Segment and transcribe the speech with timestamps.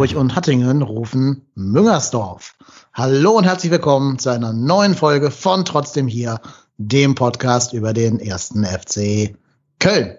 [0.00, 2.54] Hamburg und Hattingen rufen Müngersdorf.
[2.94, 6.40] Hallo und herzlich willkommen zu einer neuen Folge von Trotzdem hier,
[6.78, 9.36] dem Podcast über den ersten FC
[9.78, 10.16] Köln.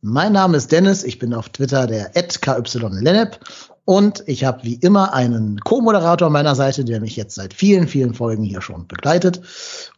[0.00, 3.38] Mein Name ist Dennis, ich bin auf Twitter der @kylenep
[3.84, 7.86] und ich habe wie immer einen Co-Moderator an meiner Seite, der mich jetzt seit vielen,
[7.86, 9.40] vielen Folgen hier schon begleitet.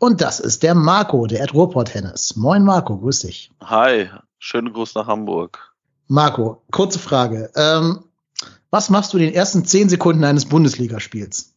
[0.00, 2.36] Und das ist der Marco, der Ruhrport-Tennis.
[2.36, 3.50] Moin Marco, grüß dich.
[3.62, 5.72] Hi, schönen Gruß nach Hamburg.
[6.08, 7.50] Marco, kurze Frage.
[7.56, 8.04] Ähm,
[8.74, 11.54] was machst du in den ersten zehn Sekunden eines Bundesligaspiels?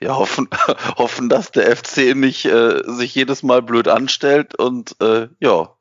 [0.00, 0.48] Ja, hoffen,
[0.96, 5.76] hoffen, dass der FC nicht äh, sich jedes Mal blöd anstellt und äh, ja,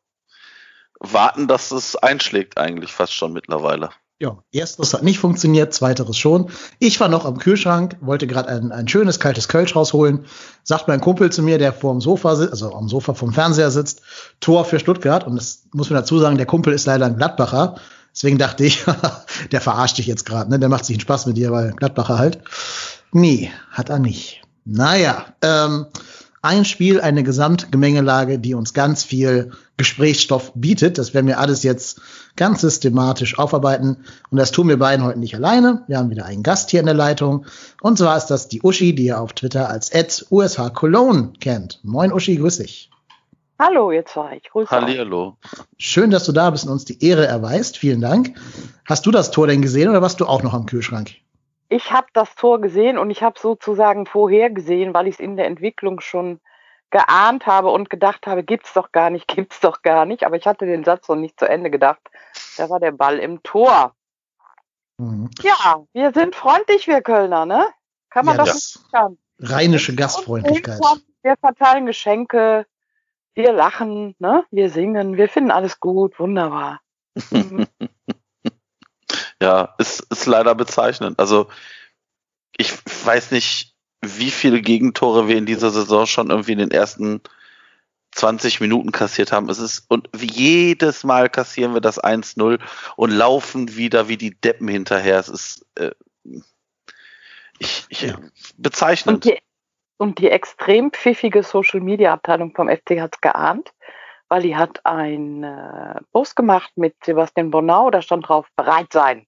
[0.99, 3.91] warten, dass es einschlägt eigentlich fast schon mittlerweile.
[4.19, 6.49] Ja, erstes hat nicht funktioniert, zweiteres schon.
[6.79, 10.25] Ich war noch am Kühlschrank, wollte gerade ein, ein schönes kaltes Kölsch rausholen.
[10.63, 13.71] Sagt mein Kumpel zu mir, der vor dem Sofa sitzt, also am Sofa vom Fernseher
[13.71, 14.01] sitzt,
[14.41, 15.25] Tor für Stuttgart.
[15.25, 17.75] Und das muss man dazu sagen, der Kumpel ist leider ein Gladbacher.
[18.13, 18.85] Deswegen dachte ich,
[19.51, 20.59] der verarscht dich jetzt gerade, ne?
[20.59, 22.39] Der macht sich einen Spaß mit dir, weil Gladbacher halt.
[23.11, 24.41] Nee, hat er nicht.
[24.65, 25.87] Naja, ähm,
[26.41, 30.97] ein Spiel, eine Gesamtgemengelage, die uns ganz viel Gesprächsstoff bietet.
[30.97, 32.01] Das werden wir alles jetzt
[32.35, 33.97] ganz systematisch aufarbeiten.
[34.29, 35.83] Und das tun wir beiden heute nicht alleine.
[35.87, 37.45] Wir haben wieder einen Gast hier in der Leitung.
[37.81, 39.91] Und zwar ist das die Uschi, die ihr auf Twitter als
[40.29, 41.79] USH Cologne kennt.
[41.83, 42.89] Moin Uschi, grüß dich.
[43.59, 44.37] Hallo, ihr zwei.
[44.37, 45.37] Ich grüße Hallihallo.
[45.77, 47.77] Schön, dass du da bist und uns die Ehre erweist.
[47.77, 48.35] Vielen Dank.
[48.85, 51.11] Hast du das Tor denn gesehen oder warst du auch noch am Kühlschrank?
[51.69, 55.45] Ich habe das Tor gesehen und ich habe sozusagen vorhergesehen, weil ich es in der
[55.45, 56.39] Entwicklung schon
[56.89, 60.25] geahnt habe und gedacht habe, gibt's doch gar nicht, gibt's doch gar nicht.
[60.25, 62.01] Aber ich hatte den Satz noch nicht zu Ende gedacht.
[62.57, 63.93] Da war der Ball im Tor.
[64.97, 65.29] Mhm.
[65.41, 67.65] Ja, wir sind freundlich, wir Kölner, ne?
[68.09, 69.17] Kann man ja, doch nicht sagen.
[69.39, 70.79] Rheinische Gastfreundlichkeit.
[71.23, 72.65] Wir verteilen Geschenke,
[73.35, 74.45] wir lachen, ne?
[74.51, 76.81] wir singen, wir finden alles gut, wunderbar.
[79.41, 81.19] ja, ist, ist leider bezeichnend.
[81.19, 81.47] Also
[82.57, 82.73] ich
[83.05, 87.21] weiß nicht, wie viele Gegentore wir in dieser Saison schon irgendwie in den ersten
[88.11, 89.49] 20 Minuten kassiert haben.
[89.49, 92.59] Es ist, und jedes Mal kassieren wir das 1-0
[92.95, 95.19] und laufen wieder wie die Deppen hinterher.
[95.19, 95.91] Es ist äh,
[97.59, 98.19] ich, ich, ja.
[98.57, 99.25] bezeichnend.
[99.25, 99.37] Und
[99.97, 103.73] und die extrem pfiffige Social Media Abteilung vom FC hat es geahnt,
[104.29, 109.25] weil die hat ein äh, Post gemacht mit Sebastian Bonau, da stand drauf, bereit sein.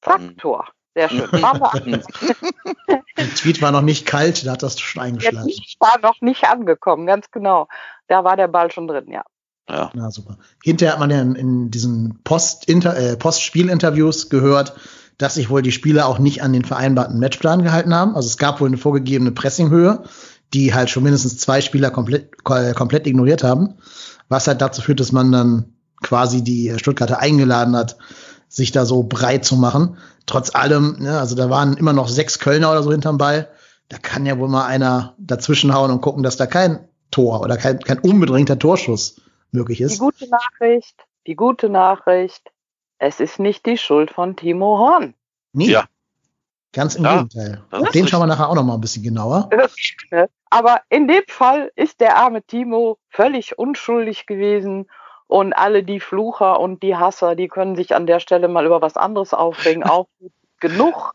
[0.00, 0.36] Zack, mhm.
[0.36, 0.68] Tor.
[0.94, 1.28] Sehr schön.
[3.16, 5.36] Der Tweet war noch nicht kalt, da hat das schon eingeschlagen.
[5.36, 7.68] Der Tweet war noch nicht angekommen, ganz genau.
[8.08, 9.24] Da war der Ball schon drin, ja.
[9.68, 9.90] Ja.
[9.94, 10.38] Na super.
[10.62, 14.74] Hinterher hat man ja in, in diesen äh, Postspiel-Interviews gehört,
[15.22, 18.16] dass sich wohl die Spieler auch nicht an den vereinbarten Matchplan gehalten haben.
[18.16, 20.02] Also es gab wohl eine vorgegebene Pressinghöhe,
[20.52, 23.74] die halt schon mindestens zwei Spieler komplett, komplett ignoriert haben,
[24.28, 27.98] was halt dazu führt, dass man dann quasi die Stuttgarter eingeladen hat,
[28.48, 29.96] sich da so breit zu machen.
[30.26, 33.48] Trotz allem, ne, also da waren immer noch sechs Kölner oder so hinterm Ball.
[33.90, 36.80] Da kann ja wohl mal einer dazwischenhauen und gucken, dass da kein
[37.12, 39.20] Tor oder kein, kein unbedingter Torschuss
[39.52, 39.94] möglich ist.
[39.94, 40.96] Die gute Nachricht,
[41.28, 42.50] die gute Nachricht,
[43.02, 45.14] es ist nicht die Schuld von Timo Horn.
[45.52, 45.70] Nee.
[45.70, 45.86] Ja.
[46.72, 47.62] Ganz im ja, Gegenteil.
[47.70, 49.50] Auf den schauen wir nachher auch noch mal ein bisschen genauer.
[50.50, 54.88] Aber in dem Fall ist der arme Timo völlig unschuldig gewesen
[55.26, 58.80] und alle die Flucher und die Hasser, die können sich an der Stelle mal über
[58.80, 60.06] was anderes aufregen, auch
[60.60, 61.14] genug.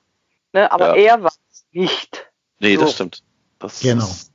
[0.54, 0.72] Ne?
[0.72, 1.14] Aber ja.
[1.14, 2.30] er war es nicht.
[2.60, 2.82] Nee, so.
[2.82, 3.24] das stimmt.
[3.60, 4.04] Das genau.
[4.04, 4.34] ist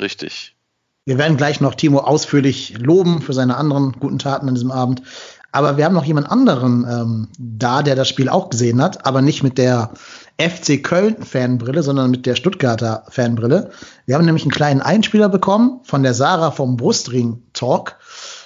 [0.00, 0.56] richtig.
[1.04, 5.02] Wir werden gleich noch Timo ausführlich loben für seine anderen guten Taten an diesem Abend.
[5.50, 9.22] Aber wir haben noch jemand anderen ähm, da, der das Spiel auch gesehen hat, aber
[9.22, 9.92] nicht mit der
[10.40, 13.70] FC Köln-Fanbrille, sondern mit der Stuttgarter Fanbrille.
[14.06, 17.96] Wir haben nämlich einen kleinen Einspieler bekommen von der Sarah vom Brustring Talk.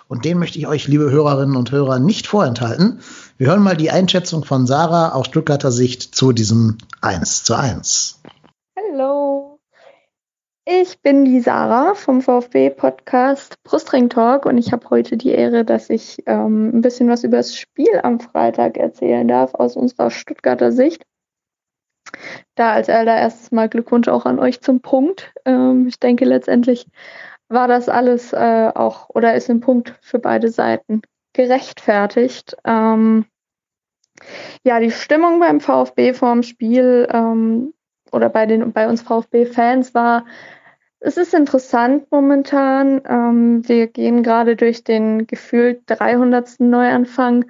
[0.09, 3.01] Und den möchte ich euch, liebe Hörerinnen und Hörer, nicht vorenthalten.
[3.37, 8.21] Wir hören mal die Einschätzung von Sarah aus Stuttgarter Sicht zu diesem 1 zu 1.
[8.77, 9.42] Hallo.
[10.65, 15.91] Ich bin die Sarah vom VfB-Podcast Brustring Talk und ich habe heute die Ehre, dass
[15.91, 20.71] ich ähm, ein bisschen was über das Spiel am Freitag erzählen darf aus unserer Stuttgarter
[20.71, 21.03] Sicht.
[22.55, 25.35] Da als allererstes mal Glückwunsch auch an euch zum Punkt.
[25.45, 26.87] Ähm, ich denke, letztendlich
[27.49, 32.57] war das alles äh, auch oder ist ein Punkt für beide Seiten gerechtfertigt.
[32.65, 33.27] Ähm,
[34.63, 37.75] ja, die Stimmung beim VfB vorm Spiel ähm,
[38.13, 40.25] oder bei den bei uns VfB-Fans war,
[41.05, 43.03] es ist interessant momentan.
[43.09, 46.61] Ähm, wir gehen gerade durch den gefühlt 300.
[46.61, 47.45] Neuanfang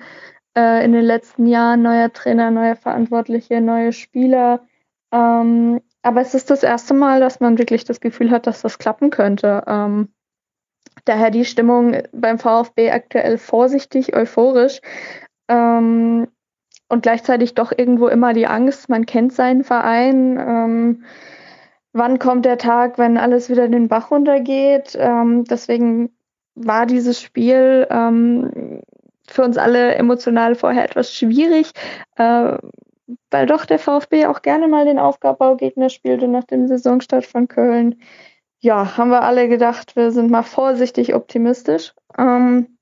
[0.56, 1.82] äh, in den letzten Jahren.
[1.82, 4.66] Neuer Trainer, neue Verantwortliche, neue Spieler.
[5.12, 8.78] Ähm, aber es ist das erste Mal, dass man wirklich das Gefühl hat, dass das
[8.78, 9.62] klappen könnte.
[9.66, 10.08] Ähm,
[11.04, 14.80] daher die Stimmung beim VfB aktuell vorsichtig, euphorisch.
[15.48, 16.26] Ähm,
[16.92, 20.36] und gleichzeitig doch irgendwo immer die Angst, man kennt seinen Verein.
[20.38, 21.04] Ähm,
[21.94, 24.94] wann kommt der Tag, wenn alles wieder den Bach runtergeht?
[25.00, 26.10] Ähm, deswegen
[26.54, 28.82] war dieses Spiel ähm,
[29.26, 31.70] für uns alle emotional vorher etwas schwierig,
[32.16, 32.58] äh,
[33.30, 38.02] weil doch der VfB auch gerne mal den Aufgabaugegner spielte nach dem Saisonstart von Köln.
[38.60, 41.94] Ja, haben wir alle gedacht, wir sind mal vorsichtig optimistisch.
[42.18, 42.76] Ähm,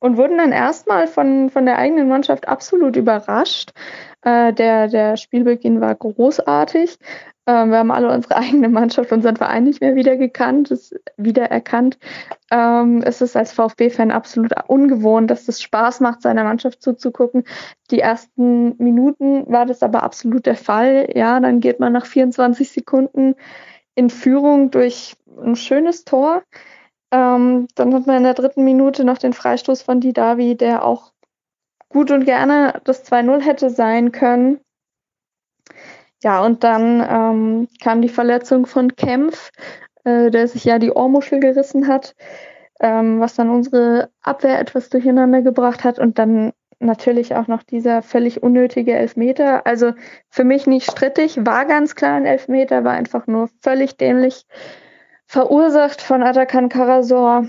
[0.00, 3.72] und wurden dann erstmal von, von der eigenen Mannschaft absolut überrascht.
[4.22, 6.98] Äh, der, der Spielbeginn war großartig.
[7.46, 11.98] Äh, wir haben alle unsere eigene Mannschaft, unseren Verein nicht mehr wieder gekannt, ist wiedererkannt.
[12.50, 17.44] Ähm, es ist als VfB-Fan absolut ungewohnt, dass es Spaß macht, seiner Mannschaft zuzugucken.
[17.90, 21.10] Die ersten Minuten war das aber absolut der Fall.
[21.14, 23.34] Ja, dann geht man nach 24 Sekunden
[23.94, 26.42] in Führung durch ein schönes Tor.
[27.12, 31.12] Ähm, dann hat man in der dritten Minute noch den Freistoß von Didavi, der auch
[31.88, 34.60] gut und gerne das 2-0 hätte sein können.
[36.22, 39.50] Ja, und dann ähm, kam die Verletzung von Kempf,
[40.04, 42.14] äh, der sich ja die Ohrmuschel gerissen hat,
[42.80, 48.02] ähm, was dann unsere Abwehr etwas durcheinander gebracht hat und dann natürlich auch noch dieser
[48.02, 49.66] völlig unnötige Elfmeter.
[49.66, 49.92] Also
[50.30, 54.46] für mich nicht strittig, war ganz klar ein Elfmeter, war einfach nur völlig dämlich
[55.30, 57.46] verursacht von Atakan Karasor.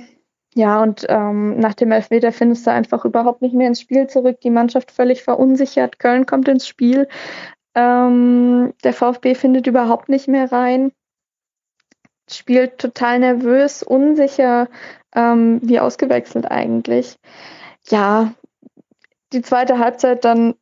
[0.53, 4.39] Ja, und ähm, nach dem Elfmeter findest du einfach überhaupt nicht mehr ins Spiel zurück.
[4.41, 5.97] Die Mannschaft völlig verunsichert.
[5.97, 7.07] Köln kommt ins Spiel.
[7.73, 10.91] Ähm, der VfB findet überhaupt nicht mehr rein.
[12.29, 14.67] Spielt total nervös, unsicher,
[15.15, 17.17] ähm, wie ausgewechselt eigentlich.
[17.89, 18.31] Ja,
[19.33, 20.53] die zweite Halbzeit dann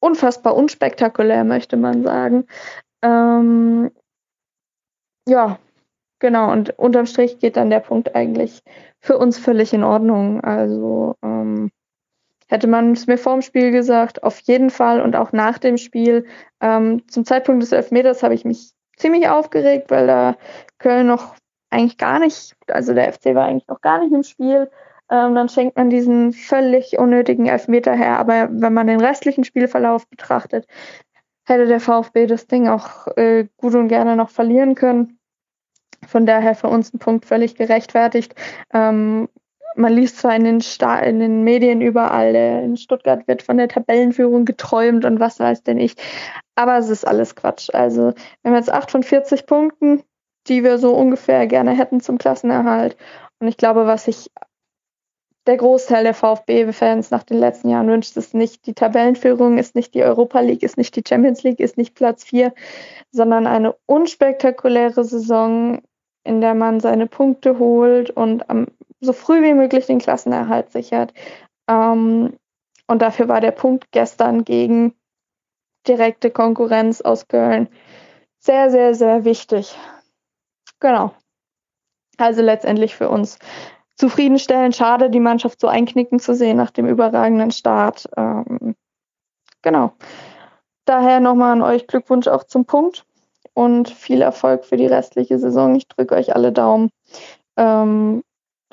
[0.00, 2.48] unfassbar unspektakulär, möchte man sagen.
[3.00, 3.92] Ähm,
[5.28, 5.60] ja,
[6.24, 8.62] Genau, und unterm Strich geht dann der Punkt eigentlich
[8.98, 10.40] für uns völlig in Ordnung.
[10.40, 11.70] Also ähm,
[12.48, 15.76] hätte man es mir vor dem Spiel gesagt, auf jeden Fall und auch nach dem
[15.76, 16.24] Spiel.
[16.62, 20.36] Ähm, zum Zeitpunkt des Elfmeters habe ich mich ziemlich aufgeregt, weil da
[20.78, 21.34] Köln noch
[21.68, 24.70] eigentlich gar nicht, also der FC war eigentlich noch gar nicht im Spiel.
[25.10, 28.18] Ähm, dann schenkt man diesen völlig unnötigen Elfmeter her.
[28.18, 30.66] Aber wenn man den restlichen Spielverlauf betrachtet,
[31.44, 35.18] hätte der VfB das Ding auch äh, gut und gerne noch verlieren können.
[36.14, 38.36] Von daher für uns ein Punkt völlig gerechtfertigt.
[38.72, 39.28] Ähm,
[39.74, 43.66] man liest zwar in den, Sta in den Medien überall, in Stuttgart wird von der
[43.66, 45.96] Tabellenführung geträumt und was weiß denn ich.
[46.54, 47.68] Aber es ist alles Quatsch.
[47.74, 50.04] Also wir haben jetzt 8 von 40 Punkten,
[50.46, 52.96] die wir so ungefähr gerne hätten zum Klassenerhalt.
[53.40, 54.30] Und ich glaube, was sich
[55.48, 59.94] der Großteil der VfB-Fans nach den letzten Jahren wünscht, ist nicht die Tabellenführung, ist nicht
[59.94, 62.54] die Europa League, ist nicht die Champions League, ist nicht Platz 4,
[63.10, 65.82] sondern eine unspektakuläre Saison,
[66.24, 68.66] in der man seine Punkte holt und am,
[69.00, 71.12] so früh wie möglich den Klassenerhalt sichert.
[71.68, 72.36] Ähm,
[72.86, 74.94] und dafür war der Punkt gestern gegen
[75.86, 77.68] direkte Konkurrenz aus Köln
[78.38, 79.78] sehr, sehr, sehr wichtig.
[80.80, 81.14] Genau.
[82.18, 83.38] Also letztendlich für uns
[83.96, 84.76] zufriedenstellend.
[84.76, 88.08] Schade, die Mannschaft so einknicken zu sehen nach dem überragenden Start.
[88.16, 88.76] Ähm,
[89.62, 89.92] genau.
[90.84, 93.06] Daher nochmal an euch Glückwunsch auch zum Punkt
[93.54, 95.74] und viel Erfolg für die restliche Saison.
[95.76, 96.90] Ich drücke euch alle Daumen.
[97.56, 98.22] Ähm,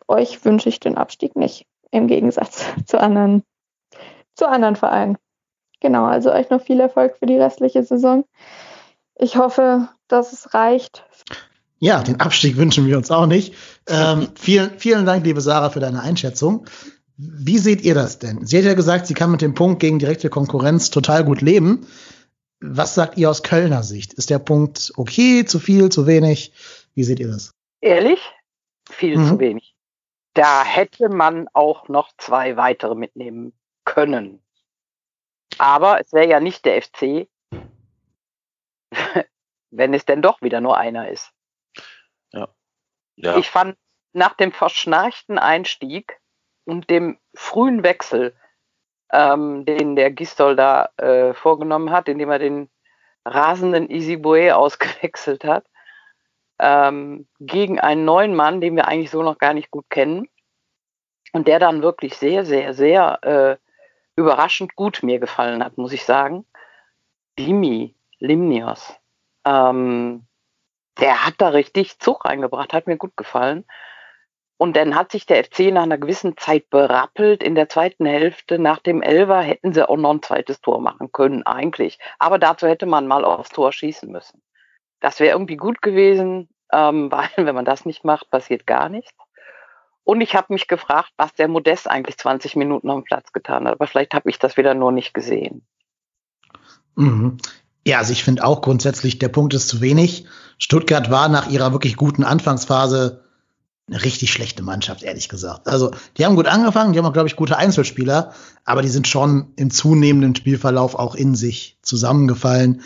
[0.08, 3.44] euch wünsche ich den Abstieg nicht, im Gegensatz zu anderen,
[4.36, 5.18] zu anderen Vereinen.
[5.80, 8.26] Genau, also euch noch viel Erfolg für die restliche Saison.
[9.16, 11.06] Ich hoffe, dass es reicht.
[11.80, 13.56] Ja, den Abstieg wünschen wir uns auch nicht.
[13.88, 16.66] Ähm, vielen, vielen Dank, liebe Sarah, für deine Einschätzung.
[17.18, 18.46] Wie seht ihr das denn?
[18.46, 21.86] Sie hat ja gesagt, sie kann mit dem Punkt gegen direkte Konkurrenz total gut leben.
[22.62, 24.14] Was sagt ihr aus Kölner Sicht?
[24.14, 26.54] Ist der Punkt okay, zu viel, zu wenig?
[26.94, 27.52] Wie seht ihr das?
[27.82, 28.22] Ehrlich?
[28.88, 29.28] Viel mhm.
[29.28, 29.76] zu wenig.
[30.34, 33.54] Da hätte man auch noch zwei weitere mitnehmen
[33.84, 34.44] können.
[35.58, 37.28] Aber es wäre ja nicht der FC,
[39.72, 41.32] wenn es denn doch wieder nur einer ist.
[42.32, 42.48] Ja.
[43.16, 43.38] ja.
[43.38, 43.76] Ich fand
[44.14, 46.20] nach dem verschnarchten Einstieg
[46.66, 48.36] und dem frühen Wechsel
[49.12, 52.70] ähm, den der Gistol da äh, vorgenommen hat, indem er den
[53.26, 55.66] rasenden Isibue ausgewechselt hat,
[56.60, 60.28] ähm, gegen einen neuen Mann, den wir eigentlich so noch gar nicht gut kennen.
[61.34, 63.58] Und der dann wirklich sehr, sehr, sehr äh,
[64.16, 66.46] überraschend gut mir gefallen hat, muss ich sagen.
[67.40, 68.94] Dimi Limnios.
[69.46, 70.28] Ähm,
[71.00, 73.66] der hat da richtig Zug reingebracht, hat mir gut gefallen.
[74.62, 77.42] Und dann hat sich der FC nach einer gewissen Zeit berappelt.
[77.42, 81.12] In der zweiten Hälfte nach dem Elver hätten sie auch noch ein zweites Tor machen
[81.12, 81.98] können, eigentlich.
[82.20, 84.40] Aber dazu hätte man mal aufs Tor schießen müssen.
[85.00, 89.18] Das wäre irgendwie gut gewesen, ähm, weil wenn man das nicht macht, passiert gar nichts.
[90.04, 93.74] Und ich habe mich gefragt, was der Modest eigentlich 20 Minuten dem Platz getan hat.
[93.74, 95.66] Aber vielleicht habe ich das wieder nur nicht gesehen.
[96.94, 97.38] Mhm.
[97.84, 100.28] Ja, also ich finde auch grundsätzlich, der Punkt ist zu wenig.
[100.60, 103.21] Stuttgart war nach ihrer wirklich guten Anfangsphase
[103.88, 105.68] eine richtig schlechte Mannschaft, ehrlich gesagt.
[105.68, 108.34] Also, die haben gut angefangen, die haben auch, glaube ich, gute Einzelspieler,
[108.64, 112.82] aber die sind schon im zunehmenden Spielverlauf auch in sich zusammengefallen.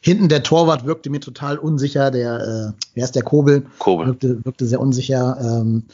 [0.00, 3.66] Hinten der Torwart wirkte mir total unsicher, der, äh, wer ist der Kobel?
[3.78, 4.06] Kobel.
[4.08, 5.38] Wirkte, wirkte sehr unsicher.
[5.40, 5.84] Ähm,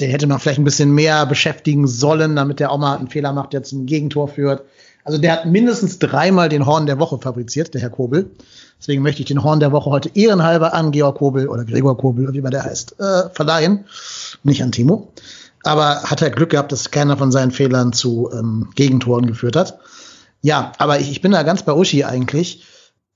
[0.00, 3.32] den hätte man vielleicht ein bisschen mehr beschäftigen sollen, damit der auch mal einen Fehler
[3.32, 4.64] macht, der zum Gegentor führt.
[5.04, 8.30] Also der hat mindestens dreimal den Horn der Woche fabriziert, der Herr Kobel.
[8.80, 12.32] Deswegen möchte ich den Horn der Woche heute ehrenhalber an Georg Kobel oder Gregor Kobel,
[12.32, 13.84] wie man der heißt, äh, verleihen.
[14.42, 15.12] Nicht an Timo.
[15.62, 19.78] Aber hat er Glück gehabt, dass keiner von seinen Fehlern zu ähm, Gegentoren geführt hat.
[20.42, 22.64] Ja, aber ich, ich bin da ganz bei Uschi eigentlich.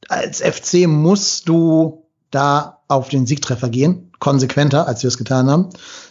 [0.09, 5.69] Als FC musst du da auf den Siegtreffer gehen, konsequenter, als wir es getan haben.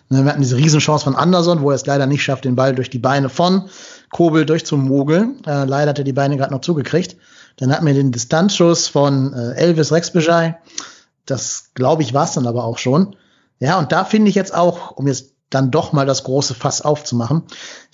[0.09, 2.89] Wir hatten diese Riesenchance von Anderson, wo er es leider nicht schafft, den Ball durch
[2.89, 3.69] die Beine von
[4.11, 5.43] Kobel durchzumogeln.
[5.45, 7.17] Äh, leider hat er die Beine gerade noch zugekriegt.
[7.57, 10.57] Dann hatten wir den Distanzschuss von äh, Elvis Rexbejai.
[11.25, 13.15] Das, glaube ich, war es dann aber auch schon.
[13.59, 16.81] Ja, und da finde ich jetzt auch, um jetzt dann doch mal das große Fass
[16.81, 17.43] aufzumachen,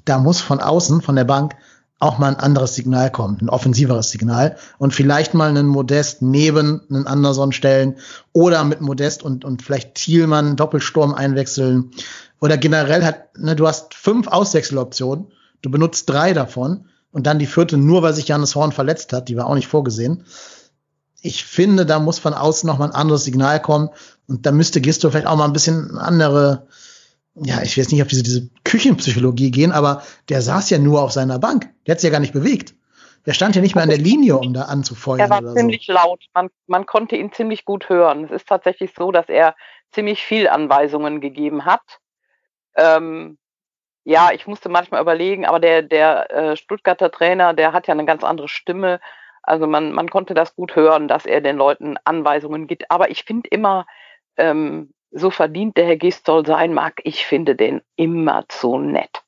[0.05, 1.53] da muss von außen, von der Bank,
[1.99, 6.81] auch mal ein anderes Signal kommen, ein offensiveres Signal und vielleicht mal einen Modest neben
[6.89, 7.95] einen Anderson stellen
[8.33, 11.91] oder mit Modest und, und vielleicht Thielmann Doppelsturm einwechseln
[12.41, 15.27] oder generell hat, ne, du hast fünf Auswechseloptionen,
[15.63, 19.27] du benutzt drei davon und dann die vierte nur, weil sich Janis Horn verletzt hat,
[19.27, 20.25] die war auch nicht vorgesehen.
[21.21, 23.89] Ich finde, da muss von außen noch mal ein anderes Signal kommen
[24.27, 26.67] und da müsste Gisto vielleicht auch mal ein bisschen andere
[27.35, 31.11] ja, ich weiß nicht, ob diese, diese Küchenpsychologie gehen, aber der saß ja nur auf
[31.11, 31.69] seiner Bank.
[31.85, 32.75] Der hat sich ja gar nicht bewegt.
[33.25, 35.19] Der stand ja nicht mehr an der Linie, um da anzufeuern.
[35.19, 35.93] Er war ziemlich so.
[35.93, 36.25] laut.
[36.33, 38.25] Man, man konnte ihn ziemlich gut hören.
[38.25, 39.55] Es ist tatsächlich so, dass er
[39.91, 41.99] ziemlich viel Anweisungen gegeben hat.
[42.75, 43.37] Ähm,
[44.05, 48.05] ja, ich musste manchmal überlegen, aber der, der äh, Stuttgarter Trainer, der hat ja eine
[48.05, 48.99] ganz andere Stimme.
[49.41, 52.89] Also man, man konnte das gut hören, dass er den Leuten Anweisungen gibt.
[52.91, 53.85] Aber ich finde immer,
[54.37, 59.23] ähm, so verdient der Herr Gistol sein mag, ich finde den immer zu nett.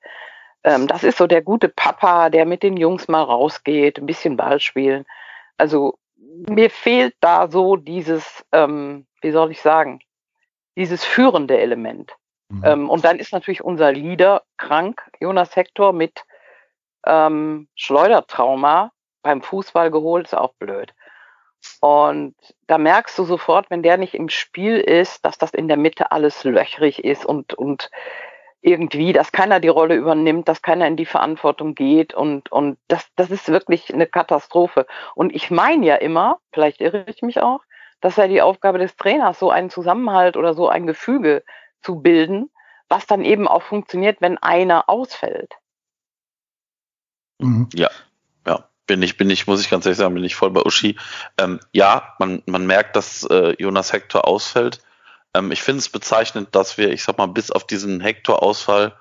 [0.63, 4.35] Ähm, das ist so der gute Papa, der mit den Jungs mal rausgeht, ein bisschen
[4.35, 5.05] Ball spielen.
[5.57, 9.99] Also mir fehlt da so dieses, ähm, wie soll ich sagen,
[10.75, 12.13] dieses führende Element.
[12.55, 12.63] Mhm.
[12.65, 16.23] Ähm, und dann ist natürlich unser Leader krank, Jonas Hector mit
[17.05, 20.93] ähm, Schleudertrauma beim Fußball geholt, ist auch blöd.
[21.81, 22.35] Und
[22.67, 26.11] da merkst du sofort, wenn der nicht im Spiel ist, dass das in der Mitte
[26.11, 27.89] alles löchrig ist und, und
[28.61, 33.07] irgendwie, dass keiner die Rolle übernimmt, dass keiner in die Verantwortung geht und, und das,
[33.15, 34.85] das ist wirklich eine Katastrophe.
[35.15, 37.61] Und ich meine ja immer, vielleicht irre ich mich auch,
[38.01, 41.43] dass ja die Aufgabe des Trainers, so einen Zusammenhalt oder so ein Gefüge
[41.85, 42.49] zu bilden,
[42.89, 45.53] was dann eben auch funktioniert, wenn einer ausfällt.
[47.39, 47.69] Mhm.
[47.73, 47.89] Ja,
[48.87, 50.97] bin ich, bin ich, muss ich ganz ehrlich sagen, bin ich voll bei Uschi.
[51.37, 54.83] Ähm, ja, man, man merkt, dass äh, Jonas Hector ausfällt.
[55.33, 58.97] Ähm, ich finde es bezeichnend, dass wir, ich sag mal, bis auf diesen Hector-Ausfall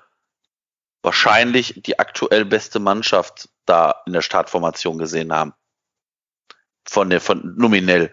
[1.03, 5.53] wahrscheinlich die aktuell beste Mannschaft da in der Startformation gesehen haben.
[6.87, 8.11] Von der, von nominell.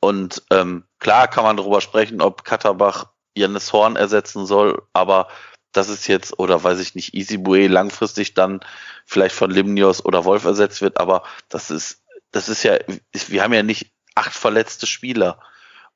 [0.00, 5.28] Und ähm, klar kann man darüber sprechen, ob Katterbach Janis Horn ersetzen soll, aber
[5.72, 8.60] das ist jetzt, oder weiß ich nicht, Easy Bue langfristig dann
[9.06, 12.78] vielleicht von Limnios oder Wolf ersetzt wird, aber das ist, das ist ja,
[13.12, 15.40] wir haben ja nicht acht verletzte Spieler.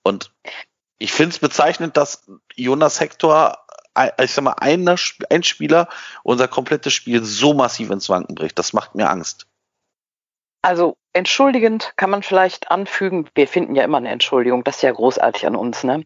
[0.02, 0.32] Und
[0.98, 3.58] ich finde es bezeichnend, dass Jonas Hector,
[4.20, 4.96] ich sag mal, einer,
[5.30, 5.88] ein Spieler
[6.22, 8.58] unser komplettes Spiel so massiv ins Wanken bricht.
[8.58, 9.46] Das macht mir Angst.
[10.62, 14.92] Also entschuldigend kann man vielleicht anfügen, wir finden ja immer eine Entschuldigung, das ist ja
[14.92, 16.04] großartig an uns, ne?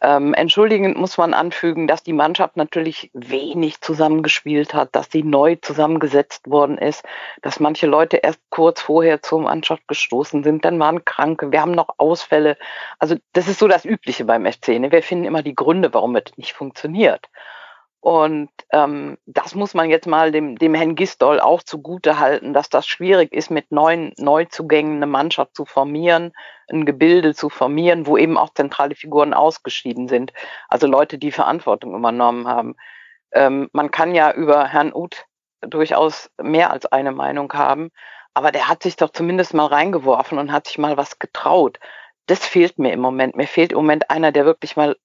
[0.00, 5.56] Ähm, entschuldigend muss man anfügen, dass die Mannschaft natürlich wenig zusammengespielt hat, dass sie neu
[5.56, 7.04] zusammengesetzt worden ist,
[7.42, 11.72] dass manche Leute erst kurz vorher zur Mannschaft gestoßen sind, dann waren Kranke, wir haben
[11.72, 12.56] noch Ausfälle.
[13.00, 14.68] Also das ist so das Übliche beim FC.
[14.78, 14.92] Ne?
[14.92, 17.28] Wir finden immer die Gründe, warum es nicht funktioniert.
[18.00, 22.68] Und ähm, das muss man jetzt mal dem, dem Herrn Gistol auch zugute halten, dass
[22.68, 26.32] das schwierig ist, mit neuen Neuzugängen eine Mannschaft zu formieren,
[26.70, 30.32] ein Gebilde zu formieren, wo eben auch zentrale Figuren ausgeschieden sind.
[30.68, 32.76] Also Leute, die Verantwortung übernommen haben.
[33.32, 35.26] Ähm, man kann ja über Herrn Uth
[35.60, 37.90] durchaus mehr als eine Meinung haben,
[38.32, 41.80] aber der hat sich doch zumindest mal reingeworfen und hat sich mal was getraut.
[42.26, 43.34] Das fehlt mir im Moment.
[43.34, 44.96] Mir fehlt im Moment einer, der wirklich mal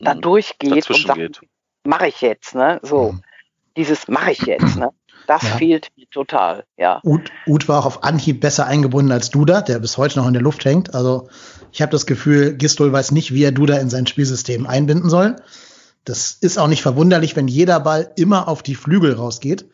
[0.00, 1.40] da hm, durchgeht und sagt, geht
[1.84, 2.80] mache ich jetzt, ne?
[2.82, 3.22] So, mhm.
[3.76, 4.90] dieses mache ich jetzt, ne?
[5.26, 5.56] Das ja.
[5.56, 7.00] fehlt mir total, ja.
[7.04, 10.32] Ut, Ut war auch auf Anhieb besser eingebunden als Duda, der bis heute noch in
[10.32, 10.94] der Luft hängt.
[10.94, 11.28] Also
[11.72, 15.36] ich habe das Gefühl, Gistol weiß nicht, wie er Duda in sein Spielsystem einbinden soll.
[16.04, 19.66] Das ist auch nicht verwunderlich, wenn jeder Ball immer auf die Flügel rausgeht.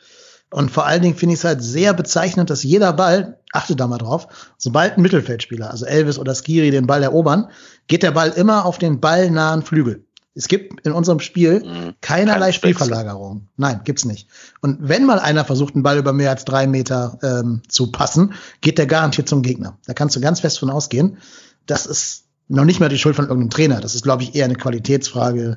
[0.50, 3.86] Und vor allen Dingen finde ich es halt sehr bezeichnend, dass jeder Ball, achtet da
[3.86, 7.50] mal drauf, sobald ein Mittelfeldspieler, also Elvis oder Skiri, den Ball erobern,
[7.88, 10.05] geht der Ball immer auf den ballnahen Flügel.
[10.36, 11.94] Es gibt in unserem Spiel mhm.
[12.02, 13.48] keinerlei Spielverlagerung.
[13.56, 14.28] Nein, gibt's nicht.
[14.60, 18.34] Und wenn mal einer versucht, einen Ball über mehr als drei Meter ähm, zu passen,
[18.60, 19.78] geht der garantiert zum Gegner.
[19.86, 21.16] Da kannst du ganz fest von ausgehen.
[21.64, 23.80] Das ist noch nicht mal die Schuld von irgendeinem Trainer.
[23.80, 25.56] Das ist, glaube ich, eher eine Qualitätsfrage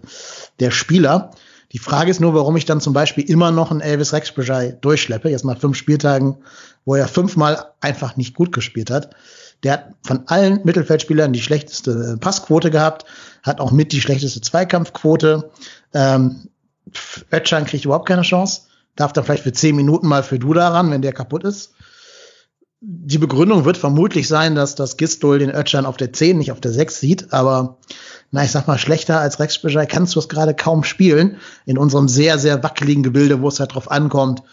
[0.62, 1.32] der Spieler.
[1.74, 4.34] Die Frage ist nur, warum ich dann zum Beispiel immer noch einen Elvis Rex
[4.82, 5.30] durchschleppe.
[5.30, 6.38] Jetzt mal fünf Spieltagen,
[6.86, 9.14] wo er fünfmal einfach nicht gut gespielt hat.
[9.64, 13.06] Der hat von allen Mittelfeldspielern die schlechteste Passquote gehabt,
[13.44, 15.50] hat auch mit die schlechteste Zweikampfquote.
[15.94, 16.50] Ähm,
[17.32, 18.62] Ötchan kriegt überhaupt keine Chance.
[18.96, 21.74] Darf dann vielleicht für zehn Minuten mal für Duda ran, wenn der kaputt ist.
[22.82, 26.62] Die Begründung wird vermutlich sein, dass das Gistol den Ötchan auf der 10, nicht auf
[26.62, 27.78] der 6 sieht, aber
[28.32, 31.78] na, ich sag mal, schlechter als Rex Bejai kannst du es gerade kaum spielen in
[31.78, 34.44] unserem sehr, sehr wackeligen Gebilde, wo es halt drauf ankommt,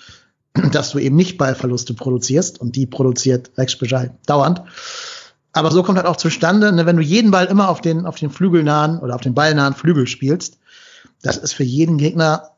[0.72, 4.62] dass du eben nicht Ballverluste produzierst und die produziert Rex Bejai dauernd.
[5.52, 8.16] Aber so kommt halt auch zustande, ne, wenn du jeden Ball immer auf den, auf
[8.16, 10.58] den flügelnahen oder auf den ballnahen Flügel spielst,
[11.22, 12.50] das ist für jeden Gegner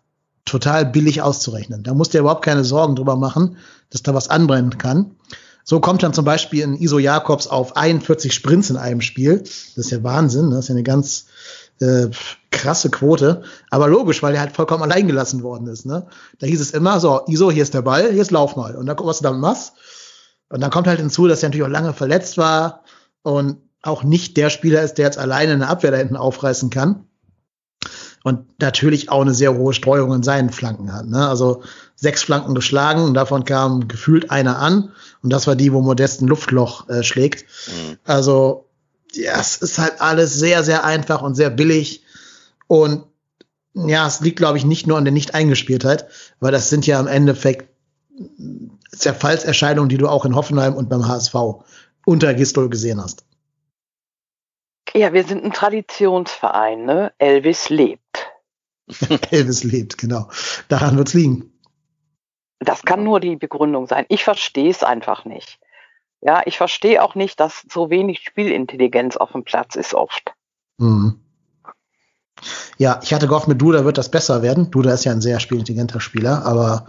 [0.44, 1.82] total billig auszurechnen.
[1.84, 3.56] Da musst du dir überhaupt keine Sorgen drüber machen,
[3.90, 5.12] dass da was anbrennen kann.
[5.62, 9.40] So kommt dann zum Beispiel ein Iso Jakobs auf 41 Sprints in einem Spiel.
[9.40, 10.56] Das ist ja Wahnsinn, ne?
[10.56, 11.26] das ist ja eine ganz
[11.80, 12.08] äh,
[12.50, 13.42] krasse Quote.
[13.70, 15.86] Aber logisch, weil er halt vollkommen allein gelassen worden ist.
[15.86, 16.06] Ne?
[16.38, 18.76] Da hieß es immer so, Iso, hier ist der Ball, jetzt lauf mal.
[18.76, 19.72] Und dann guck, was du damit machst.
[20.48, 22.82] Und dann kommt halt hinzu, dass er natürlich auch lange verletzt war
[23.22, 27.04] und auch nicht der Spieler ist, der jetzt alleine eine Abwehr da hinten aufreißen kann.
[28.24, 31.06] Und natürlich auch eine sehr hohe Streuung in seinen Flanken hat.
[31.06, 31.28] Ne?
[31.28, 31.62] Also
[31.94, 34.90] sechs Flanken geschlagen und davon kam gefühlt einer an.
[35.22, 37.44] Und das war die, wo Modest ein Luftloch äh, schlägt.
[37.68, 37.98] Mhm.
[38.04, 38.67] Also,
[39.12, 42.04] ja, es ist halt alles sehr, sehr einfach und sehr billig.
[42.66, 43.04] Und
[43.74, 46.08] ja, es liegt, glaube ich, nicht nur an der Nicht-Eingespieltheit,
[46.40, 47.68] weil das sind ja im Endeffekt
[48.90, 51.34] Zerfallserscheinungen, die du auch in Hoffenheim und beim HSV
[52.04, 53.24] unter Gistol gesehen hast.
[54.94, 57.12] Ja, wir sind ein Traditionsverein, ne?
[57.18, 58.26] Elvis lebt.
[59.30, 60.28] Elvis lebt, genau.
[60.68, 61.52] Daran wird's liegen.
[62.58, 64.06] Das kann nur die Begründung sein.
[64.08, 65.60] Ich verstehe es einfach nicht.
[66.20, 70.34] Ja, ich verstehe auch nicht, dass so wenig Spielintelligenz auf dem Platz ist oft.
[70.78, 71.20] Mhm.
[72.76, 74.70] Ja, ich hatte gehofft, mit Duda wird das besser werden.
[74.70, 76.86] Duda ist ja ein sehr spielintelligenter Spieler, aber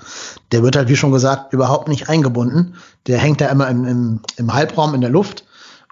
[0.52, 2.76] der wird halt, wie schon gesagt, überhaupt nicht eingebunden.
[3.08, 5.46] Der hängt da immer im, im, im Halbraum in der Luft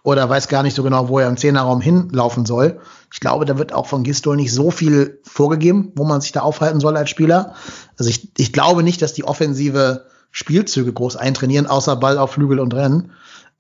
[0.04, 2.80] oder weiß gar nicht so genau, wo er im Zehnerraum hinlaufen soll.
[3.12, 6.42] Ich glaube, da wird auch von Gistol nicht so viel vorgegeben, wo man sich da
[6.42, 7.56] aufhalten soll als Spieler.
[7.98, 12.60] Also ich, ich glaube nicht, dass die offensive Spielzüge groß eintrainieren, außer Ball auf Flügel
[12.60, 13.12] und Rennen.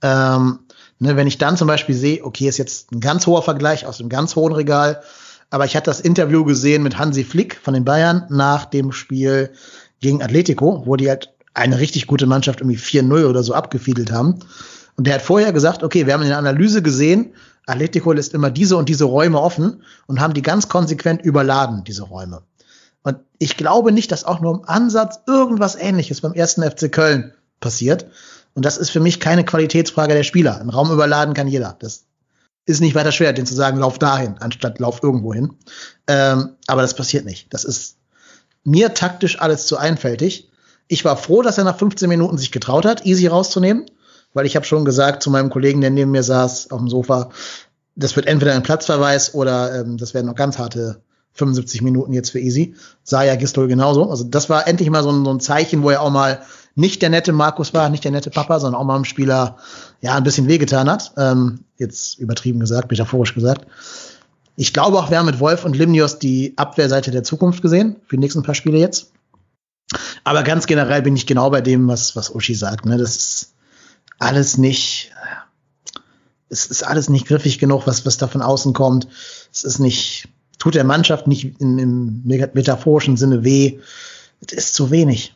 [0.01, 0.59] Ähm,
[0.99, 3.99] ne, wenn ich dann zum Beispiel sehe, okay, ist jetzt ein ganz hoher Vergleich aus
[3.99, 5.01] einem ganz hohen Regal,
[5.49, 9.51] aber ich hatte das Interview gesehen mit Hansi Flick von den Bayern nach dem Spiel
[10.01, 14.39] gegen Atletico, wo die halt eine richtig gute Mannschaft irgendwie 4-0 oder so abgefiedelt haben.
[14.95, 17.33] Und der hat vorher gesagt, okay, wir haben in der Analyse gesehen,
[17.65, 22.03] Atletico lässt immer diese und diese Räume offen und haben die ganz konsequent überladen, diese
[22.03, 22.41] Räume.
[23.07, 27.33] Und ich glaube nicht, dass auch nur im Ansatz irgendwas ähnliches beim ersten FC Köln
[27.61, 28.07] passiert.
[28.53, 30.59] Und das ist für mich keine Qualitätsfrage der Spieler.
[30.59, 31.77] Ein Raum überladen kann jeder.
[31.79, 32.03] Das
[32.65, 35.53] ist nicht weiter schwer, den zu sagen, lauf dahin, anstatt lauf irgendwo hin.
[36.07, 37.53] Ähm, aber das passiert nicht.
[37.53, 37.95] Das ist
[38.65, 40.49] mir taktisch alles zu einfältig.
[40.89, 43.85] Ich war froh, dass er nach 15 Minuten sich getraut hat, Easy rauszunehmen,
[44.33, 47.29] weil ich habe schon gesagt zu meinem Kollegen, der neben mir saß auf dem Sofa,
[47.95, 51.01] das wird entweder ein Platzverweis oder ähm, das werden noch ganz harte
[51.37, 52.75] 75 Minuten jetzt für Easy.
[53.03, 54.09] Sah ja Gistol genauso.
[54.09, 56.41] Also das war endlich mal so ein, so ein Zeichen, wo er auch mal
[56.75, 59.57] nicht der nette Markus war, nicht der nette Papa, sondern auch mal einem Spieler
[60.01, 61.11] ja ein bisschen wehgetan hat.
[61.17, 63.65] Ähm, jetzt übertrieben gesagt, metaphorisch gesagt.
[64.55, 68.15] Ich glaube auch, wir haben mit Wolf und Limnios die Abwehrseite der Zukunft gesehen, für
[68.15, 69.11] die nächsten paar Spiele jetzt.
[70.23, 72.85] Aber ganz generell bin ich genau bei dem, was, was Uschi sagt.
[72.85, 72.97] Ne?
[72.97, 73.53] Das ist
[74.19, 75.11] alles nicht,
[76.49, 79.07] es ist alles nicht griffig genug, was, was da von außen kommt.
[79.51, 83.79] Es ist nicht, tut der Mannschaft nicht in, im metaphorischen Sinne weh.
[84.45, 85.33] Es ist zu wenig.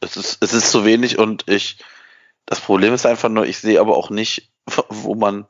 [0.00, 1.78] Es ist, es ist zu wenig und ich,
[2.44, 4.52] das Problem ist einfach nur, ich sehe aber auch nicht,
[4.88, 5.46] wo man,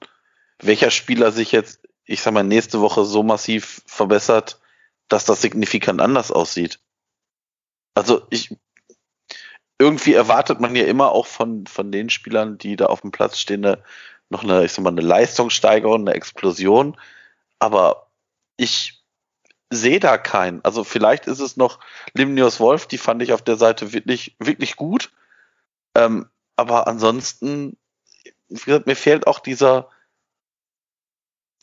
[0.60, 4.60] welcher Spieler sich jetzt, ich sag mal, nächste Woche so massiv verbessert,
[5.08, 6.80] dass das signifikant anders aussieht.
[7.94, 8.56] Also ich,
[9.78, 13.38] irgendwie erwartet man ja immer auch von, von den Spielern, die da auf dem Platz
[13.38, 13.82] stehen, eine,
[14.30, 16.96] noch eine, ich sag mal, eine Leistungssteigerung, eine Explosion.
[17.58, 18.10] Aber
[18.56, 19.04] ich
[19.70, 20.64] sehe da keinen.
[20.64, 21.80] Also vielleicht ist es noch
[22.14, 25.12] Limnios Wolf, die fand ich auf der Seite wirklich, wirklich gut.
[25.94, 27.76] Ähm, aber ansonsten,
[28.48, 29.90] wie gesagt, mir fehlt auch dieser,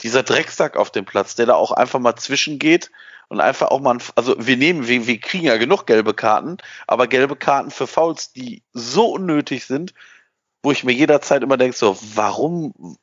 [0.02, 2.92] dieser Drecksack auf dem Platz, der da auch einfach mal zwischengeht
[3.30, 7.08] und einfach auch mal, also wir nehmen, wir, wir kriegen ja genug gelbe Karten, aber
[7.08, 9.94] gelbe Karten für Fouls, die so unnötig sind,
[10.62, 12.98] wo ich mir jederzeit immer denke, so, warum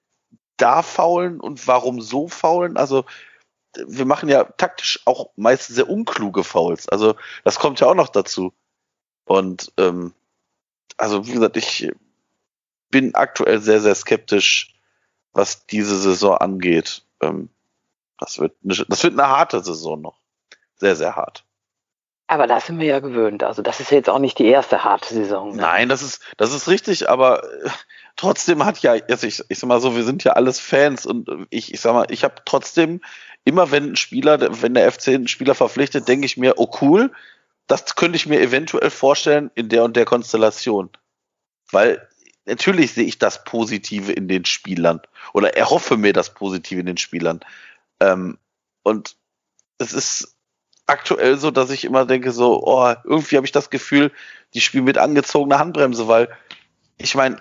[0.61, 2.77] da faulen und warum so faulen?
[2.77, 3.05] Also,
[3.87, 6.89] wir machen ja taktisch auch meist sehr unkluge Fouls.
[6.89, 8.53] Also, das kommt ja auch noch dazu.
[9.25, 10.13] Und, ähm,
[10.97, 11.91] also, wie gesagt, ich
[12.91, 14.75] bin aktuell sehr, sehr skeptisch,
[15.33, 17.05] was diese Saison angeht.
[17.21, 17.51] Ähm,
[18.19, 20.21] das wird, eine, das wird eine harte Saison noch.
[20.77, 21.45] Sehr, sehr hart.
[22.31, 23.43] Aber das sind wir ja gewöhnt.
[23.43, 25.51] Also das ist jetzt auch nicht die erste harte Saison.
[25.51, 25.63] Ne?
[25.63, 27.71] Nein, das ist, das ist richtig, aber äh,
[28.15, 31.29] trotzdem hat ja, also ich, ich sag mal so, wir sind ja alles Fans und
[31.51, 33.01] ich, ich sag mal, ich habe trotzdem
[33.43, 37.11] immer, wenn ein Spieler, wenn der FC einen Spieler verpflichtet, denke ich mir, oh cool,
[37.67, 40.89] das könnte ich mir eventuell vorstellen in der und der Konstellation.
[41.73, 42.09] Weil
[42.45, 45.01] natürlich sehe ich das Positive in den Spielern
[45.33, 47.41] oder erhoffe mir das Positive in den Spielern.
[47.99, 48.39] Ähm,
[48.85, 49.17] und
[49.79, 50.37] es ist
[50.91, 54.13] aktuell so, dass ich immer denke, so, oh, irgendwie habe ich das Gefühl,
[54.55, 56.29] die spielen mit angezogener Handbremse, weil
[56.99, 57.37] ich meine,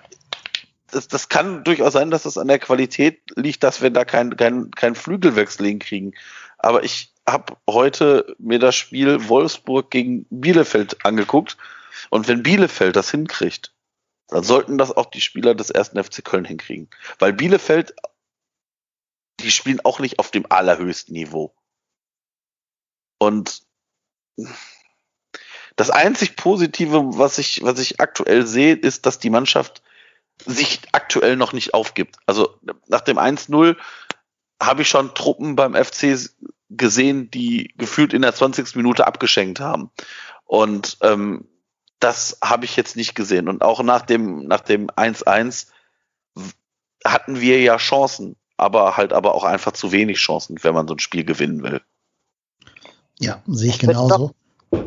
[0.92, 4.38] das, das kann durchaus sein, dass es an der Qualität liegt, dass wir da keinen
[4.38, 6.16] kein, kein Flügelwechsel hinkriegen.
[6.58, 11.58] Aber ich habe heute mir das Spiel Wolfsburg gegen Bielefeld angeguckt.
[12.10, 13.74] Und wenn Bielefeld das hinkriegt,
[14.28, 16.90] dann sollten das auch die Spieler des ersten FC Köln hinkriegen.
[17.18, 17.94] Weil Bielefeld,
[19.40, 21.54] die spielen auch nicht auf dem allerhöchsten Niveau.
[23.20, 23.62] Und
[25.76, 29.82] das einzig Positive, was ich, was ich aktuell sehe, ist, dass die Mannschaft
[30.46, 32.18] sich aktuell noch nicht aufgibt.
[32.26, 33.76] Also nach dem 1-0
[34.62, 36.18] habe ich schon Truppen beim FC
[36.70, 38.76] gesehen, die gefühlt in der 20.
[38.76, 39.92] Minute abgeschenkt haben.
[40.46, 41.48] Und ähm,
[42.00, 43.48] das habe ich jetzt nicht gesehen.
[43.48, 45.68] Und auch nach dem, nach dem 1-1
[47.06, 50.96] hatten wir ja Chancen, aber halt aber auch einfach zu wenig Chancen, wenn man so
[50.96, 51.82] ein Spiel gewinnen will.
[53.20, 54.34] Ja, sehe ich genauso.
[54.72, 54.86] Doch,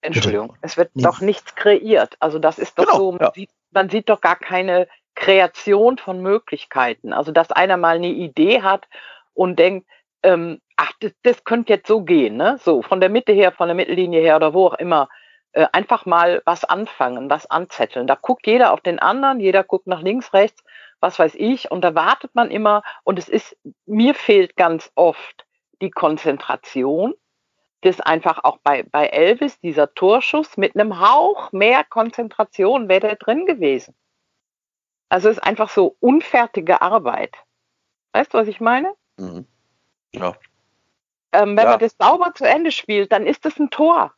[0.00, 0.58] Entschuldigung, Bitte.
[0.62, 1.02] es wird nee.
[1.02, 2.16] doch nichts kreiert.
[2.20, 3.32] Also das ist doch genau, so, man, ja.
[3.34, 7.12] sieht, man sieht doch gar keine Kreation von Möglichkeiten.
[7.12, 8.88] Also dass einer mal eine Idee hat
[9.34, 9.88] und denkt,
[10.22, 12.58] ähm, ach, das, das könnte jetzt so gehen, ne?
[12.62, 15.08] So von der Mitte her, von der Mittellinie her oder wo auch immer
[15.52, 18.06] äh, einfach mal was anfangen, was anzetteln.
[18.06, 20.62] Da guckt jeder auf den anderen, jeder guckt nach links, rechts,
[21.00, 22.82] was weiß ich, und da wartet man immer.
[23.04, 25.46] Und es ist, mir fehlt ganz oft
[25.80, 27.14] die Konzentration.
[27.82, 33.16] Das einfach auch bei, bei Elvis, dieser Torschuss, mit einem Hauch mehr Konzentration wäre der
[33.16, 33.94] drin gewesen.
[35.08, 37.34] Also es ist einfach so unfertige Arbeit.
[38.12, 38.92] Weißt du, was ich meine?
[39.16, 39.46] Mhm.
[40.12, 40.34] Ja.
[41.32, 41.70] Ähm, wenn ja.
[41.70, 44.12] man das sauber zu Ende spielt, dann ist das ein Tor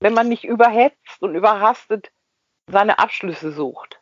[0.00, 2.12] wenn man nicht überhetzt und überhastet
[2.66, 4.00] seine Abschlüsse sucht.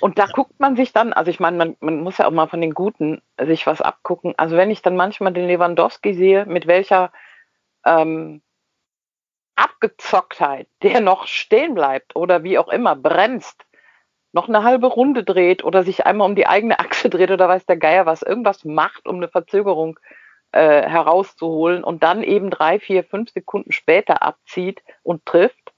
[0.00, 0.32] Und da ja.
[0.32, 2.74] guckt man sich dann, also ich meine, man, man muss ja auch mal von den
[2.74, 4.34] Guten sich was abgucken.
[4.36, 7.12] Also wenn ich dann manchmal den Lewandowski sehe, mit welcher
[7.84, 8.42] ähm,
[9.56, 13.64] Abgezocktheit der noch stehen bleibt oder wie auch immer, bremst,
[14.32, 17.66] noch eine halbe Runde dreht oder sich einmal um die eigene Achse dreht oder weiß
[17.66, 19.98] der Geier was, irgendwas macht, um eine Verzögerung
[20.52, 25.72] äh, herauszuholen und dann eben drei, vier, fünf Sekunden später abzieht und trifft,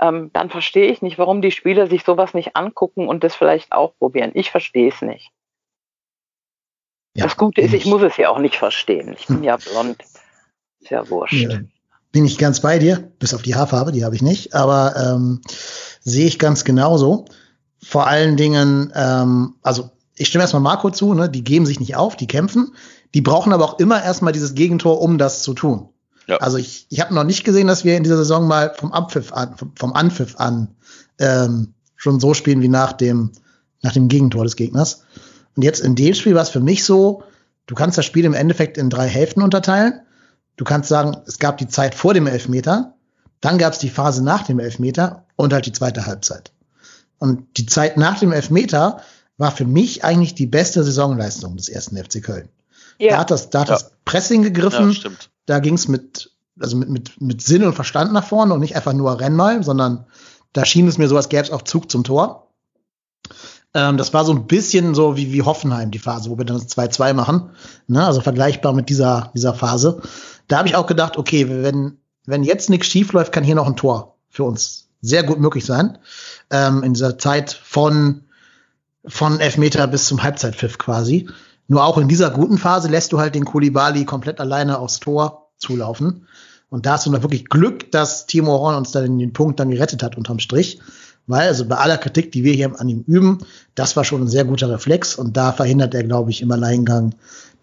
[0.00, 3.72] ähm, dann verstehe ich nicht, warum die Spieler sich sowas nicht angucken und das vielleicht
[3.72, 4.32] auch probieren.
[4.34, 5.30] Ich verstehe es nicht.
[7.16, 9.14] Ja, das Gute ist, ich, ich, muss es ja auch nicht verstehen.
[9.18, 9.44] Ich bin hm.
[9.44, 10.02] ja blond.
[10.80, 11.34] Ist ja wurscht.
[11.34, 11.60] Ja,
[12.10, 15.40] bin ich ganz bei dir, bis auf die Haarfarbe, die habe ich nicht, aber ähm,
[16.00, 17.24] sehe ich ganz genauso.
[17.82, 21.96] Vor allen Dingen, ähm, also ich stimme erstmal Marco zu, ne, die geben sich nicht
[21.96, 22.74] auf, die kämpfen.
[23.14, 25.88] Die brauchen aber auch immer erstmal dieses Gegentor, um das zu tun.
[26.26, 26.36] Ja.
[26.38, 29.32] Also ich, ich habe noch nicht gesehen, dass wir in dieser Saison mal vom Abpfiff
[29.32, 30.68] an, vom Anpfiff an
[31.18, 33.32] ähm, schon so spielen wie nach dem,
[33.82, 35.04] nach dem Gegentor des Gegners.
[35.56, 37.22] Und jetzt in dem Spiel war es für mich so,
[37.66, 40.00] du kannst das Spiel im Endeffekt in drei Hälften unterteilen.
[40.56, 42.94] Du kannst sagen, es gab die Zeit vor dem Elfmeter,
[43.40, 46.52] dann gab es die Phase nach dem Elfmeter und halt die zweite Halbzeit.
[47.18, 49.00] Und die Zeit nach dem Elfmeter
[49.36, 52.48] war für mich eigentlich die beste Saisonleistung des ersten FC Köln.
[52.98, 53.12] Ja.
[53.12, 53.74] Da hat das, da hat ja.
[53.74, 54.88] das Pressing gegriffen.
[54.88, 55.30] Ja, stimmt.
[55.46, 58.76] Da ging es mit, also mit, mit, mit Sinn und Verstand nach vorne und nicht
[58.76, 60.06] einfach nur renn mal, sondern
[60.52, 62.48] da schien es mir so, als gäbe es auch Zug zum Tor.
[63.74, 66.58] Ähm, das war so ein bisschen so wie, wie Hoffenheim, die Phase, wo wir dann
[66.58, 67.50] das 2-2 machen.
[67.88, 68.06] Ne?
[68.06, 70.00] Also vergleichbar mit dieser, dieser Phase.
[70.48, 73.66] Da habe ich auch gedacht, okay, wenn, wenn jetzt nichts schief läuft, kann hier noch
[73.66, 75.98] ein Tor für uns sehr gut möglich sein.
[76.50, 78.22] Ähm, in dieser Zeit von,
[79.04, 81.28] von Elfmeter bis zum Halbzeitpfiff quasi.
[81.68, 85.50] Nur auch in dieser guten Phase lässt du halt den Kulibali komplett alleine aufs Tor
[85.58, 86.26] zulaufen.
[86.68, 89.70] Und da hast du noch wirklich Glück, dass Timo Horn uns dann den Punkt dann
[89.70, 90.80] gerettet hat unterm Strich.
[91.26, 93.38] Weil, also bei aller Kritik, die wir hier an ihm üben,
[93.74, 97.14] das war schon ein sehr guter Reflex und da verhindert er, glaube ich, im Alleingang,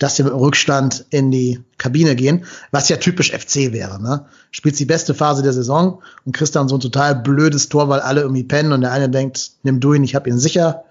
[0.01, 4.01] dass sie mit dem Rückstand in die Kabine gehen, was ja typisch FC wäre.
[4.01, 4.25] Ne?
[4.49, 7.99] Spielt die beste Phase der Saison und kriegst dann so ein total blödes Tor, weil
[7.99, 10.85] alle irgendwie pennen und der eine denkt, nimm du ihn, ich hab ihn sicher.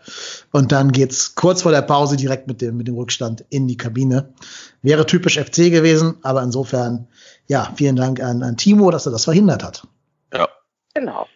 [0.53, 3.77] Und dann geht's kurz vor der Pause direkt mit dem, mit dem Rückstand in die
[3.77, 4.33] Kabine.
[4.81, 7.09] Wäre typisch FC gewesen, aber insofern,
[7.49, 9.89] ja, vielen Dank an, an Timo, dass er das verhindert hat.
[10.33, 10.49] Ja.
[10.95, 11.27] Genau.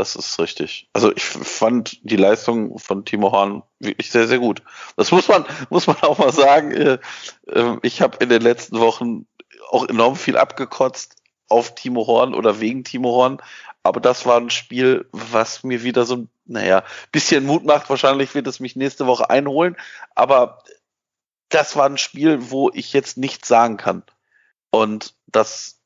[0.00, 0.88] Das ist richtig.
[0.94, 4.62] Also ich fand die Leistung von Timo Horn wirklich sehr, sehr gut.
[4.96, 6.72] Das muss man, muss man auch mal sagen.
[6.72, 6.98] Äh,
[7.52, 9.26] ähm, ich habe in den letzten Wochen
[9.68, 11.16] auch enorm viel abgekotzt
[11.50, 13.42] auf Timo Horn oder wegen Timo Horn.
[13.82, 16.82] Aber das war ein Spiel, was mir wieder so, naja,
[17.12, 17.90] bisschen Mut macht.
[17.90, 19.76] Wahrscheinlich wird es mich nächste Woche einholen.
[20.14, 20.62] Aber
[21.50, 24.02] das war ein Spiel, wo ich jetzt nichts sagen kann.
[24.70, 25.79] Und das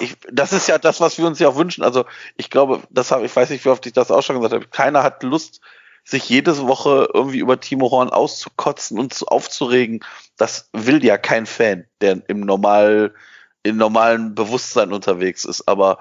[0.00, 1.84] ich, das ist ja das, was wir uns ja auch wünschen.
[1.84, 2.04] Also
[2.36, 4.66] ich glaube, das habe ich weiß nicht, wie oft ich das auch schon gesagt habe.
[4.66, 5.60] Keiner hat Lust,
[6.04, 10.04] sich jede Woche irgendwie über Timo Horn auszukotzen und zu, aufzuregen.
[10.36, 13.14] Das will ja kein Fan, der im normal,
[13.62, 15.68] im normalen Bewusstsein unterwegs ist.
[15.68, 15.98] Aber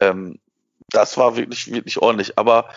[0.00, 0.38] ähm,
[0.88, 2.38] das war wirklich, wirklich ordentlich.
[2.38, 2.68] Aber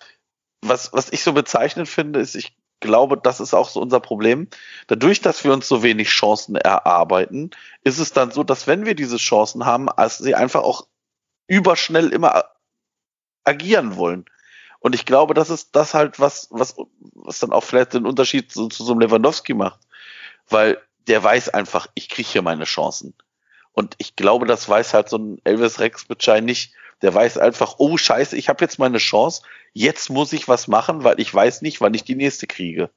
[0.62, 4.48] was, was ich so bezeichnend finde, ist, ich glaube, das ist auch so unser Problem.
[4.88, 7.52] Dadurch, dass wir uns so wenig Chancen erarbeiten,
[7.84, 10.88] ist es dann so, dass wenn wir diese Chancen haben, als sie einfach auch
[11.48, 12.46] überschnell immer
[13.44, 14.26] agieren wollen.
[14.80, 16.76] Und ich glaube, das ist das halt, was, was,
[17.14, 19.80] was dann auch vielleicht den Unterschied zu, zu so einem Lewandowski macht.
[20.48, 23.16] Weil der weiß einfach, ich kriege hier meine Chancen.
[23.72, 26.74] Und ich glaube, das weiß halt so ein Elvis Rex Bitschei nicht.
[27.06, 31.04] Der weiß einfach, oh scheiße, ich habe jetzt meine Chance, jetzt muss ich was machen,
[31.04, 32.90] weil ich weiß nicht, wann ich die nächste kriege.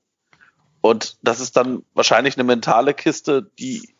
[0.80, 3.94] Und das ist dann wahrscheinlich eine mentale Kiste, die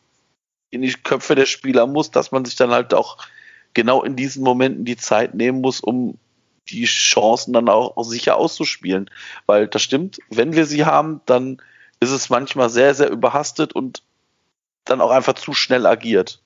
[0.71, 3.19] in die Köpfe der Spieler muss, dass man sich dann halt auch
[3.75, 6.17] genau in diesen Momenten die Zeit nehmen muss, um
[6.69, 9.11] die Chancen dann auch, sicher auszuspielen.
[9.45, 11.61] Weil das stimmt, wenn wir sie haben, dann
[11.99, 14.01] ist es manchmal sehr, sehr überhastet und
[14.85, 16.41] dann auch einfach zu schnell agiert.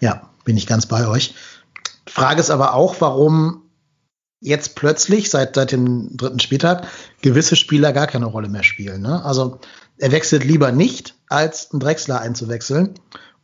[0.00, 1.34] Ja, bin ich ganz bei euch.
[2.06, 3.62] Frage ist aber auch, warum
[4.40, 6.86] jetzt plötzlich seit, seit dem dritten Spieltag
[7.22, 9.00] gewisse Spieler gar keine Rolle mehr spielen.
[9.00, 9.24] Ne?
[9.24, 9.58] Also
[9.98, 12.94] er wechselt lieber nicht, als einen Drechsler einzuwechseln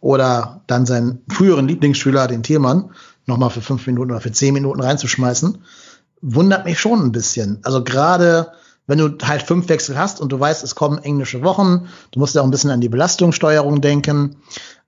[0.00, 2.90] oder dann seinen früheren Lieblingsschüler, den Thielmann,
[3.26, 5.64] nochmal für fünf Minuten oder für zehn Minuten reinzuschmeißen.
[6.20, 7.60] Wundert mich schon ein bisschen.
[7.62, 8.52] Also gerade
[8.86, 12.34] wenn du halt fünf Wechsel hast und du weißt, es kommen englische Wochen, du musst
[12.34, 14.36] ja auch ein bisschen an die Belastungssteuerung denken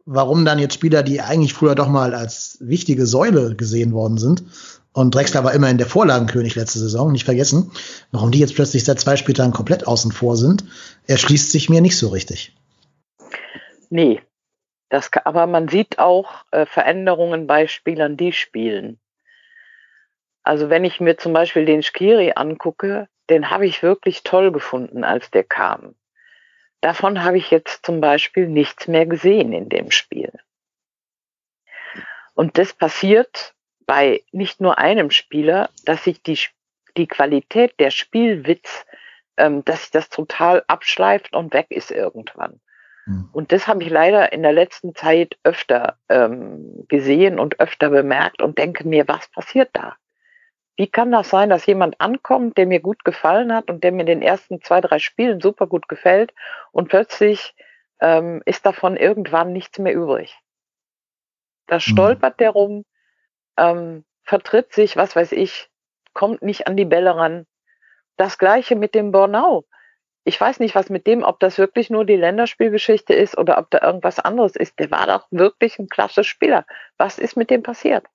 [0.05, 4.45] warum dann jetzt Spieler, die eigentlich früher doch mal als wichtige Säule gesehen worden sind,
[4.95, 7.73] und Drexler war immerhin der Vorlagenkönig letzte Saison, nicht vergessen,
[8.11, 10.65] warum die jetzt plötzlich seit zwei Spieltagen komplett außen vor sind,
[11.07, 12.55] erschließt sich mir nicht so richtig.
[13.89, 14.21] Nee.
[14.91, 19.01] Das, aber man sieht auch äh, Veränderungen bei Spielern, die spielen.
[20.43, 25.05] Also wenn ich mir zum Beispiel den Skiri angucke, den habe ich wirklich toll gefunden,
[25.05, 25.95] als der kam.
[26.83, 30.33] Davon habe ich jetzt zum Beispiel nichts mehr gesehen in dem Spiel.
[32.35, 33.55] Und das passiert
[33.87, 36.39] bei nicht nur einem Spieler, dass sich die,
[36.97, 38.85] die Qualität der Spielwitz,
[39.37, 42.61] ähm, dass sich das total abschleift und weg ist irgendwann.
[43.07, 43.29] Mhm.
[43.33, 48.43] Und das habe ich leider in der letzten Zeit öfter ähm, gesehen und öfter bemerkt
[48.43, 49.97] und denke mir, was passiert da?
[50.77, 54.01] Wie kann das sein, dass jemand ankommt, der mir gut gefallen hat und der mir
[54.01, 56.33] in den ersten zwei, drei Spielen super gut gefällt
[56.71, 57.55] und plötzlich
[58.01, 60.39] ähm, ist davon irgendwann nichts mehr übrig?
[61.67, 61.81] Da mhm.
[61.81, 62.85] stolpert der rum,
[63.59, 65.71] ähm, vertritt sich, was weiß ich,
[66.15, 67.47] kommt nicht an die Bälle ran.
[68.17, 69.65] Das gleiche mit dem Bornau.
[70.25, 73.71] Ich weiß nicht, was mit dem, ob das wirklich nur die Länderspielgeschichte ist oder ob
[73.71, 74.79] da irgendwas anderes ist.
[74.79, 76.65] Der war doch wirklich ein klasse Spieler.
[76.97, 78.07] Was ist mit dem passiert?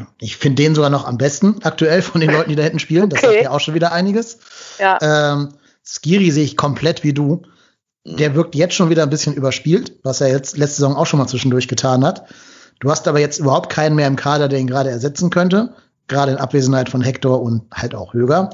[0.00, 2.78] Ja, ich finde den sogar noch am besten aktuell von den Leuten, die da hinten
[2.78, 3.08] spielen.
[3.10, 3.32] Das okay.
[3.32, 4.38] sagt ja auch schon wieder einiges.
[4.78, 4.98] Ja.
[5.00, 7.42] Ähm, Skiri sehe ich komplett wie du.
[8.04, 11.18] Der wirkt jetzt schon wieder ein bisschen überspielt, was er jetzt letzte Saison auch schon
[11.18, 12.24] mal zwischendurch getan hat.
[12.80, 15.74] Du hast aber jetzt überhaupt keinen mehr im Kader, der ihn gerade ersetzen könnte.
[16.06, 18.50] Gerade in Abwesenheit von Hector und halt auch Höger.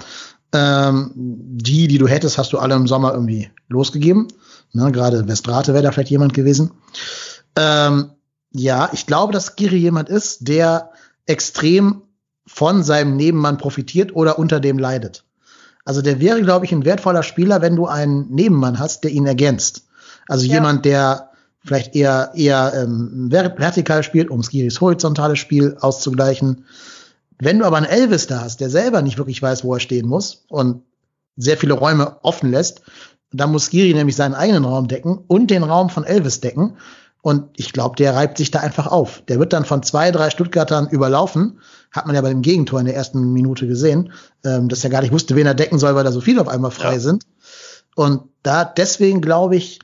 [0.53, 4.29] Ähm, die, die du hättest, hast du alle im Sommer irgendwie losgegeben.
[4.73, 6.73] Ne, gerade Westrate wäre da vielleicht jemand gewesen.
[7.57, 8.11] Ähm,
[8.53, 10.91] ja, ich glaube, dass Giri jemand ist, der
[11.27, 12.03] extrem
[12.47, 15.25] von seinem Nebenmann profitiert oder unter dem leidet.
[15.85, 19.27] Also der wäre, glaube ich, ein wertvoller Spieler, wenn du einen Nebenmann hast, der ihn
[19.27, 19.87] ergänzt.
[20.29, 20.55] Also ja.
[20.55, 21.31] jemand, der
[21.65, 26.67] vielleicht eher eher ähm, vertikal spielt, um Skiris horizontales Spiel auszugleichen.
[27.39, 30.07] Wenn du aber einen Elvis da hast, der selber nicht wirklich weiß, wo er stehen
[30.07, 30.83] muss und
[31.37, 32.83] sehr viele Räume offen lässt,
[33.33, 36.77] dann muss Skiri nämlich seinen eigenen Raum decken und den Raum von Elvis decken.
[37.25, 39.23] Und ich glaube, der reibt sich da einfach auf.
[39.29, 41.59] Der wird dann von zwei, drei Stuttgartern überlaufen,
[41.91, 44.13] Hat man ja bei dem Gegentor in der ersten Minute gesehen,
[44.45, 46.49] ähm, dass er gar nicht wusste, wen er decken soll, weil da so viele auf
[46.49, 47.01] einmal frei ja.
[47.01, 47.25] sind.
[47.97, 49.79] Und da deswegen glaube ich,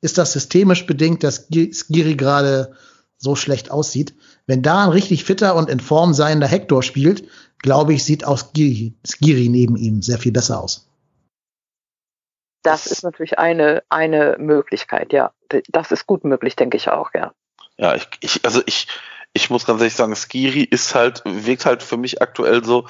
[0.00, 2.72] ist das systemisch bedingt, dass Skiri gerade
[3.16, 4.14] so schlecht aussieht.
[4.48, 7.22] Wenn da ein richtig fitter und in Form seiender Hector spielt,
[7.58, 10.88] glaube ich, sieht auch Skiri, Skiri neben ihm sehr viel besser aus.
[12.62, 15.32] Das ist natürlich eine, eine Möglichkeit, ja.
[15.68, 17.32] Das ist gut möglich, denke ich auch, ja.
[17.76, 18.86] Ja, ich, ich, also ich,
[19.32, 22.86] ich muss ganz ehrlich sagen, Skiri ist halt, wirkt halt für mich aktuell so,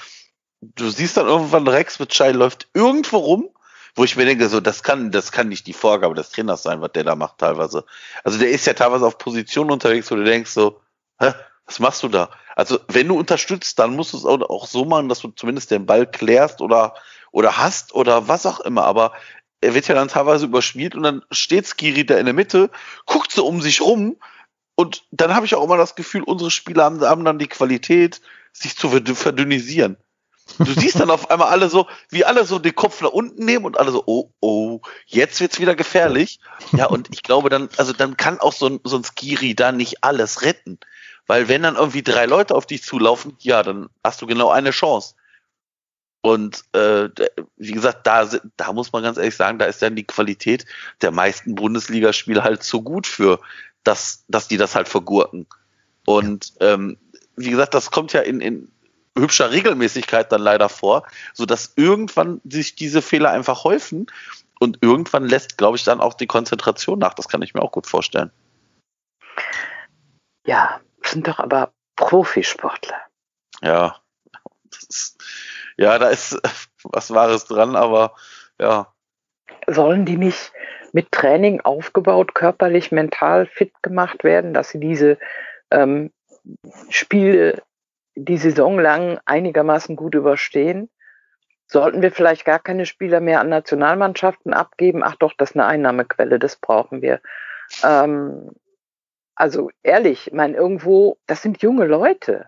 [0.61, 3.51] du siehst dann irgendwann Rex mit Schei läuft irgendwo rum,
[3.95, 6.81] wo ich mir denke, so, das kann, das kann nicht die Vorgabe des Trainers sein,
[6.81, 7.85] was der da macht teilweise.
[8.25, 10.81] Also der ist ja teilweise auf Positionen unterwegs, wo du denkst so,
[11.19, 11.33] hä,
[11.67, 12.31] was machst du da?
[12.57, 15.87] Also wenn du unterstützt, dann musst du es auch so machen, dass du zumindest den
[15.87, 16.95] Ball klärst oder,
[17.31, 18.85] oder hast oder was auch immer.
[18.85, 19.13] Aber
[19.63, 22.71] er wird ja dann teilweise überspielt und dann steht Skiri da in der Mitte,
[23.07, 24.17] guckt so um sich rum
[24.75, 28.21] und dann habe ich auch immer das Gefühl, unsere Spieler haben, haben dann die Qualität,
[28.53, 29.97] sich zu verdünnisieren.
[30.59, 33.65] Du siehst dann auf einmal alle so, wie alle so den Kopf nach unten nehmen
[33.65, 36.41] und alle so, oh, oh, jetzt wird's wieder gefährlich.
[36.73, 39.73] Ja, und ich glaube dann, also dann kann auch so ein, so ein Skiri da
[39.73, 40.79] nicht alles retten.
[41.27, 44.71] Weil wenn dann irgendwie drei Leute auf dich zulaufen, ja, dann hast du genau eine
[44.71, 45.15] Chance.
[46.23, 47.09] Und äh,
[47.57, 50.65] wie gesagt, da, da muss man ganz ehrlich sagen, da ist dann die Qualität
[51.01, 53.41] der meisten Bundesligaspiele halt so gut für,
[53.83, 55.47] dass, dass die das halt vergurken.
[56.07, 56.97] Und ähm,
[57.37, 58.71] wie gesagt, das kommt ja in, in
[59.19, 64.07] hübscher Regelmäßigkeit dann leider vor, so dass irgendwann sich diese Fehler einfach häufen
[64.61, 67.15] und irgendwann lässt, glaube ich, dann auch die Konzentration nach.
[67.15, 68.31] Das kann ich mir auch gut vorstellen.
[70.47, 73.01] Ja, sind doch aber Profisportler.
[73.61, 73.97] Ja,
[74.89, 75.23] ist,
[75.77, 76.41] ja, da ist
[76.85, 78.15] was Wahres dran, aber
[78.61, 78.93] ja.
[79.67, 80.53] Sollen die nicht
[80.93, 85.19] mit Training aufgebaut, körperlich, mental fit gemacht werden, dass sie diese
[85.71, 86.13] ähm,
[86.91, 87.63] Spiele
[88.15, 90.91] die Saison lang einigermaßen gut überstehen?
[91.67, 95.03] Sollten wir vielleicht gar keine Spieler mehr an Nationalmannschaften abgeben?
[95.03, 97.21] Ach doch, das ist eine Einnahmequelle, das brauchen wir.
[97.83, 98.51] Ähm,
[99.35, 102.47] also ehrlich, ich meine, irgendwo, das sind junge Leute.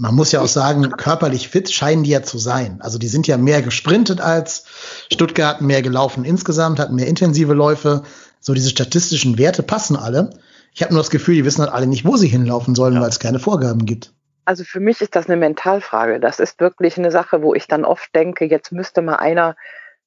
[0.00, 2.80] Man muss ja auch sagen, körperlich fit scheinen die ja zu sein.
[2.80, 4.64] Also die sind ja mehr gesprintet als
[5.12, 8.02] Stuttgart, mehr gelaufen insgesamt, hatten mehr intensive Läufe.
[8.40, 10.30] So diese statistischen Werte passen alle.
[10.72, 13.02] Ich habe nur das Gefühl, die wissen halt alle nicht, wo sie hinlaufen sollen, ja.
[13.02, 14.14] weil es keine Vorgaben gibt.
[14.46, 16.18] Also für mich ist das eine Mentalfrage.
[16.18, 19.54] Das ist wirklich eine Sache, wo ich dann oft denke, jetzt müsste mal einer,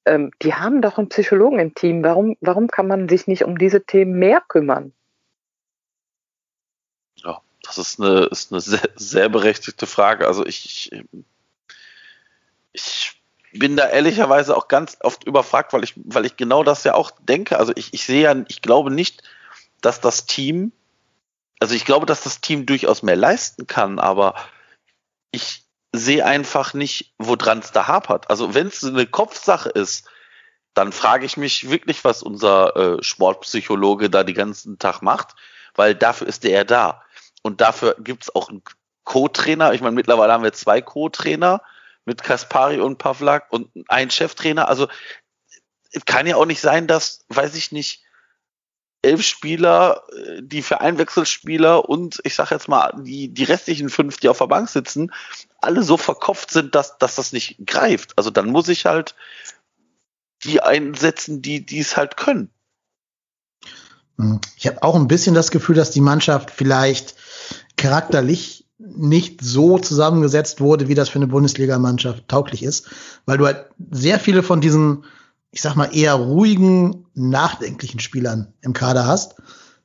[0.06, 2.02] ähm, die haben doch einen Psychologen im Team.
[2.02, 4.92] Warum, warum kann man sich nicht um diese Themen mehr kümmern?
[7.64, 10.26] Das ist eine, ist eine sehr, sehr berechtigte Frage.
[10.26, 10.90] Also ich,
[12.72, 13.22] ich
[13.52, 17.12] bin da ehrlicherweise auch ganz oft überfragt, weil ich, weil ich genau das ja auch
[17.20, 17.58] denke.
[17.58, 19.22] Also ich, ich sehe ja, ich glaube nicht,
[19.80, 20.72] dass das Team,
[21.60, 24.34] also ich glaube, dass das Team durchaus mehr leisten kann, aber
[25.30, 28.28] ich sehe einfach nicht, woran es da hapert.
[28.28, 30.08] Also wenn es eine Kopfsache ist,
[30.74, 35.36] dann frage ich mich wirklich, was unser äh, Sportpsychologe da den ganzen Tag macht,
[35.76, 37.02] weil dafür ist er da.
[37.44, 38.62] Und dafür gibt es auch einen
[39.04, 39.74] Co-Trainer.
[39.74, 41.60] Ich meine, mittlerweile haben wir zwei Co-Trainer
[42.06, 44.66] mit Kaspari und Pavlak und einen Cheftrainer.
[44.66, 44.88] Also
[46.06, 48.02] kann ja auch nicht sein, dass, weiß ich nicht,
[49.02, 54.16] elf Spieler, äh, die für Einwechselspieler und ich sag jetzt mal die, die restlichen fünf,
[54.16, 55.12] die auf der Bank sitzen,
[55.60, 58.16] alle so verkopft sind, dass, dass das nicht greift.
[58.16, 59.14] Also dann muss ich halt
[60.44, 62.50] die einsetzen, die die es halt können.
[64.18, 64.40] Hm.
[64.56, 67.14] Ich habe auch ein bisschen das Gefühl, dass die Mannschaft vielleicht
[67.76, 72.88] charakterlich nicht so zusammengesetzt wurde, wie das für eine Bundesligamannschaft tauglich ist,
[73.24, 75.04] weil du halt sehr viele von diesen
[75.54, 79.36] ich sag mal, eher ruhigen, nachdenklichen Spielern im Kader hast.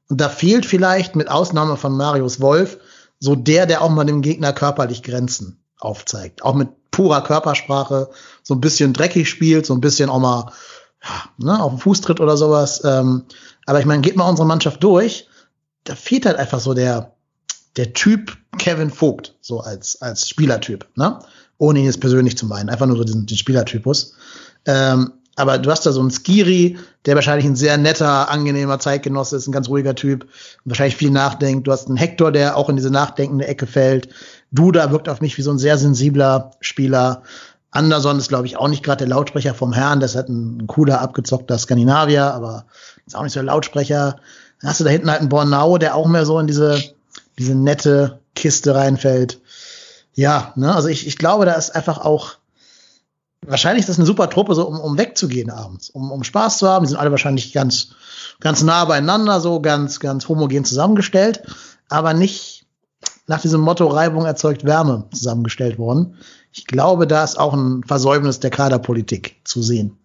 [0.10, 2.80] Und da fehlt vielleicht mit Ausnahme von Marius Wolf
[3.20, 6.42] so der, der auch mal dem Gegner körperlich Grenzen aufzeigt.
[6.42, 8.10] Auch mit purer Körpersprache,
[8.42, 10.52] so ein bisschen dreckig spielt, so ein bisschen auch mal
[11.38, 12.82] ne, auf den Fuß tritt oder sowas.
[12.84, 13.26] Ähm,
[13.68, 15.28] aber ich meine, geht mal unsere Mannschaft durch,
[15.84, 17.14] da fehlt halt einfach so der,
[17.78, 21.20] der Typ Kevin Vogt, so als, als Spielertyp, ne?
[21.58, 24.14] Ohne ihn jetzt persönlich zu meinen, einfach nur so diesen, den Spielertypus.
[24.66, 29.38] Ähm, aber du hast da so einen Skiri, der wahrscheinlich ein sehr netter, angenehmer Zeitgenosse
[29.38, 30.28] ist, ein ganz ruhiger Typ
[30.66, 31.66] wahrscheinlich viel nachdenkt.
[31.66, 34.10] Du hast einen Hector, der auch in diese nachdenkende Ecke fällt.
[34.52, 37.24] Duda wirkt auf mich wie so ein sehr sensibler Spieler.
[37.72, 40.02] Anderson ist, glaube ich, auch nicht gerade der Lautsprecher vom Herrn.
[40.02, 42.66] Das ist halt ein, ein cooler, abgezockter Skandinavier, aber
[43.06, 44.18] ist auch nicht so der Lautsprecher.
[44.60, 46.82] Dann hast du da hinten halt einen Bornau, der auch mehr so in diese,
[47.40, 49.42] diese nette Kiste reinfällt.
[50.14, 52.38] Ja, ne, also ich, ich glaube, da ist einfach auch
[53.46, 56.68] wahrscheinlich ist das eine super Truppe, so um, um wegzugehen abends, um, um Spaß zu
[56.68, 56.86] haben.
[56.86, 57.96] Die sind alle wahrscheinlich ganz,
[58.40, 61.44] ganz nah beieinander, so ganz, ganz homogen zusammengestellt,
[61.90, 62.66] aber nicht,
[63.28, 66.18] nach diesem Motto Reibung erzeugt Wärme zusammengestellt worden.
[66.52, 69.98] Ich glaube, da ist auch ein Versäumnis der Kaderpolitik zu sehen.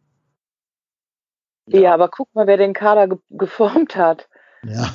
[1.67, 4.29] Ja, aber guck mal, wer den Kader ge geformt hat.
[4.63, 4.93] Ja,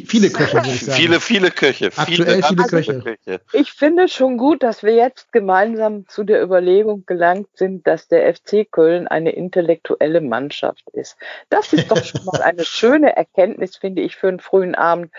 [0.00, 0.98] viele Köche, würde ich sagen.
[0.98, 1.90] Viele, viele Köche.
[1.96, 3.00] Aktuell viele, viele Köche.
[3.00, 3.40] Köche.
[3.52, 8.34] Ich finde schon gut, dass wir jetzt gemeinsam zu der Überlegung gelangt sind, dass der
[8.34, 11.16] FC Köln eine intellektuelle Mannschaft ist.
[11.50, 15.12] Das ist doch schon mal eine schöne Erkenntnis, finde ich, für einen frühen Abend.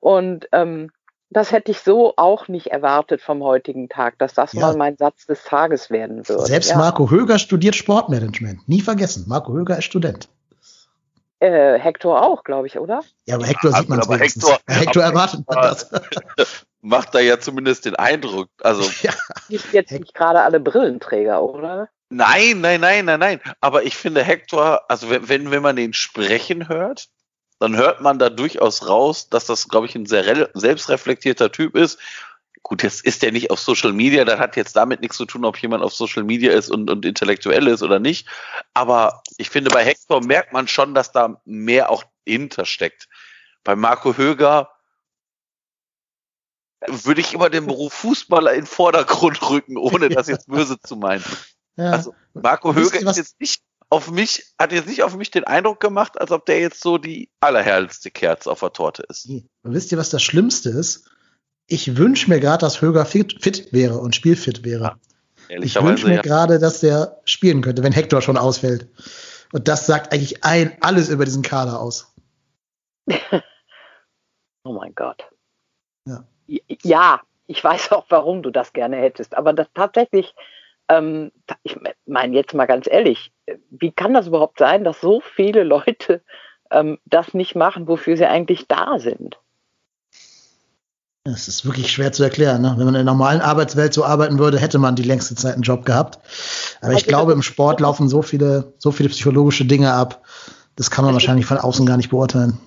[0.00, 0.90] Und ähm,
[1.30, 4.60] das hätte ich so auch nicht erwartet vom heutigen Tag, dass das ja.
[4.60, 6.46] mal mein Satz des Tages werden würde.
[6.46, 6.78] Selbst ja.
[6.78, 8.68] Marco Höger studiert Sportmanagement.
[8.68, 9.24] Nie vergessen.
[9.26, 10.28] Marco Höger ist Student.
[11.44, 13.02] Äh, Hector auch, glaube ich, oder?
[13.26, 15.90] Ja, aber Hector ja, sieht man aber Hector, Hector erwartet man das.
[16.80, 18.48] Macht da ja zumindest den Eindruck.
[18.62, 19.12] Also ja.
[19.48, 21.90] Jetzt nicht gerade alle Brillenträger, oder?
[22.08, 23.40] Nein, nein, nein, nein, nein.
[23.60, 27.08] Aber ich finde Hector, also wenn, wenn man den sprechen hört,
[27.58, 31.98] dann hört man da durchaus raus, dass das, glaube ich, ein sehr selbstreflektierter Typ ist.
[32.64, 35.44] Gut, jetzt ist der nicht auf Social Media, das hat jetzt damit nichts zu tun,
[35.44, 38.26] ob jemand auf Social Media ist und, und intellektuell ist oder nicht.
[38.72, 43.06] Aber ich finde, bei Hector merkt man schon, dass da mehr auch hintersteckt.
[43.64, 44.70] Bei Marco Höger
[46.88, 50.96] würde ich immer den Beruf Fußballer in den Vordergrund rücken, ohne das jetzt böse zu
[50.96, 51.24] meinen.
[51.76, 51.90] Ja.
[51.90, 53.60] Also Marco Höger ist jetzt nicht
[53.90, 56.98] auf mich, hat jetzt nicht auf mich den Eindruck gemacht, als ob der jetzt so
[56.98, 59.26] die allerherrlichste Kerze auf der Torte ist.
[59.26, 61.10] Und wisst ihr, was das Schlimmste ist?
[61.66, 64.96] Ich wünsche mir gerade, dass Höger fit, fit, wäre und spielfit wäre.
[65.48, 66.22] Ja, ich wünsche mir ja.
[66.22, 68.88] gerade, dass der spielen könnte, wenn Hector schon ausfällt.
[69.52, 72.14] Und das sagt eigentlich ein, alles über diesen Kader aus.
[74.64, 75.28] oh mein Gott.
[76.06, 76.24] Ja.
[76.46, 79.36] ja, ich weiß auch, warum du das gerne hättest.
[79.36, 80.34] Aber das tatsächlich
[80.88, 83.32] ähm, ich meine jetzt mal ganz ehrlich,
[83.70, 86.22] wie kann das überhaupt sein, dass so viele Leute
[86.70, 89.38] ähm, das nicht machen, wofür sie eigentlich da sind?
[91.26, 92.60] Das ist wirklich schwer zu erklären.
[92.60, 92.74] Ne?
[92.76, 95.62] Wenn man in der normalen Arbeitswelt so arbeiten würde, hätte man die längste Zeit einen
[95.62, 96.18] Job gehabt.
[96.82, 100.22] Aber ich also glaube, im Sport laufen so viele, so viele psychologische Dinge ab.
[100.76, 102.58] Das kann man also wahrscheinlich von außen gar nicht beurteilen.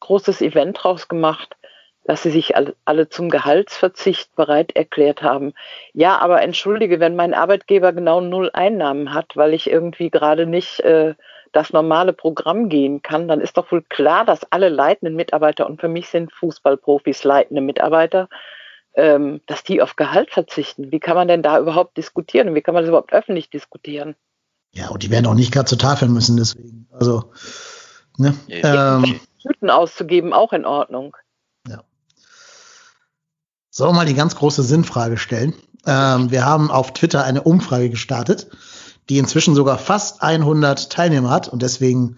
[0.00, 1.56] Großes Event draus gemacht
[2.04, 2.52] dass sie sich
[2.84, 5.54] alle zum Gehaltsverzicht bereit erklärt haben.
[5.94, 10.80] Ja, aber entschuldige, wenn mein Arbeitgeber genau null Einnahmen hat, weil ich irgendwie gerade nicht
[10.80, 11.14] äh,
[11.54, 15.80] das normale Programm gehen kann, dann ist doch wohl klar, dass alle leitenden Mitarbeiter, und
[15.80, 18.28] für mich sind Fußballprofis leitende Mitarbeiter,
[18.94, 20.92] ähm, dass die auf Gehalt verzichten.
[20.92, 22.54] Wie kann man denn da überhaupt diskutieren?
[22.54, 24.14] Wie kann man das überhaupt öffentlich diskutieren?
[24.72, 26.88] Ja, und die werden auch nicht gerade zur Tafel müssen, deswegen.
[26.92, 27.32] Also,
[28.18, 28.34] ne?
[28.48, 31.16] Ja, ähm, Tüten auszugeben, auch in Ordnung.
[33.76, 35.52] Sollen wir mal die ganz große Sinnfrage stellen?
[35.84, 38.46] Ähm, wir haben auf Twitter eine Umfrage gestartet,
[39.08, 42.16] die inzwischen sogar fast 100 Teilnehmer hat und deswegen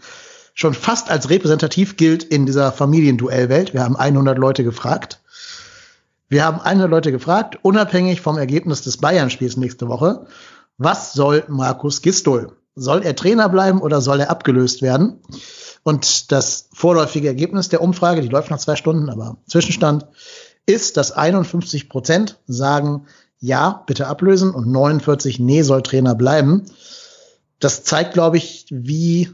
[0.54, 3.74] schon fast als repräsentativ gilt in dieser Familienduellwelt.
[3.74, 5.20] Wir haben 100 Leute gefragt.
[6.28, 10.26] Wir haben 100 Leute gefragt, unabhängig vom Ergebnis des Bayern-Spiels nächste Woche.
[10.78, 12.52] Was soll Markus Gistol?
[12.74, 15.20] Soll er Trainer bleiben oder soll er abgelöst werden?
[15.82, 20.06] Und das vorläufige Ergebnis der Umfrage, die läuft nach zwei Stunden, aber Zwischenstand
[20.66, 23.06] ist, dass 51 Prozent sagen,
[23.38, 26.64] ja, bitte ablösen und 49, nee, soll Trainer bleiben.
[27.58, 29.30] Das zeigt, glaube ich, wie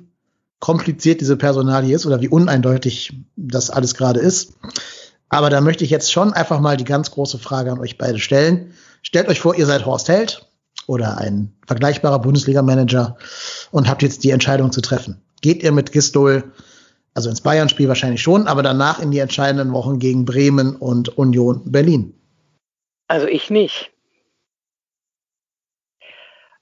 [0.60, 4.54] kompliziert diese Personalie ist oder wie uneindeutig das alles gerade ist.
[5.28, 8.18] Aber da möchte ich jetzt schon einfach mal die ganz große Frage an euch beide
[8.18, 8.72] stellen.
[9.02, 10.46] Stellt euch vor, ihr seid Horst Held
[10.86, 13.16] oder ein vergleichbarer Bundesliga-Manager
[13.70, 15.20] und habt jetzt die Entscheidung zu treffen.
[15.40, 16.52] Geht ihr mit Gistol
[17.14, 21.62] also ins Bayern-Spiel wahrscheinlich schon, aber danach in die entscheidenden Wochen gegen Bremen und Union
[21.70, 22.14] Berlin.
[23.12, 23.90] Also ich nicht.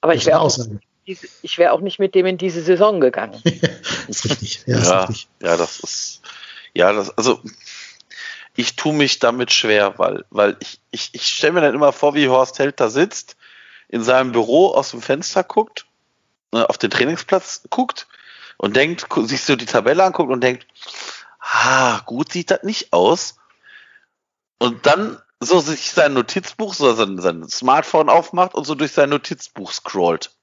[0.01, 0.59] Aber ich wäre auch,
[1.05, 3.41] ich wäre auch nicht mit dem in diese Saison gegangen.
[3.45, 4.65] das ist richtig.
[4.67, 5.29] Ja, ja, ist richtig.
[5.43, 6.23] ja, das ist,
[6.75, 7.41] ja, das, also
[8.57, 12.17] ich tue mich damit schwer, weil, weil ich, ich, ich stelle mir dann immer vor,
[12.17, 13.37] wie Horst Held da sitzt,
[13.87, 15.87] in seinem Büro aus dem Fenster guckt,
[16.51, 18.09] ne, auf den Trainingsplatz guckt
[18.57, 20.67] und denkt, sich so die Tabelle anguckt und denkt,
[21.39, 23.37] ah, gut sieht das nicht aus.
[24.59, 29.11] Und dann so sich sein Notizbuch, so sein, sein Smartphone aufmacht und so durch sein
[29.11, 30.37] Notizbuch scrollt.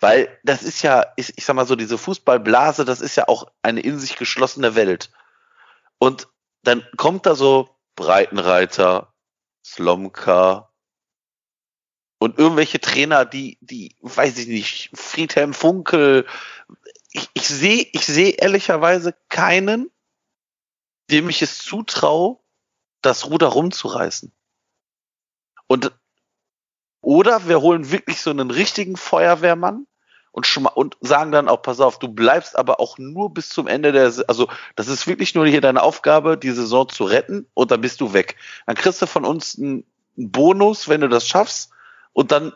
[0.00, 3.50] Weil das ist ja, ich, ich sag mal so, diese Fußballblase, das ist ja auch
[3.62, 5.10] eine in sich geschlossene Welt.
[5.98, 6.28] Und
[6.62, 9.14] dann kommt da so Breitenreiter,
[9.64, 10.70] Slomka
[12.18, 16.26] und irgendwelche Trainer, die, die, weiß ich nicht, Friedhelm Funkel,
[17.12, 19.90] ich, ich sehe ich seh ehrlicherweise keinen,
[21.10, 22.38] dem ich es zutraue,
[23.06, 24.32] das Ruder rumzureißen.
[25.66, 25.92] Und
[27.00, 29.86] oder wir holen wirklich so einen richtigen Feuerwehrmann
[30.32, 33.92] und, und sagen dann auch, pass auf, du bleibst aber auch nur bis zum Ende
[33.92, 37.80] der, also das ist wirklich nur hier deine Aufgabe, die Saison zu retten und dann
[37.80, 38.36] bist du weg.
[38.66, 39.84] Dann kriegst du von uns einen
[40.16, 41.70] Bonus, wenn du das schaffst
[42.12, 42.52] und dann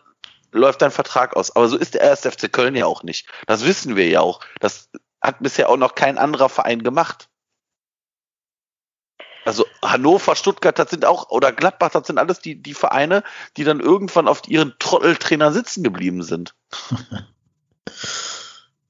[0.52, 1.56] läuft dein Vertrag aus.
[1.56, 2.20] Aber so ist der 1.
[2.20, 3.28] FC Köln ja auch nicht.
[3.46, 4.40] Das wissen wir ja auch.
[4.58, 4.90] Das
[5.22, 7.29] hat bisher auch noch kein anderer Verein gemacht.
[9.50, 13.24] Also Hannover, Stuttgart, das sind auch, oder Gladbach, das sind alles die, die Vereine,
[13.56, 16.54] die dann irgendwann auf ihren Trotteltrainer sitzen geblieben sind.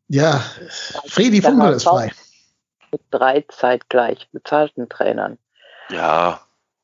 [0.09, 0.45] ja,
[1.07, 2.13] Fredi Funkel ist frei.
[2.93, 5.39] Mit drei zeitgleich bezahlten Trainern.
[5.89, 6.43] Ja,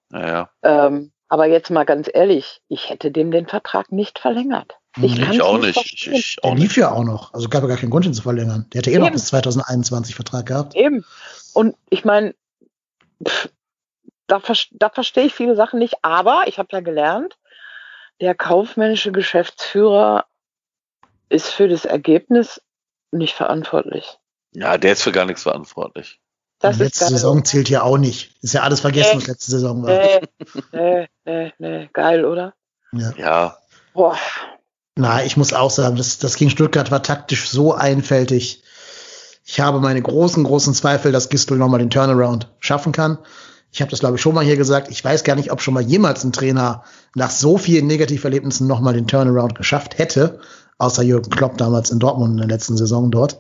[0.09, 0.49] naja.
[0.63, 4.79] Ähm, aber jetzt mal ganz ehrlich, ich hätte dem den Vertrag nicht verlängert.
[5.03, 5.77] Ich, ich auch nicht.
[5.77, 6.77] Ich, ich auch der lief nicht.
[6.79, 7.35] ja auch noch.
[7.35, 8.71] Also gab ja gar keinen Grund, ihn zu verlängern.
[8.73, 9.05] Der hätte eh Eben.
[9.05, 10.75] noch bis 2021 Vertrag gehabt.
[10.75, 11.05] Eben.
[11.53, 12.35] Und ich meine,
[14.27, 14.41] da,
[14.73, 15.97] da verstehe ich viele Sachen nicht.
[16.03, 17.37] Aber ich habe ja gelernt,
[18.21, 20.27] der kaufmännische Geschäftsführer
[21.29, 22.63] ist für das Ergebnis
[23.11, 24.19] nicht verantwortlich.
[24.53, 26.21] Ja, der ist für gar nichts verantwortlich.
[26.59, 28.35] Das letzte Saison zählt ja auch nicht.
[28.43, 29.91] Ist ja alles vergessen, nee, was letzte Saison war.
[29.91, 30.21] Nee,
[30.73, 31.91] nee, nee, nee.
[31.93, 32.55] Geil, oder?
[32.93, 33.13] Ja.
[33.17, 33.59] ja.
[33.93, 34.17] Boah.
[34.95, 38.63] Na, ich muss auch sagen, das, das gegen Stuttgart war taktisch so einfältig.
[39.45, 43.19] Ich habe meine großen, großen Zweifel, dass Gistel nochmal den Turnaround schaffen kann.
[43.77, 44.91] Ich habe das, glaube ich, schon mal hier gesagt.
[44.91, 46.83] Ich weiß gar nicht, ob schon mal jemals ein Trainer
[47.15, 50.41] nach so vielen Negativerlebnissen nochmal den Turnaround geschafft hätte,
[50.79, 53.39] außer Jürgen Klopp damals in Dortmund in der letzten Saison dort.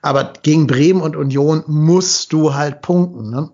[0.00, 3.28] Aber gegen Bremen und Union musst du halt punkten.
[3.28, 3.50] Ne?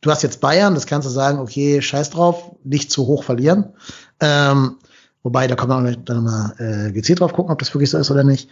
[0.00, 3.74] Du hast jetzt Bayern, das kannst du sagen, okay, scheiß drauf, nicht zu hoch verlieren.
[4.18, 4.78] Ähm,
[5.22, 7.98] wobei, da kann man auch dann mal äh, gezielt drauf gucken, ob das wirklich so
[7.98, 8.48] ist oder nicht.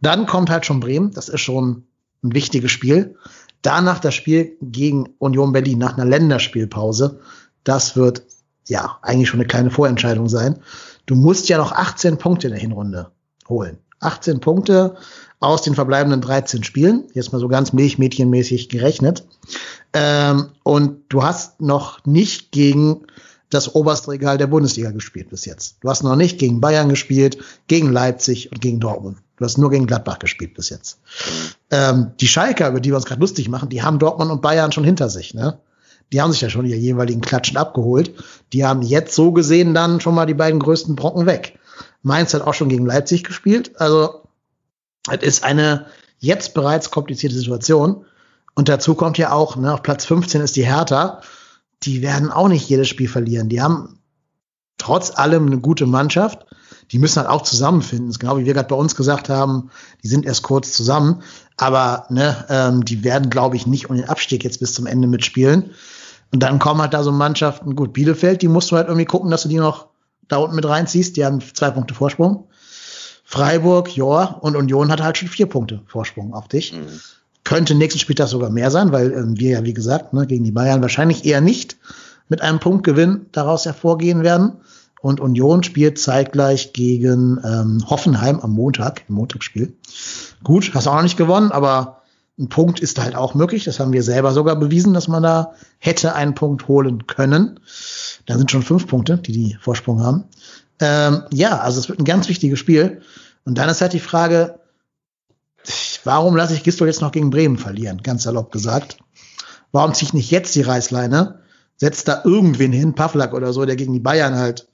[0.00, 1.84] Dann kommt halt schon Bremen, das ist schon
[2.24, 3.16] ein wichtiges Spiel.
[3.66, 7.18] Danach das Spiel gegen Union Berlin nach einer Länderspielpause.
[7.64, 8.22] Das wird
[8.68, 10.60] ja eigentlich schon eine kleine Vorentscheidung sein.
[11.06, 13.10] Du musst ja noch 18 Punkte in der Hinrunde
[13.48, 13.78] holen.
[13.98, 14.94] 18 Punkte
[15.40, 17.08] aus den verbleibenden 13 Spielen.
[17.12, 19.26] Jetzt mal so ganz milchmädchenmäßig gerechnet.
[19.92, 23.00] Ähm, und du hast noch nicht gegen
[23.50, 25.78] das oberste Regal der Bundesliga gespielt bis jetzt.
[25.80, 29.18] Du hast noch nicht gegen Bayern gespielt, gegen Leipzig und gegen Dortmund.
[29.36, 30.98] Du hast nur gegen Gladbach gespielt bis jetzt.
[31.70, 34.72] Ähm, die Schalker, über die wir uns gerade lustig machen, die haben Dortmund und Bayern
[34.72, 35.34] schon hinter sich.
[35.34, 35.58] Ne?
[36.12, 38.14] Die haben sich ja schon ihre jeweiligen Klatschen abgeholt.
[38.52, 41.58] Die haben jetzt so gesehen dann schon mal die beiden größten Brocken weg.
[42.02, 43.78] Mainz hat auch schon gegen Leipzig gespielt.
[43.80, 44.22] Also
[45.10, 45.86] es ist eine
[46.18, 48.04] jetzt bereits komplizierte Situation.
[48.54, 51.20] Und dazu kommt ja auch, ne, auf Platz 15 ist die Hertha.
[51.82, 53.48] Die werden auch nicht jedes Spiel verlieren.
[53.48, 53.98] Die haben
[54.78, 56.45] trotz allem eine gute Mannschaft.
[56.92, 58.12] Die müssen halt auch zusammenfinden.
[58.12, 59.70] Genau wie wir gerade bei uns gesagt haben,
[60.02, 61.22] die sind erst kurz zusammen.
[61.56, 65.08] Aber ne, ähm, die werden, glaube ich, nicht um den Abstieg jetzt bis zum Ende
[65.08, 65.70] mitspielen.
[66.32, 69.30] Und dann kommen halt da so Mannschaften, gut, Bielefeld, die musst du halt irgendwie gucken,
[69.30, 69.86] dass du die noch
[70.28, 71.16] da unten mit reinziehst.
[71.16, 72.44] Die haben zwei Punkte Vorsprung.
[73.24, 76.72] Freiburg, ja, und Union hat halt schon vier Punkte Vorsprung auf dich.
[76.72, 77.00] Mhm.
[77.42, 80.52] Könnte nächsten Spieltag sogar mehr sein, weil ähm, wir ja, wie gesagt, ne, gegen die
[80.52, 81.76] Bayern wahrscheinlich eher nicht
[82.28, 84.58] mit einem Punktgewinn daraus hervorgehen werden.
[85.06, 89.72] Und Union spielt zeitgleich gegen ähm, Hoffenheim am Montag, im Montagsspiel.
[90.42, 92.02] Gut, hast auch noch nicht gewonnen, aber
[92.40, 93.62] ein Punkt ist halt auch möglich.
[93.62, 97.60] Das haben wir selber sogar bewiesen, dass man da hätte einen Punkt holen können.
[98.26, 100.24] Da sind schon fünf Punkte, die die Vorsprung haben.
[100.80, 103.00] Ähm, ja, also es wird ein ganz wichtiges Spiel.
[103.44, 104.58] Und dann ist halt die Frage,
[106.02, 108.02] warum lasse ich Gistol jetzt noch gegen Bremen verlieren?
[108.02, 108.96] Ganz salopp gesagt.
[109.70, 111.42] Warum ziehe ich nicht jetzt die Reißleine?
[111.76, 114.66] Setzt da irgendwen hin, Pavlak oder so, der gegen die Bayern halt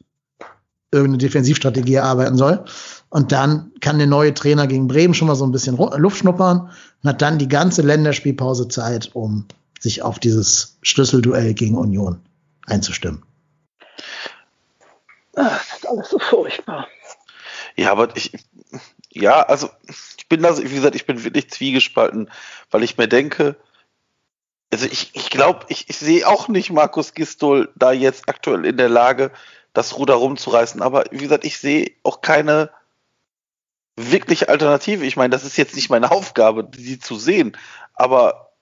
[0.93, 2.65] irgendeine Defensivstrategie erarbeiten soll.
[3.09, 6.71] Und dann kann der neue Trainer gegen Bremen schon mal so ein bisschen Luft schnuppern
[7.03, 9.47] und hat dann die ganze Länderspielpause Zeit, um
[9.81, 12.21] sich auf dieses Schlüsselduell gegen Union
[12.67, 13.23] einzustimmen.
[15.35, 16.87] Ach, das ist alles so furchtbar.
[17.77, 18.33] Ja, aber ich,
[19.11, 19.71] ja, also
[20.19, 22.31] ich bin da, wie gesagt, ich bin wirklich zwiegespalten,
[22.71, 23.57] weil ich mir denke,
[24.71, 28.77] also ich, ich glaube, ich, ich sehe auch nicht Markus Gistol da jetzt aktuell in
[28.77, 29.31] der Lage,
[29.73, 30.83] das Ruder rumzureißen.
[30.83, 32.71] Aber wie gesagt, ich sehe auch keine
[33.97, 35.05] wirkliche Alternative.
[35.05, 37.57] Ich meine, das ist jetzt nicht meine Aufgabe, die zu sehen.
[37.95, 38.53] Aber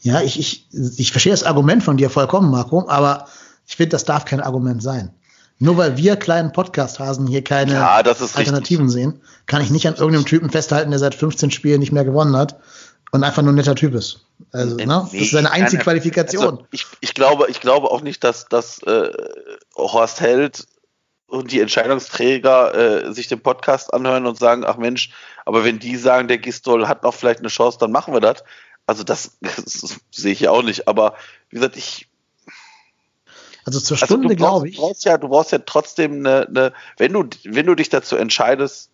[0.00, 3.28] ja, ich, ich, ich verstehe das Argument von dir vollkommen, Marco, aber
[3.66, 5.14] ich finde, das darf kein Argument sein.
[5.58, 9.02] Nur weil wir kleinen Podcast-Hasen hier keine ja, Alternativen richtig.
[9.02, 12.34] sehen, kann ich nicht an irgendeinem Typen festhalten, der seit 15 Spielen nicht mehr gewonnen
[12.34, 12.58] hat
[13.12, 14.20] und einfach nur ein netter Typ ist.
[14.52, 15.02] Also, nee, ne?
[15.04, 16.44] Das ist seine einzige Qualifikation.
[16.44, 19.10] Also, ich, ich, glaube, ich glaube auch nicht, dass, dass äh,
[19.76, 20.66] Horst Held
[21.26, 25.10] und die Entscheidungsträger äh, sich den Podcast anhören und sagen, ach Mensch,
[25.44, 28.44] aber wenn die sagen, der Gistol hat noch vielleicht eine Chance, dann machen wir das.
[28.86, 30.88] Also das, das sehe ich ja auch nicht.
[30.88, 31.14] Aber
[31.48, 32.08] wie gesagt, ich,
[33.64, 34.76] also zur also Stunde, glaube ich.
[34.76, 38.16] Du brauchst ja, du brauchst ja trotzdem eine, eine, wenn du, wenn du dich dazu
[38.16, 38.90] entscheidest,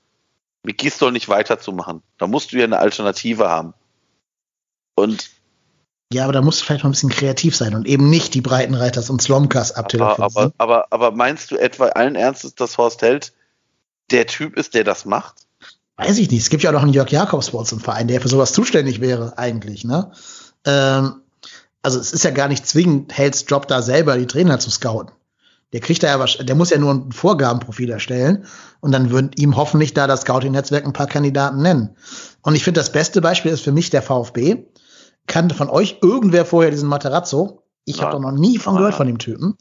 [0.62, 2.03] mit Gistol nicht weiterzumachen.
[2.19, 3.73] Da musst du ja eine Alternative haben.
[4.97, 5.30] Und
[6.12, 8.40] ja, aber da musst du vielleicht mal ein bisschen kreativ sein und eben nicht die
[8.40, 10.22] Breitenreiters und Slomkas abtelefonieren.
[10.22, 13.32] Aber, aber, aber, aber meinst du etwa allen Ernstes, dass Horst Held
[14.11, 15.47] der Typ ist, der das macht?
[15.97, 16.42] Weiß ich nicht.
[16.42, 18.53] Es gibt ja auch noch einen Jörg Jakobs bei uns im Verein, der für sowas
[18.53, 20.12] zuständig wäre, eigentlich, ne?
[20.64, 21.22] Ähm,
[21.82, 25.12] also es ist ja gar nicht zwingend Helds Job, da selber die Trainer zu scouten.
[25.72, 28.47] Der kriegt da ja was, der muss ja nur ein Vorgabenprofil erstellen
[28.80, 31.97] und dann würden ihm hoffentlich da das Scouting-Netzwerk ein paar Kandidaten nennen.
[32.42, 34.66] Und ich finde, das beste Beispiel ist für mich der VfB.
[35.27, 37.62] Kannte von euch irgendwer vorher diesen Materazzo?
[37.85, 39.57] Ich habe doch noch nie von gehört von dem Typen.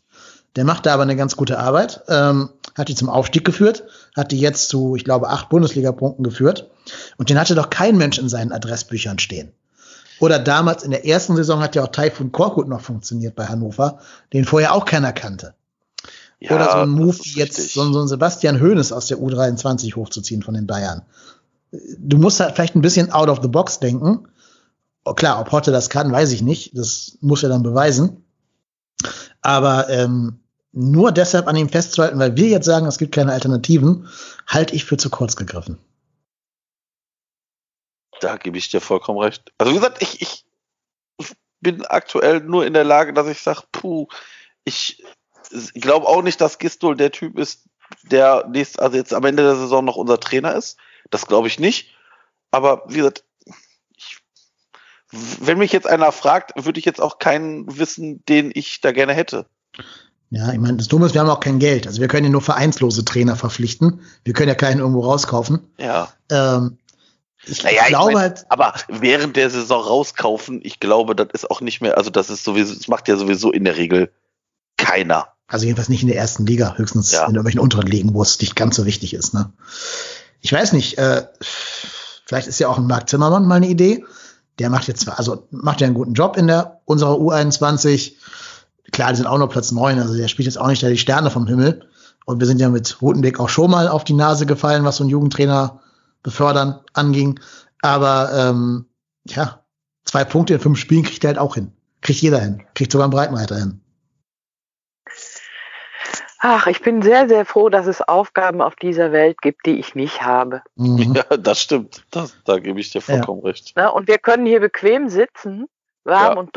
[0.56, 3.84] Der macht da aber eine ganz gute Arbeit, ähm, hat die zum Aufstieg geführt,
[4.16, 6.70] hat die jetzt zu, ich glaube, acht Bundesliga-Punkten geführt.
[7.18, 9.52] Und den hatte doch kein Mensch in seinen Adressbüchern stehen.
[10.20, 14.00] Oder damals in der ersten Saison hat ja auch Taifun Korkut noch funktioniert bei Hannover,
[14.32, 15.56] den vorher auch keiner kannte.
[16.40, 20.42] Ja, Oder so ein Move jetzt so, so ein Sebastian Hoeneß aus der U23 hochzuziehen
[20.42, 21.02] von den Bayern.
[21.98, 24.28] Du musst halt vielleicht ein bisschen out of the box denken.
[25.14, 26.78] Klar, ob Hotte das kann, weiß ich nicht.
[26.78, 28.26] Das muss er dann beweisen.
[29.42, 30.40] Aber ähm,
[30.72, 34.10] nur deshalb an ihm festzuhalten, weil wir jetzt sagen, es gibt keine Alternativen,
[34.48, 35.78] halte ich für zu kurz gegriffen.
[38.20, 39.54] Da gebe ich dir vollkommen recht.
[39.58, 40.46] Also wie gesagt, ich, ich
[41.62, 44.08] bin aktuell nur in der Lage, dass ich sage, puh,
[44.64, 45.04] ich,
[45.76, 47.70] glaube auch nicht, dass Gistol der Typ ist,
[48.04, 50.78] der nächst, also jetzt am Ende der Saison noch unser Trainer ist.
[51.10, 51.94] Das glaube ich nicht.
[52.52, 53.25] Aber wie gesagt,
[55.40, 59.14] wenn mich jetzt einer fragt, würde ich jetzt auch keinen wissen, den ich da gerne
[59.14, 59.46] hätte.
[60.30, 61.88] Ja, ich meine, das Dumme ist, wir haben auch kein Geld.
[61.88, 64.02] Also wir können ja nur vereinslose Trainer verpflichten.
[64.24, 65.60] Wir können ja keinen irgendwo rauskaufen.
[65.78, 66.10] Ja.
[66.30, 66.78] Ähm,
[67.46, 68.46] ich naja, glaube ich mein, halt.
[68.50, 72.44] Aber während der Saison rauskaufen, ich glaube, das ist auch nicht mehr, also das ist
[72.44, 74.12] sowieso, das macht ja sowieso in der Regel
[74.78, 75.28] keiner.
[75.48, 77.22] Also jedenfalls nicht in der ersten Liga, höchstens ja.
[77.22, 79.34] in irgendwelchen unteren Ligen, wo es nicht ganz so wichtig ist.
[79.34, 79.54] Ne?
[80.42, 81.28] Ich weiß nicht, äh,
[82.26, 84.04] vielleicht ist ja auch ein Marc Zimmermann mal eine Idee.
[84.60, 88.14] Der macht jetzt, also macht ja einen guten Job in der unserer U21.
[88.92, 90.98] Klar, die sind auch nur Platz neun, also der spielt jetzt auch nicht da die
[90.98, 91.88] Sterne vom Himmel.
[92.26, 95.04] Und wir sind ja mit Rotenbeck auch schon mal auf die Nase gefallen, was so
[95.04, 95.80] ein Jugendtrainer
[96.24, 97.40] befördern anging.
[97.82, 98.86] Aber ähm,
[99.28, 99.64] ja,
[100.06, 101.72] zwei Punkte in fünf Spielen kriegt er halt auch hin.
[102.02, 102.64] Kriegt jeder hin.
[102.74, 103.82] Kriegt sogar ein Breitenreiter hin.
[106.48, 109.96] Ach, ich bin sehr, sehr froh, dass es Aufgaben auf dieser Welt gibt, die ich
[109.96, 110.62] nicht habe.
[110.76, 111.16] Mhm.
[111.16, 112.06] Ja, das stimmt.
[112.12, 113.50] Das, da gebe ich dir vollkommen ja.
[113.50, 113.74] recht.
[113.76, 115.68] Na, und wir können hier bequem sitzen,
[116.04, 116.40] warm ja.
[116.40, 116.54] und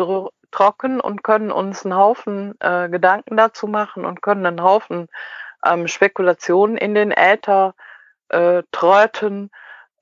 [0.50, 5.08] trocken und können uns einen Haufen äh, Gedanken dazu machen und können einen Haufen
[5.64, 7.74] ähm, Spekulationen in den Äther
[8.28, 9.50] äh, tröten.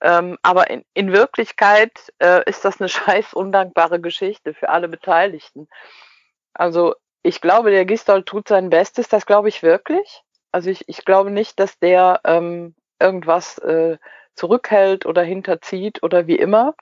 [0.01, 5.69] Ähm, aber in, in Wirklichkeit äh, ist das eine scheiß undankbare Geschichte für alle Beteiligten.
[6.55, 6.97] Also
[7.27, 10.23] ich glaube, der Gistol tut sein Bestes, das glaube ich wirklich.
[10.53, 13.99] Also ich, ich glaube nicht, dass der ähm, irgendwas äh,
[14.35, 16.75] zurückhält oder hinterzieht oder wie immer.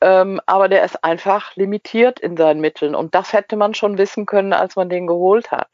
[0.00, 2.94] Ähm, aber der ist einfach limitiert in seinen Mitteln.
[2.94, 5.68] Und das hätte man schon wissen können, als man den geholt hat.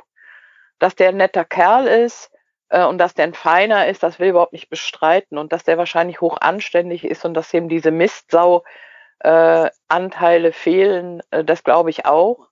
[0.80, 2.30] Dass der ein netter Kerl ist,
[2.70, 5.62] äh, und dass der ein Feiner ist, das will ich überhaupt nicht bestreiten und dass
[5.64, 11.90] der wahrscheinlich hoch anständig ist und dass ihm diese Mistsau-Anteile äh, fehlen, äh, das glaube
[11.90, 12.48] ich auch.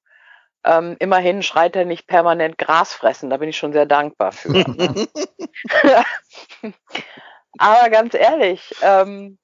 [0.64, 4.52] Ähm, immerhin schreit er nicht permanent Gras fressen, da bin ich schon sehr dankbar für.
[7.58, 9.38] Aber ganz ehrlich, ähm,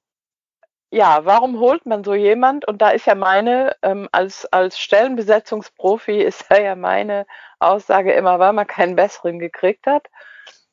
[0.91, 2.67] ja, warum holt man so jemand?
[2.67, 7.25] Und da ist ja meine, ähm, als, als Stellenbesetzungsprofi ist da ja meine
[7.59, 10.07] Aussage immer, weil man keinen besseren gekriegt hat.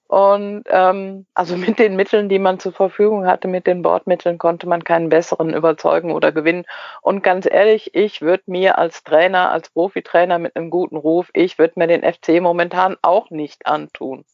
[0.09, 4.67] Und ähm, also mit den Mitteln, die man zur Verfügung hatte, mit den Bordmitteln, konnte
[4.67, 6.65] man keinen besseren überzeugen oder gewinnen.
[7.03, 11.59] Und ganz ehrlich, ich würde mir als Trainer, als Profitrainer mit einem guten Ruf, ich
[11.59, 14.25] würde mir den FC momentan auch nicht antun.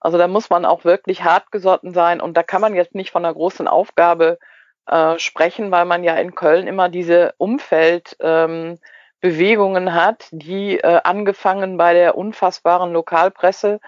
[0.00, 3.24] Also da muss man auch wirklich hartgesotten sein und da kann man jetzt nicht von
[3.24, 4.38] einer großen Aufgabe
[4.86, 11.78] äh, sprechen, weil man ja in Köln immer diese Umfeldbewegungen ähm, hat, die äh, angefangen
[11.78, 13.80] bei der unfassbaren Lokalpresse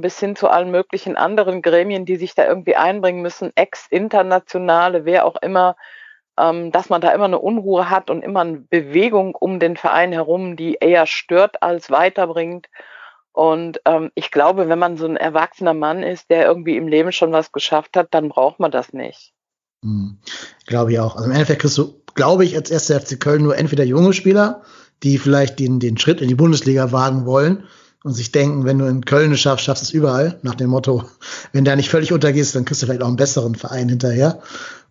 [0.00, 5.26] bis hin zu allen möglichen anderen Gremien, die sich da irgendwie einbringen müssen, ex-internationale, wer
[5.26, 5.76] auch immer,
[6.38, 10.12] ähm, dass man da immer eine Unruhe hat und immer eine Bewegung um den Verein
[10.12, 12.68] herum, die eher stört als weiterbringt.
[13.32, 17.12] Und ähm, ich glaube, wenn man so ein erwachsener Mann ist, der irgendwie im Leben
[17.12, 19.32] schon was geschafft hat, dann braucht man das nicht.
[19.84, 20.18] Hm,
[20.66, 21.14] glaube ich auch.
[21.14, 24.62] Also im Endeffekt kriegst du, glaube ich, als erster FC Köln nur entweder junge Spieler,
[25.02, 27.64] die vielleicht den, den Schritt in die Bundesliga wagen wollen,
[28.08, 30.70] und sich denken, wenn du in Köln es schaffst, schaffst du es überall, nach dem
[30.70, 31.04] Motto,
[31.52, 34.40] wenn der nicht völlig untergehst, dann kriegst du vielleicht auch einen besseren Verein hinterher.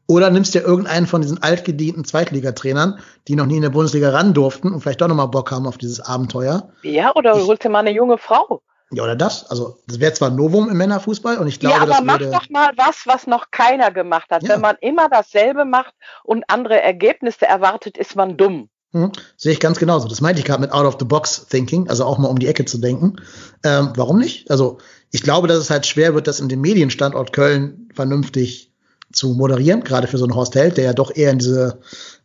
[0.05, 4.36] Oder nimmst dir irgendeinen von diesen altgedienten Zweitligatrainern, die noch nie in der Bundesliga ran
[4.36, 6.70] durften und vielleicht doch nochmal Bock haben auf dieses Abenteuer.
[6.84, 8.61] Ja, oder du holst dir mal eine junge Frau.
[8.91, 9.49] Ja, oder das.
[9.49, 12.20] Also, das wäre zwar ein Novum im Männerfußball und ich glaube, ja, aber das mach
[12.20, 14.43] doch mal was, was noch keiner gemacht hat.
[14.43, 14.49] Ja.
[14.49, 18.70] Wenn man immer dasselbe macht und andere Ergebnisse erwartet, ist man dumm.
[18.94, 20.08] Hm, sehe ich ganz genauso.
[20.08, 22.48] Das meinte ich gerade mit Out of the Box Thinking, also auch mal um die
[22.48, 23.18] Ecke zu denken.
[23.64, 24.50] Ähm, warum nicht?
[24.50, 24.78] Also,
[25.12, 28.72] ich glaube, dass es halt schwer wird, das in dem Medienstandort Köln vernünftig
[29.12, 31.80] zu moderieren, gerade für so einen Horst Held, der ja doch eher in diese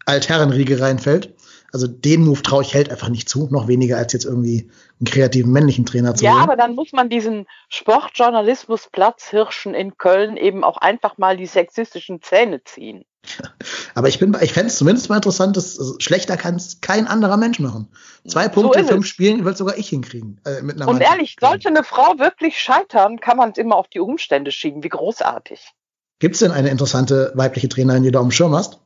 [0.06, 1.34] Altherrenriege reinfällt.
[1.72, 4.68] Also den Move traue ich Held einfach nicht zu, noch weniger als jetzt irgendwie
[5.00, 6.42] einen kreativen männlichen Trainer zu Ja, holen.
[6.42, 12.20] aber dann muss man diesen Sportjournalismus Platzhirschen in Köln eben auch einfach mal die sexistischen
[12.20, 13.04] Zähne ziehen.
[13.94, 17.06] Aber ich bin, ich fände es zumindest mal interessant, dass also schlechter kann es kein
[17.06, 17.88] anderer Mensch machen.
[18.26, 19.06] Zwei So Punkte in ist fünf.
[19.06, 20.40] Spielen wird sogar ich hinkriegen.
[20.44, 21.14] Äh, mit einer Und Mannschaft.
[21.14, 24.82] ehrlich, sollte eine Frau wirklich scheitern, kann man es immer auf die Umstände schieben.
[24.82, 25.72] Wie großartig.
[26.18, 28.80] Gibt es denn eine interessante weibliche Trainerin, die du auf dem Schirm hast?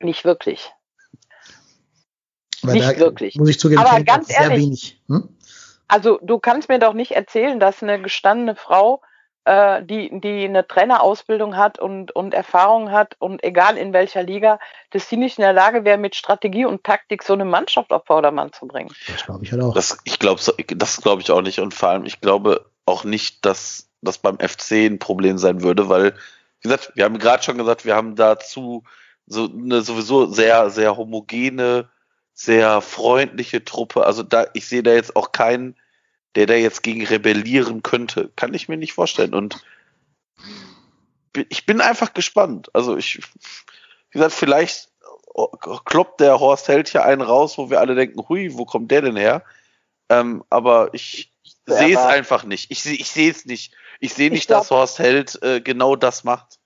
[0.00, 0.72] Nicht wirklich.
[2.62, 3.36] Weil Nicht wirklich.
[3.36, 5.02] Muss ich zugeben, Aber ganz ehrlich, wenig.
[5.08, 5.28] Hm?
[5.88, 9.00] Also du kannst mir doch nicht erzählen, dass eine gestandene Frau,
[9.46, 14.58] äh, die, die eine Trainerausbildung hat und, und Erfahrung hat und egal in welcher Liga,
[14.90, 18.04] dass sie nicht in der Lage wäre, mit Strategie und Taktik so eine Mannschaft auf
[18.06, 18.90] Vordermann zu bringen.
[19.06, 19.72] Das glaube ich halt auch.
[19.72, 21.60] Das, ich glaube, das glaube ich auch nicht.
[21.60, 25.88] Und vor allem, ich glaube auch nicht, dass das beim FC ein Problem sein würde,
[25.88, 26.14] weil,
[26.60, 28.82] wie gesagt, wir haben gerade schon gesagt, wir haben dazu
[29.26, 31.88] so eine sowieso sehr, sehr homogene,
[32.32, 34.04] sehr freundliche Truppe.
[34.04, 35.76] Also da, ich sehe da jetzt auch keinen,
[36.36, 38.30] der da jetzt gegen rebellieren könnte.
[38.36, 39.34] Kann ich mir nicht vorstellen.
[39.34, 39.64] Und
[41.48, 42.70] ich bin einfach gespannt.
[42.74, 44.90] Also ich, wie gesagt, vielleicht
[45.84, 49.02] kloppt der Horst Held hier einen raus, wo wir alle denken, hui, wo kommt der
[49.02, 49.42] denn her?
[50.08, 51.32] Ähm, aber ich
[51.66, 52.70] sehe es einfach nicht.
[52.70, 53.74] Ich sehe ich sehe es nicht.
[53.98, 56.58] Ich sehe Ich nicht, glaub- dass Horst Held äh, genau das macht.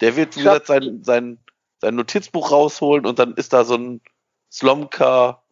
[0.00, 1.38] Der wird, wie Ich gesagt, sein, sein,
[1.80, 4.00] sein Notizbuch rausholen und dann ist da so ein
[4.50, 5.43] Slomka,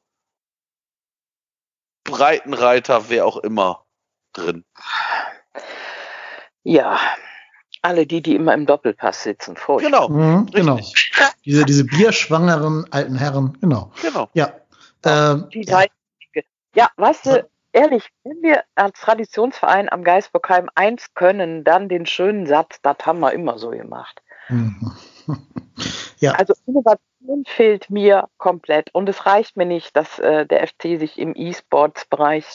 [2.05, 3.84] Breitenreiter, wer auch immer
[4.32, 4.64] drin.
[6.64, 6.98] Ja,
[7.82, 10.09] alle die, die immer im Doppelpass sitzen, furchtbar.
[10.09, 10.78] Genau, Mhm, genau.
[11.44, 13.90] Diese, diese bierschwangeren alten Herren, genau.
[14.00, 14.28] Genau.
[14.34, 14.53] Ja.
[15.05, 15.78] Ähm, Die ja.
[15.78, 15.88] drei-
[16.74, 22.46] Ja, weißt du, ehrlich, wenn wir als Traditionsverein am Geisbockheim eins können, dann den schönen
[22.46, 24.22] Satz, das haben wir immer so gemacht.
[24.48, 24.92] Mhm.
[26.18, 26.32] ja.
[26.32, 26.55] Also
[27.46, 32.46] fehlt mir komplett und es reicht mir nicht, dass äh, der FC sich im E-Sports-Bereich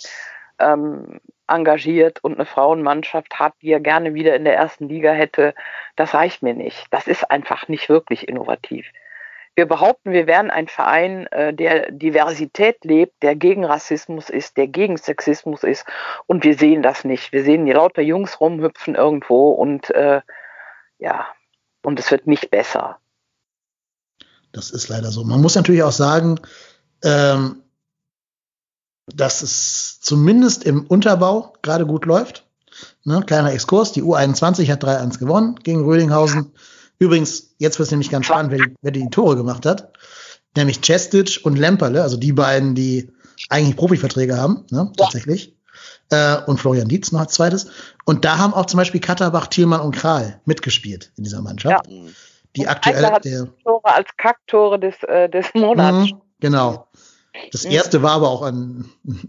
[0.59, 5.53] ähm, engagiert und eine Frauenmannschaft hat, die er gerne wieder in der ersten Liga hätte.
[5.95, 6.86] Das reicht mir nicht.
[6.91, 8.91] Das ist einfach nicht wirklich innovativ.
[9.55, 14.68] Wir behaupten, wir wären ein Verein, äh, der Diversität lebt, der gegen Rassismus ist, der
[14.68, 15.88] gegen Sexismus ist
[16.28, 17.32] und wir sehen das nicht.
[17.32, 20.22] Wir sehen die lauter Jungs rumhüpfen irgendwo und äh,
[20.99, 21.28] ja,
[21.82, 22.99] und es wird nicht besser.
[24.58, 25.24] Das ist leider so.
[25.24, 26.39] Man muss natürlich auch sagen,
[27.03, 27.58] ähm,
[29.05, 32.43] dass es zumindest im Unterbau gerade gut läuft.
[33.03, 36.51] Ne, kleiner Exkurs, die U21 hat 3-1 gewonnen gegen Rödinghausen.
[36.97, 39.93] Übrigens, jetzt wird es nämlich ganz spannend, wer die, wer die Tore gemacht hat.
[40.55, 43.12] Nämlich Cestic und Lemperle, also die beiden, die
[43.49, 45.03] eigentlich Profiverträge haben, ne, Ja.
[45.05, 45.55] tatsächlich.
[46.10, 47.68] Äh, und Florian Dietz noch als zweites.
[48.05, 51.88] Und da haben auch zum Beispiel Katterbach, Thielmann und Kral mitgespielt in dieser Mannschaft.
[51.88, 52.16] Mhm.
[52.58, 56.12] Die Und aktuell Eichler hat der, Tore als Kacktore des, äh, des Monats.
[56.12, 56.88] Mhm, genau.
[57.51, 57.72] Das Mhm.
[57.72, 58.86] erste war aber auch ein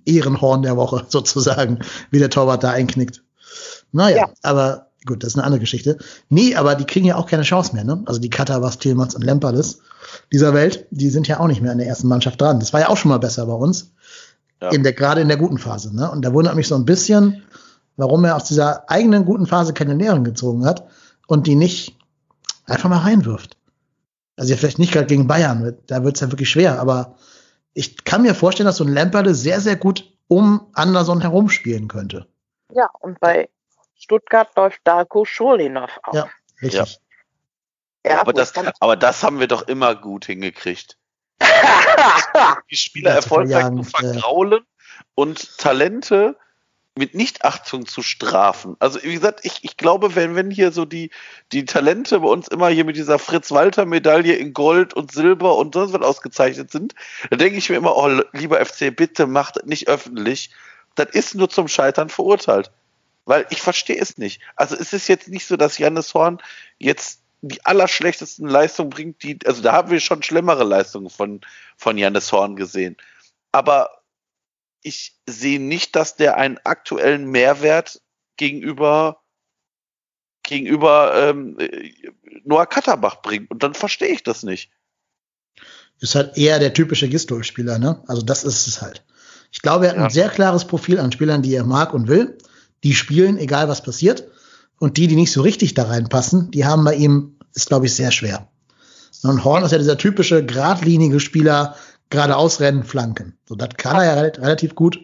[0.06, 1.78] Ehrenhorn der Woche, sozusagen,
[2.10, 3.22] wie der Torwart da einknickt.
[3.92, 4.28] Naja, Ja.
[4.42, 5.98] aber gut, das ist eine andere Geschichte.
[6.28, 8.02] Nee, aber die kriegen ja auch keine Chance mehr, ne?
[8.06, 9.80] Also die Katavas, Tillmanns und Lemperles
[10.32, 12.60] dieser Welt, die sind ja auch nicht mehr in der ersten Mannschaft dran.
[12.60, 13.92] Das war ja auch schon mal besser bei uns.
[14.62, 14.70] Ja.
[14.70, 16.10] In der, gerade in der guten Phase, ne?
[16.10, 17.42] Und da wundert mich so ein bisschen,
[17.96, 20.84] warum er aus dieser eigenen guten Phase keine Lehren gezogen hat
[21.26, 21.97] und die nicht
[22.68, 23.56] einfach mal reinwirft.
[24.36, 27.16] Also ja, vielleicht nicht gerade gegen Bayern, da wird es ja wirklich schwer, aber
[27.74, 32.26] ich kann mir vorstellen, dass so ein Lemperle sehr, sehr gut um Anderson herumspielen könnte.
[32.72, 33.48] Ja, und bei
[33.94, 36.14] Stuttgart läuft Darko Scholinov auf.
[36.14, 36.28] Ja.
[36.62, 36.98] Richtig.
[38.06, 40.98] Ja, aber, wo das, aber das haben wir doch immer gut hingekriegt.
[42.70, 44.64] Die Spieler Ja, erfolgreich zu vergraulen
[45.14, 46.36] und Talente
[46.98, 48.76] mit Nichtachtung zu strafen.
[48.80, 51.10] Also wie gesagt, ich, ich glaube, wenn, wenn hier so die,
[51.52, 55.92] die Talente bei uns immer hier mit dieser Fritz-Walter-Medaille in Gold und Silber und sonst
[55.92, 56.94] was ausgezeichnet sind,
[57.30, 60.50] dann denke ich mir immer, oh, lieber FC, bitte macht nicht öffentlich.
[60.96, 62.72] Das ist nur zum Scheitern verurteilt.
[63.24, 64.40] Weil ich verstehe es nicht.
[64.56, 66.40] Also es ist jetzt nicht so, dass Jannis Horn
[66.78, 71.40] jetzt die allerschlechtesten Leistungen bringt, die, also da haben wir schon schlimmere Leistungen von,
[71.76, 72.96] von Jannis Horn gesehen.
[73.52, 73.97] Aber
[74.82, 78.00] ich sehe nicht, dass der einen aktuellen Mehrwert
[78.36, 79.22] gegenüber
[80.42, 81.92] gegenüber ähm, äh,
[82.44, 83.50] Noah Katterbach bringt.
[83.50, 84.70] Und dann verstehe ich das nicht.
[86.00, 88.02] Ist halt eher der typische Gistol-Spieler, ne?
[88.06, 89.04] Also das ist es halt.
[89.52, 90.04] Ich glaube, er hat Ja.
[90.04, 92.38] ein sehr klares Profil an Spielern, die er mag und will.
[92.82, 94.28] Die spielen, egal was passiert.
[94.78, 97.94] Und die, die nicht so richtig da reinpassen, die haben bei ihm, ist, glaube ich,
[97.94, 98.48] sehr schwer.
[99.24, 101.74] Und Horn ist ja dieser typische, geradlinige Spieler,
[102.10, 103.38] geradeaus rennen, flanken.
[103.48, 104.98] So, das kann er ja rel- relativ gut.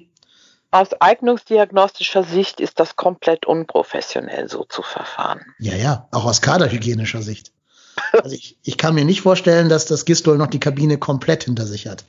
[0.71, 5.41] Aus eignungsdiagnostischer Sicht ist das komplett unprofessionell, so zu verfahren.
[5.59, 7.53] Ja, ja, auch aus kaderhygienischer Sicht.
[8.13, 11.65] Also ich, ich kann mir nicht vorstellen, dass das Gistol noch die Kabine komplett hinter
[11.67, 12.05] sich hat.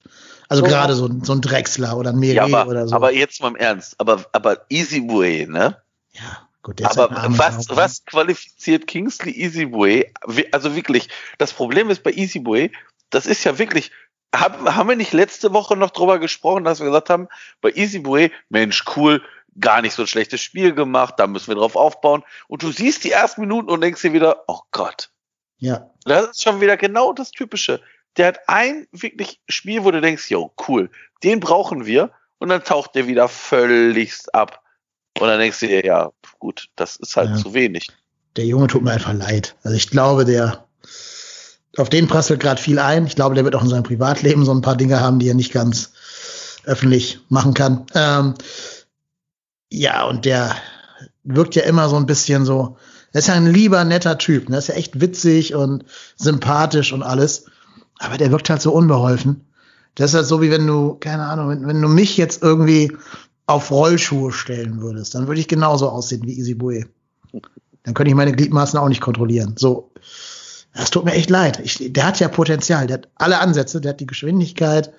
[0.49, 0.69] Also So.
[0.69, 2.95] gerade so, ein- so ein Drechsler oder ein Meret Ja, aber, oder so.
[2.95, 3.95] aber jetzt mal im Ernst.
[3.99, 5.77] Aber, aber Easy Way, ne?
[6.13, 7.75] ja, gut, der ist Aber ein armer was, Sau.
[7.75, 10.11] was qualifiziert Kingsley Easyway?
[10.51, 12.71] Also wirklich, das Problem ist bei Easyway,
[13.11, 13.91] das ist ja wirklich,
[14.39, 17.27] haben, haben wir nicht letzte Woche noch drüber gesprochen, dass wir gesagt haben,
[17.61, 19.21] bei Easyway, Mensch, cool,
[19.59, 22.23] gar nicht so ein schlechtes Spiel gemacht, da müssen wir drauf aufbauen.
[22.47, 25.09] Und du siehst die ersten Minuten und denkst dir wieder, oh Gott,
[25.57, 27.81] Ja, das ist schon wieder genau das Typische.
[28.17, 30.89] Der hat ein wirklich Spiel, wo du denkst, yo, cool,
[31.23, 32.11] den brauchen wir.
[32.37, 34.61] Und dann taucht der wieder völligst ab.
[35.19, 37.35] Und dann denkst du dir, ja, gut, das ist halt Ja.
[37.37, 37.87] zu wenig.
[38.35, 39.55] der Junge tut mir einfach leid.
[39.63, 40.67] Also ich glaube, der
[41.77, 43.05] auf den prasselt gerade viel ein.
[43.05, 45.35] Ich glaube, der wird auch in seinem Privatleben so ein paar Dinge haben, die er
[45.35, 45.91] nicht ganz
[46.63, 47.85] öffentlich machen kann.
[47.93, 48.33] Ähm,
[49.71, 50.55] ja, und der
[51.23, 52.77] wirkt ja immer so ein bisschen so.
[53.11, 54.49] Er ist ja ein lieber, netter Typ.
[54.49, 54.57] Ne?
[54.57, 57.45] Er ist ja echt witzig und sympathisch und alles.
[57.99, 59.45] Aber der wirkt halt so unbeholfen.
[59.95, 62.91] Das ist halt so, wie wenn du, keine Ahnung, wenn, wenn du mich jetzt irgendwie
[63.47, 66.85] auf Rollschuhe stellen würdest, dann würde ich genauso aussehen wie Easy Bue.
[67.83, 69.53] Dann könnte ich meine Gliedmaßen auch nicht kontrollieren.
[69.57, 69.91] So,
[70.75, 71.59] das tut mir echt leid.
[71.59, 74.93] Ich, der hat ja Potenzial, der hat alle Ansätze, der hat die Geschwindigkeit,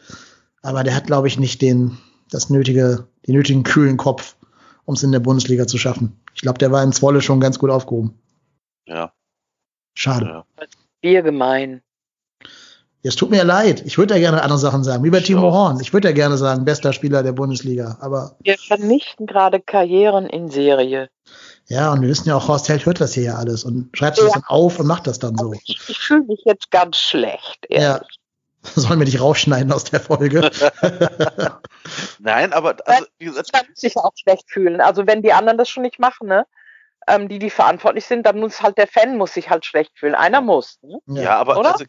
[0.62, 1.98] aber der hat, glaube ich, nicht den,
[2.30, 4.36] das nötige, den nötigen kühlen Kopf,
[4.86, 6.18] um es in der Bundesliga zu schaffen.
[6.34, 8.18] Ich glaube, der war in Zwolle schon ganz gut aufgehoben.
[8.86, 9.12] Ja,
[9.94, 10.26] Schade.
[10.26, 10.44] ja.
[11.02, 11.82] Wir gemein.
[13.02, 13.84] Es tut mir leid.
[13.86, 15.52] Ich würde ja gerne andere Sachen sagen, wie bei Timo auch.
[15.52, 15.80] Horn.
[15.80, 17.98] Ich würde ja gerne sagen, bester Spieler der Bundesliga.
[18.00, 21.08] Aber Wir vernichten gerade Karrieren in Serie.
[21.68, 24.16] Ja, und wir wissen ja auch, Horst Held hört das hier ja alles und schreibt
[24.16, 24.40] sich das Ja.
[24.40, 25.52] dann auf und macht das dann so.
[25.52, 27.66] Ich, ich fühle mich jetzt ganz schlecht.
[27.68, 27.96] Ja.
[27.96, 28.18] ehrlich.
[28.74, 30.50] Sollen wir dich rausschneiden aus der Folge?
[32.18, 34.80] Nein, aber also, wie gesagt, Ich kann sich auch schlecht fühlen.
[34.80, 36.46] Also wenn die anderen das schon nicht machen, ne?
[37.08, 40.16] Ähm, die, die verantwortlich sind, dann muss halt der Fan muss sich halt schlecht fühlen.
[40.16, 40.80] Einer muss.
[40.82, 40.98] Ne?
[41.22, 41.74] ja, aber Oder?
[41.74, 41.84] also,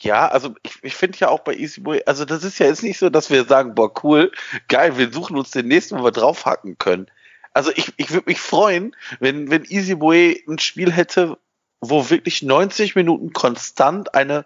[0.00, 2.98] ja, also ich, ich finde ja auch bei Easyboy, also das ist ja jetzt nicht
[2.98, 4.32] so, dass wir sagen, boah, cool,
[4.66, 7.06] geil, wir suchen uns den nächsten, wo wir draufhacken können.
[7.54, 11.38] Also ich, ich würde mich freuen, wenn, wenn Easyboy ein Spiel hätte,
[11.80, 14.44] wo wirklich 90 Minuten konstant eine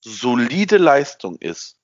[0.00, 1.78] solide Leistung ist.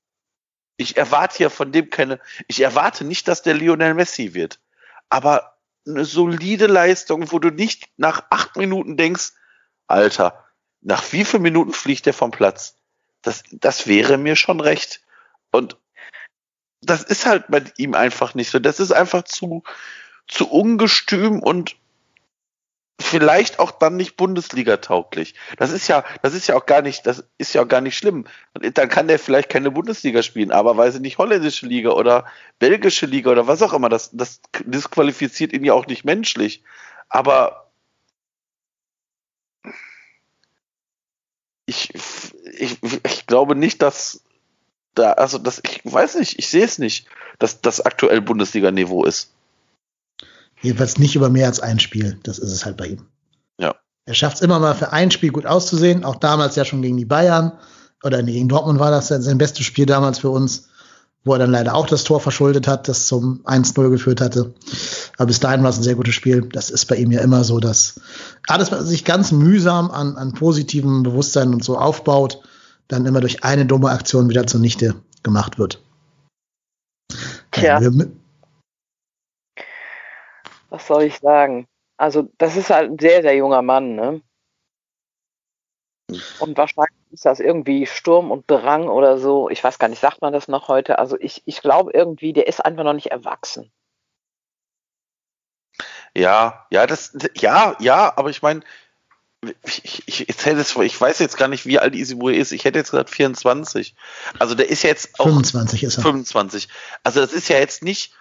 [0.76, 4.60] Ich erwarte ja von dem keine, ich erwarte nicht, dass der Lionel Messi wird,
[5.08, 9.32] aber eine solide Leistung, wo du nicht nach acht Minuten denkst,
[9.88, 10.46] Alter,
[10.80, 12.76] nach wie vielen Minuten fliegt der vom Platz?
[13.22, 15.02] Das, das wäre mir schon recht.
[15.50, 15.76] Und
[16.80, 18.58] das ist halt bei ihm einfach nicht so.
[18.58, 19.62] Das ist einfach zu,
[20.32, 21.76] zu ungestüm und
[23.00, 25.34] vielleicht auch dann nicht Bundesliga tauglich.
[25.58, 27.96] Das ist ja, das ist ja auch gar nicht, das ist ja auch gar nicht
[27.96, 28.26] schlimm.
[28.54, 32.26] Dann kann der vielleicht keine Bundesliga spielen, aber weiß ich nicht, holländische Liga oder
[32.58, 33.88] belgische Liga oder was auch immer.
[33.88, 36.62] Das, das disqualifiziert ihn ja auch nicht menschlich.
[37.08, 37.70] Aber
[41.66, 41.92] ich,
[42.52, 44.22] ich, ich glaube nicht, dass
[44.94, 47.06] da, also das, ich weiß nicht, ich sehe es nicht,
[47.38, 49.32] dass das aktuell Bundesliga-Niveau ist.
[50.62, 52.18] Jedenfalls nicht über mehr als ein Spiel.
[52.22, 53.06] Das ist es halt bei ihm.
[53.58, 53.74] Ja.
[54.06, 56.04] Er schafft es immer mal für ein Spiel gut auszusehen.
[56.04, 57.52] Auch damals ja schon gegen die Bayern.
[58.02, 60.68] Oder gegen Dortmund war das sein bestes Spiel damals für uns.
[61.24, 64.54] Wo er dann leider auch das Tor verschuldet hat, das zum 1-0 geführt hatte.
[65.18, 66.48] Aber bis dahin war es ein sehr gutes Spiel.
[66.52, 68.00] Das ist bei ihm ja immer so, dass
[68.48, 72.40] alles, was sich ganz mühsam an, an positivem Bewusstsein und so aufbaut,
[72.88, 75.80] dann immer durch eine dumme Aktion wieder zunichte gemacht wird.
[77.52, 77.80] Tja.
[77.80, 78.10] Ja, wir,
[80.72, 81.68] Was soll ich sagen?
[81.98, 84.22] Also, das ist halt ein sehr, sehr junger Mann, ne?
[86.38, 89.50] Und wahrscheinlich ist das irgendwie Sturm und Drang oder so.
[89.50, 90.98] Ich weiß gar nicht, sagt man das noch heute?
[90.98, 93.70] Also, ich, ich glaube irgendwie, der ist einfach noch nicht erwachsen.
[96.14, 98.62] Ja, ja, das, ja, ja, aber ich meine,
[99.64, 102.52] ich, ich, ich, hätte jetzt, ich weiß jetzt gar nicht, wie alt Isibue ist.
[102.52, 103.94] Ich hätte jetzt gesagt 24.
[104.38, 106.02] Also der ist ja jetzt auch 25 ist er.
[106.02, 106.68] 25.
[107.02, 108.14] Also das ist ja jetzt nicht,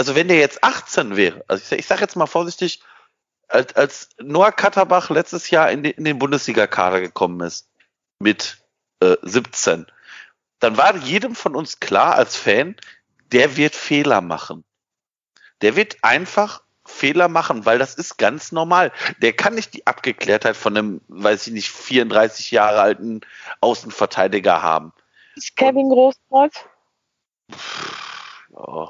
[0.00, 2.80] also wenn der jetzt 18 wäre, also ich, sag- ich sage jetzt mal vorsichtig,
[3.48, 7.68] als, als Noah Katterbach letztes Jahr in den, in den Bundesliga-Kader gekommen ist,
[8.18, 8.64] mit
[9.00, 9.84] äh, 17,
[10.58, 12.76] dann war jedem von uns klar als Fan,
[13.30, 14.64] der wird Fehler machen.
[15.60, 18.92] Der wird einfach Fehler machen, weil das ist ganz normal.
[19.20, 23.20] Der kann nicht die Abgeklärtheit von einem, weiß ich nicht, 34 Jahre alten
[23.60, 24.94] Außenverteidiger haben.
[25.36, 26.54] Ist Kevin Großkreuz?
[28.54, 28.88] Oh.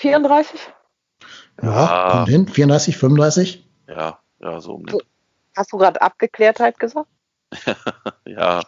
[0.00, 0.60] 34?
[1.62, 2.10] Ja, Ah.
[2.12, 2.48] kommt hin.
[2.48, 3.68] 34, 35.
[3.86, 4.98] Ja, ja, so um den.
[5.56, 7.08] Hast du gerade Abgeklärtheit gesagt?
[8.26, 8.62] Ja,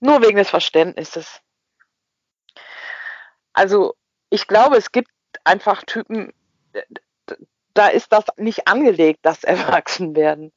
[0.00, 1.40] Nur wegen des Verständnisses.
[3.52, 3.94] Also,
[4.30, 5.10] ich glaube, es gibt
[5.44, 6.32] einfach Typen,
[6.74, 6.84] d-
[7.74, 9.44] da ist das nicht angelegt, dass
[9.84, 10.52] erwachsen werden.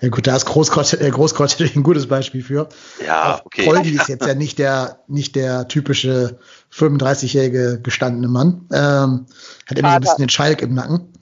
[0.00, 2.68] Ja gut, da ist Großgott, äh, natürlich ein gutes Beispiel für.
[3.04, 3.64] ja, Auch okay.
[3.66, 6.38] Poldi ist jetzt ja nicht der, nicht der typische
[6.72, 8.68] 35-jährige gestandene Mann.
[8.72, 9.26] Ähm,
[9.68, 11.12] hat immer so ein bisschen den Schalk im Nacken.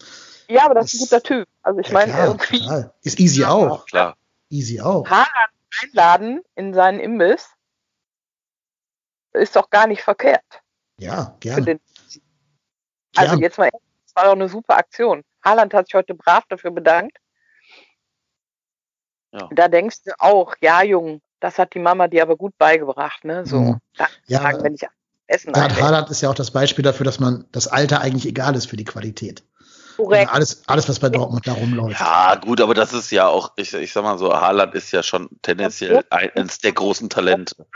[0.48, 1.48] Ja, aber das ist ein guter Typ.
[1.62, 2.94] Also ich Ja, meine, irgendwie total.
[3.02, 3.50] Ist easy Ja.
[3.50, 3.84] auch.
[3.86, 4.16] Klar.
[4.50, 5.06] Easy auch.
[5.08, 5.28] Haaland
[5.82, 7.48] einladen in seinen Imbiss
[9.34, 10.44] ist doch gar nicht verkehrt.
[10.98, 11.64] Ja, gerne.
[11.64, 11.80] den,
[13.16, 13.40] also Gern.
[13.40, 15.22] jetzt mal, ehrlich, das war doch eine super Aktion.
[15.44, 17.18] Haaland hat sich heute brav dafür bedankt.
[19.38, 19.48] Ja.
[19.52, 23.46] Da denkst du auch, ja, Jung, das hat die Mama dir aber gut beigebracht, ne?
[23.46, 23.80] So, Mhm.
[24.26, 24.82] Ja, sagen, wenn ich
[25.28, 25.76] Essen Gerade.
[25.80, 28.76] Haaland ist ja auch das Beispiel dafür, dass man das Alter eigentlich egal ist für
[28.76, 29.44] die Qualität.
[29.96, 30.32] Korrekt.
[30.32, 32.00] Alles, alles, was bei Dortmund da rumläuft.
[32.00, 35.02] Ja, gut, aber das ist ja auch, ich, ich sag mal so, Haaland ist ja
[35.02, 37.66] schon tendenziell eines der großen Talente.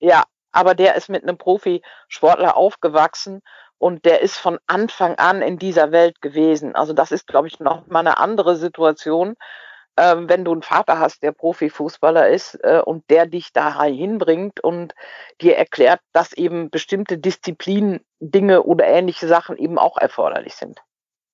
[0.00, 3.42] Ja, aber der ist mit einem Profisportler aufgewachsen
[3.78, 6.74] und der ist von Anfang an in dieser Welt gewesen.
[6.74, 9.36] Also das ist, glaube ich, noch mal eine andere Situation,
[9.96, 14.60] ähm, wenn du einen Vater hast, der Profifußballer ist äh, und der dich da hinbringt
[14.60, 14.94] und
[15.40, 20.80] dir erklärt, dass eben bestimmte Disziplinen, Dinge oder ähnliche Sachen eben auch erforderlich sind.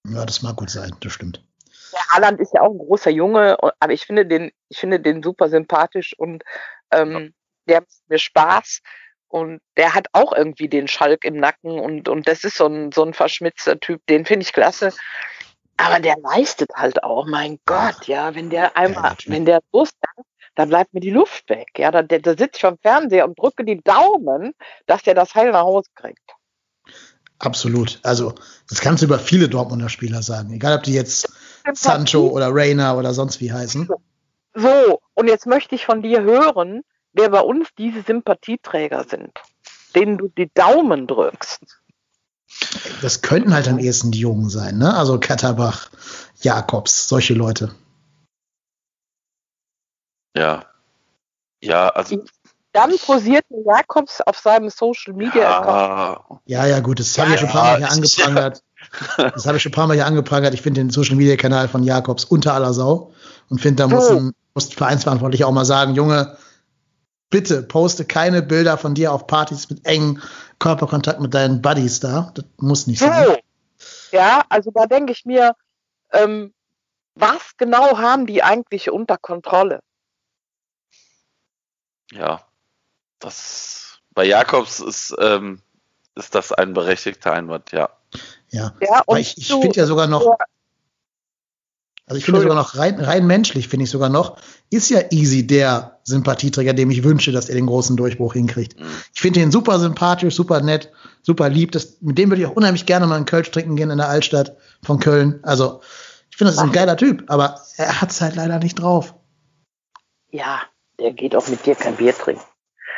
[0.09, 1.43] Ja, das mag gut sein, das stimmt.
[1.93, 5.23] Der Haaland ist ja auch ein großer Junge, aber ich finde den, ich finde den
[5.23, 6.43] super sympathisch und
[6.91, 7.35] ähm,
[7.67, 8.83] der macht mir Spaß
[9.29, 12.93] und der hat auch irgendwie den Schalk im Nacken und, und das ist so ein,
[12.93, 14.93] so ein verschmitzter Typ, den finde ich klasse.
[15.77, 19.33] Aber der leistet halt auch, mein Gott, ja, wenn der einmal, Typ.
[19.33, 20.25] wenn der Lust hat,
[20.55, 21.69] da bleibt mir die Luft weg.
[21.77, 24.55] Ja, da, da, da sitze ich am Fernseher und drücke die Daumen,
[24.87, 26.35] dass der das heil nach Hause kriegt.
[27.39, 28.01] Absolut.
[28.03, 28.35] Also,
[28.69, 30.53] das kannst du über viele Dortmunder Spieler sagen.
[30.53, 31.31] Egal, ob die jetzt
[31.73, 33.89] Sancho oder Reina oder sonst wie heißen.
[34.55, 39.33] So, und jetzt möchte ich von dir hören, wer bei uns diese Sympathieträger sind,
[39.95, 41.61] denen du die Daumen drückst.
[43.03, 44.95] Das könnten halt am ehesten die Jungen sein, ne?
[44.97, 45.91] Also Katterbach,
[46.41, 47.75] Jakobs, solche Leute.
[50.37, 50.65] Ja.
[51.63, 52.25] Ja, also.
[52.73, 56.43] Dann posiert Jakobs auf seinem Social Media Account.
[56.47, 58.63] Ja, Ja, ja, gut, das habe ich schon ein paar Mal hier Ja, angeprangert.
[59.17, 60.53] Das habe ich schon ein paar Mal hier angeprangert.
[60.53, 63.13] Ich finde den Social Media Kanal von Jakobs unter aller Sau
[63.49, 64.17] und finde, da muss So.
[64.17, 66.37] ein muss ein Vereinsverantwortlicher auch mal sagen, Junge,
[67.31, 70.23] bitte poste keine Bilder von dir auf Partys mit engen
[70.59, 72.33] Körperkontakt mit deinen Buddies da.
[72.35, 73.27] Das muss nicht sein.
[73.27, 73.37] So.
[74.13, 75.55] Ja, also da denke ich mir,
[76.13, 76.55] ähm,
[77.15, 79.81] was genau haben die eigentlich unter Kontrolle?
[82.13, 82.43] ja.
[83.19, 85.63] Das, bei Jakobs ist, ähm,
[86.15, 87.89] ist das ein berechtigter Einwand, ja.
[88.51, 88.75] Ja.
[88.81, 90.37] Ja, und ich, ich finde ja sogar noch, Ja.
[92.07, 95.47] also ich finde sogar noch rein, rein menschlich, finde ich sogar noch, ist ja Easy
[95.47, 98.79] der Sympathieträger, dem ich wünsche, dass er den großen Durchbruch hinkriegt.
[98.79, 98.87] Mhm.
[99.13, 100.91] Ich finde ihn super sympathisch, super nett,
[101.23, 101.73] super lieb.
[101.73, 104.09] Das, mit dem würde ich auch unheimlich gerne mal einen Kölsch trinken gehen in der
[104.09, 105.41] Altstadt von Köln.
[105.43, 105.81] Also,
[106.31, 109.15] ich finde, das ist ein geiler Typ, aber er hat es halt leider nicht drauf.
[110.31, 110.61] ja,
[111.01, 112.43] der geht auch mit dir kein Bier trinken.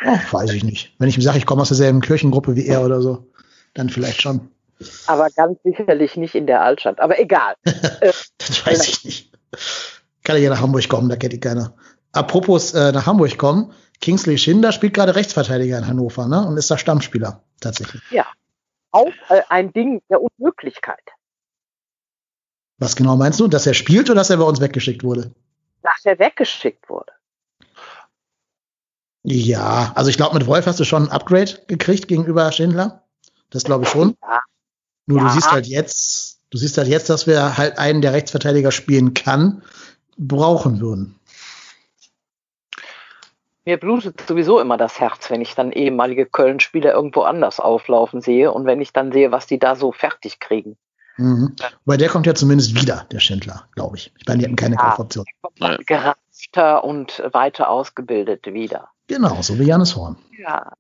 [0.05, 0.95] Oh, weiß ich nicht.
[0.99, 3.27] Wenn ich ihm sage, ich komme aus derselben Kirchengruppe wie er oder so,
[3.75, 4.51] dann vielleicht schon.
[5.07, 7.01] Aber ganz sicherlich nicht in der Altstadt.
[7.01, 7.55] Aber egal.
[8.39, 9.33] Das weiß ich nicht.
[10.23, 11.75] Kann er ja nach Hamburg kommen, da kennt ihn keiner.
[12.19, 16.47] Apropos äh, nach Hamburg kommen, Kingsley Schinder spielt gerade Rechtsverteidiger in Hannover, ne?
[16.47, 18.03] Und ist da Stammspieler, tatsächlich.
[18.91, 21.03] Auch äh, ein Ding der Unmöglichkeit.
[22.79, 23.49] Was genau meinst du?
[23.49, 25.33] Dass er spielt oder dass er bei uns weggeschickt wurde?
[25.83, 27.13] Dass er weggeschickt wurde.
[29.25, 33.05] Ja, also ich glaube, mit Wolf hast du schon ein Upgrade gekriegt gegenüber Schindler.
[33.51, 34.17] Das glaube ich schon.
[34.23, 34.43] Ja.
[35.07, 35.33] Nur du Ja.
[35.33, 39.63] siehst halt jetzt, du siehst halt jetzt, dass wir halt einen, der Rechtsverteidiger spielen kann,
[40.17, 41.18] brauchen würden.
[43.69, 48.51] Mir blutet sowieso immer das Herz, wenn ich dann ehemalige Köln-Spieler irgendwo anders auflaufen sehe
[48.51, 50.79] und wenn ich dann sehe, was die da so fertig kriegen.
[51.19, 51.55] Mhm.
[51.85, 54.11] Weil der kommt ja zumindest wieder, der Schindler, glaube ich.
[54.17, 54.89] Ich meine, die hatten keine Ja.
[54.89, 55.27] Kaufoption.
[55.57, 55.77] Ja.
[55.85, 58.89] Geraffter und weiter ausgebildet wieder.
[59.07, 60.17] Genau, so wie Janis Horn.
[60.39, 60.73] Ja,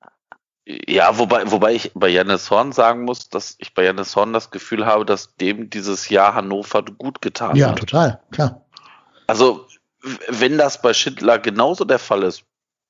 [0.64, 4.50] Ja, wobei, wobei ich bei Jannis Horn sagen muss, dass ich bei Jannis Horn das
[4.50, 7.80] Gefühl habe, dass dem dieses Jahr Hannover gut getan Ja, hat.
[7.80, 8.62] total, klar.
[9.26, 9.66] Also,
[10.30, 12.44] wenn das bei Schindler genauso der Fall ist,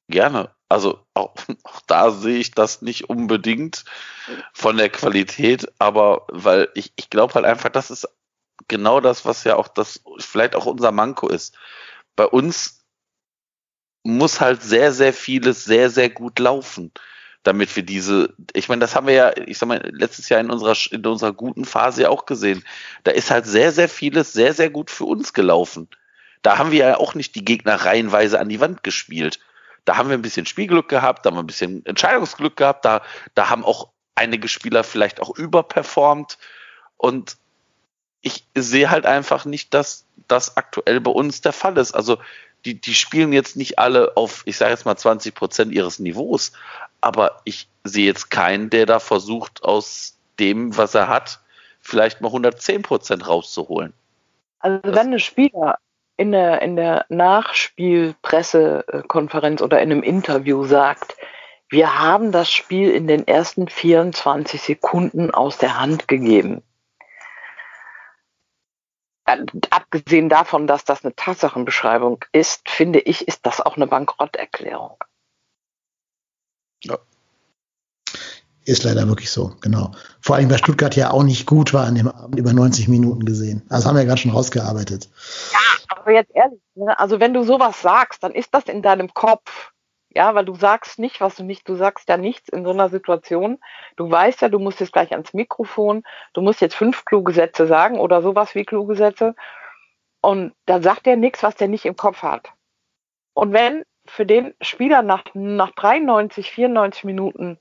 [0.08, 0.50] gerne.
[0.68, 1.34] Also, auch,
[1.64, 3.84] auch da sehe ich das nicht unbedingt
[4.52, 8.08] von der Qualität, aber weil ich, ich glaube halt einfach, das ist
[8.66, 11.56] genau das, was ja auch das, vielleicht auch unser Manko ist.
[12.16, 12.84] Bei uns
[14.02, 16.92] muss halt sehr, sehr vieles sehr, sehr gut laufen,
[17.42, 20.50] damit wir diese, ich meine, das haben wir ja, ich sag mal, letztes Jahr in
[20.50, 22.64] unserer, in unserer guten Phase auch gesehen.
[23.04, 25.88] Da ist halt sehr, sehr vieles sehr, sehr gut für uns gelaufen.
[26.42, 29.40] Da haben wir ja auch nicht die Gegner reihenweise an die Wand gespielt.
[29.84, 33.02] Da haben wir ein bisschen Spielglück gehabt, da haben wir ein bisschen Entscheidungsglück gehabt, da,
[33.34, 36.38] da haben auch einige Spieler vielleicht auch überperformt.
[36.96, 37.36] Und
[38.20, 41.94] ich sehe halt einfach nicht, dass das aktuell bei uns der Fall ist.
[41.94, 42.18] Also
[42.64, 46.52] die, die spielen jetzt nicht alle auf, ich sage jetzt mal 20 Prozent ihres Niveaus,
[47.00, 51.40] aber ich sehe jetzt keinen, der da versucht, aus dem, was er hat,
[51.80, 53.92] vielleicht mal 110 Prozent rauszuholen.
[54.58, 55.78] Also das wenn ein Spieler
[56.18, 61.16] in der, in der Nachspielpressekonferenz oder in einem Interview sagt,
[61.70, 66.62] wir haben das Spiel in den ersten 24 Sekunden aus der Hand gegeben.
[69.26, 74.96] Äh, abgesehen davon, dass das eine Tatsachenbeschreibung ist, finde ich, ist das auch eine Bankrotterklärung.
[76.82, 76.98] Ja.
[78.68, 79.92] Ist leider wirklich so, genau.
[80.20, 83.24] Vor allem, weil Stuttgart ja auch nicht gut war an dem Abend über 90 Minuten
[83.24, 83.62] gesehen.
[83.70, 85.08] Also haben wir ja gerade schon rausgearbeitet.
[85.54, 86.98] Ja, aber jetzt ehrlich, ne?
[86.98, 89.72] also wenn du sowas sagst, dann ist das in deinem Kopf.
[90.10, 92.90] Ja, weil du sagst nicht, was du nicht, du sagst ja nichts in so einer
[92.90, 93.56] Situation.
[93.96, 96.02] Du weißt ja, du musst jetzt gleich ans Mikrofon,
[96.34, 99.34] du musst jetzt fünf kluge Sätze sagen oder sowas wie kluge Sätze.
[100.20, 102.52] Und da sagt er nichts, was der nicht im Kopf hat.
[103.32, 107.58] Und wenn für den Spieler nach, nach 93, 94 Minuten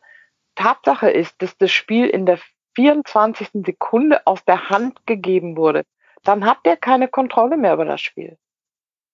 [0.58, 2.40] Tatsache ist, dass das Spiel in der
[2.76, 3.50] 24.
[3.66, 5.84] Sekunde aus der Hand gegeben wurde,
[6.24, 8.38] dann hat der keine Kontrolle mehr über das Spiel.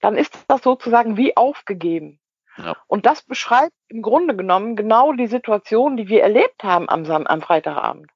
[0.02, 2.20] Dann ist das sozusagen wie aufgegeben.
[2.58, 2.76] Ja.
[2.88, 7.42] Und das beschreibt im Grunde genommen genau die Situation, die wir erlebt haben am, am
[7.42, 8.12] Freitagabend.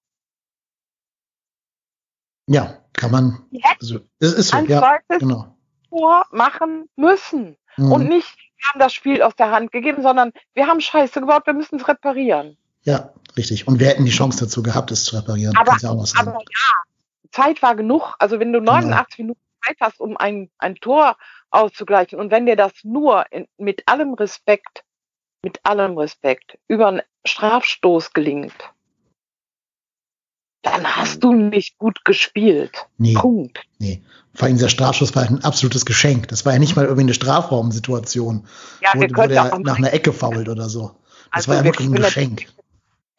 [2.48, 3.46] Ja, kann man.
[3.80, 5.56] Also, es ist so, ein ja, zweites genau.
[5.90, 7.58] Tor machen müssen.
[7.78, 7.92] Mhm.
[7.92, 11.46] Und nicht, wir haben das Spiel aus der Hand gegeben, sondern wir haben Scheiße gebaut,
[11.46, 12.58] wir müssen es reparieren.
[12.84, 13.68] Ja, richtig.
[13.68, 15.56] Und wir hätten die Chance dazu gehabt, es zu reparieren.
[15.58, 16.72] Aber, ja, aber ja,
[17.32, 18.16] Zeit war genug.
[18.20, 19.26] Also wenn du 89 genau.
[19.26, 21.18] Minuten Zeit hast, um ein, ein Tor
[21.50, 22.20] auszugleichen.
[22.20, 24.84] Und wenn dir das nur in, mit allem Respekt,
[25.44, 28.54] mit allem Respekt über einen Strafstoß gelingt,
[30.62, 32.88] dann hast du nicht gut gespielt.
[32.98, 33.62] Nee, Punkt.
[33.80, 34.02] Nee.
[34.34, 36.28] Vor allem dieser Strafschuss war ein absolutes Geschenk.
[36.28, 38.48] Das war ja nicht mal irgendwie eine Strafraumsituation,
[38.82, 40.92] ja, wo, wo der nach einer Ecke fault oder so.
[41.32, 42.48] Das also war ja wirklich ein Geschenk.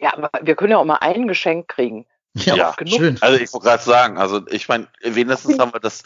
[0.00, 2.06] Ja, aber wir können ja auch mal ein Geschenk kriegen.
[2.34, 3.18] Ja, ja schön.
[3.20, 6.02] Also ich wollte gerade sagen, also ich meine, wenigstens haben wir das.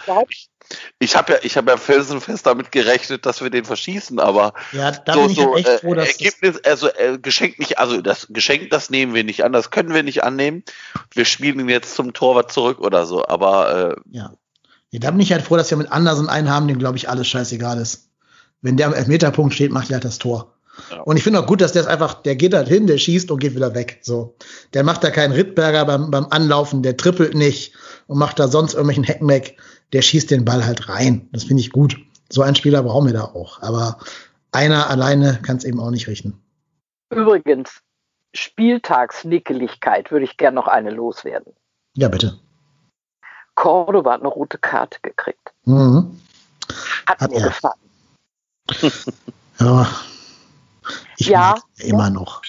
[0.98, 4.92] Ich habe ja, ich habe ja felsenfest damit gerechnet, dass wir den verschießen, aber ja,
[4.92, 8.28] da so, bin ich so, echt froh, dass Ergebnis, also äh, Geschenk nicht, also das
[8.30, 10.62] Geschenk, das nehmen wir nicht an, das können wir nicht annehmen.
[11.12, 14.32] Wir spielen ihn jetzt zum Torwart zurück oder so, aber äh, ja.
[14.90, 15.00] ja.
[15.00, 17.28] Da bin ich halt froh, dass wir mit Andersen einen haben, dem glaube ich alles
[17.28, 18.08] scheißegal ist.
[18.62, 20.51] Wenn der am Elfmeterpunkt steht, macht er halt das Tor.
[21.04, 23.30] Und ich finde auch gut, dass der es einfach, der geht halt hin, der schießt
[23.30, 23.98] und geht wieder weg.
[24.02, 24.34] So.
[24.74, 27.74] Der macht da keinen Rittberger beim, beim Anlaufen, der trippelt nicht
[28.06, 29.58] und macht da sonst irgendwelchen Heckmeck.
[29.92, 31.28] Der schießt den Ball halt rein.
[31.32, 31.96] Das finde ich gut.
[32.30, 33.60] So einen Spieler brauchen wir da auch.
[33.62, 33.98] Aber
[34.52, 36.40] einer alleine kann es eben auch nicht richten.
[37.10, 37.82] Übrigens,
[38.34, 41.52] Spieltagsnickeligkeit würde ich gern noch eine loswerden.
[41.94, 42.38] Ja, bitte.
[43.54, 45.52] Cordoba hat eine rote Karte gekriegt.
[45.66, 46.18] Mhm.
[47.06, 47.48] Hat, hat mir er.
[47.48, 47.74] gefallen.
[49.60, 49.86] ja,
[51.16, 52.42] ich ja, mag ihn immer noch.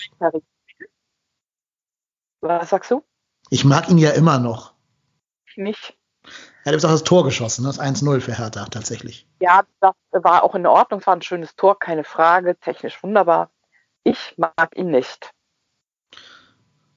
[2.42, 3.04] Was sagst du?
[3.50, 4.74] Ich mag ihn ja immer noch.
[5.56, 5.96] Nicht.
[6.64, 9.28] Er hat jetzt auch das Tor geschossen, das 1-0 für Hertha tatsächlich.
[9.42, 13.50] Ja, das war auch in Ordnung, es war ein schönes Tor, keine Frage, technisch wunderbar.
[14.04, 15.32] Ich mag ihn nicht.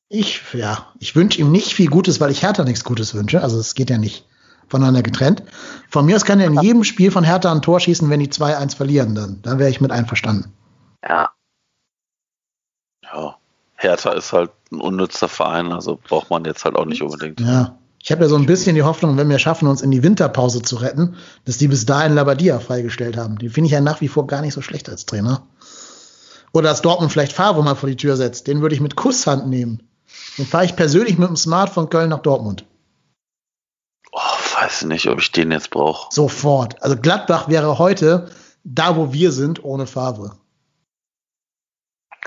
[0.08, 3.42] Ich, ja, ich wünsche ihm nicht viel Gutes, weil ich Hertha nichts Gutes wünsche.
[3.42, 4.26] Also es geht ja nicht
[4.68, 5.42] voneinander getrennt.
[5.90, 8.30] Von mir aus kann er in jedem Spiel von Hertha ein Tor schießen, wenn die
[8.30, 10.52] 2-1 verlieren, dann, dann wäre ich mit einverstanden.
[11.02, 11.30] Ja,
[13.12, 13.36] ja,
[13.74, 17.40] Hertha ist halt ein unnützer Verein, also braucht man jetzt halt auch nicht unbedingt.
[17.40, 17.78] Ja.
[18.02, 20.62] Ich habe ja so ein bisschen die Hoffnung, wenn wir schaffen, uns in die Winterpause
[20.62, 23.36] zu retten, dass die bis dahin Labadia freigestellt haben.
[23.38, 25.44] Den finde ich ja nach wie vor gar nicht so schlecht als Trainer.
[26.52, 28.46] Oder dass Dortmund vielleicht Favre mal vor die Tür setzt.
[28.46, 29.82] Den würde ich mit Kusshand nehmen.
[30.38, 32.64] Den fahre ich persönlich mit dem Smart von Köln nach Dortmund.
[34.12, 36.14] Oh, weiß nicht, ob ich den jetzt brauche.
[36.14, 36.80] Sofort.
[36.84, 38.30] Also Gladbach wäre heute
[38.62, 40.36] da, wo wir sind, ohne Favre.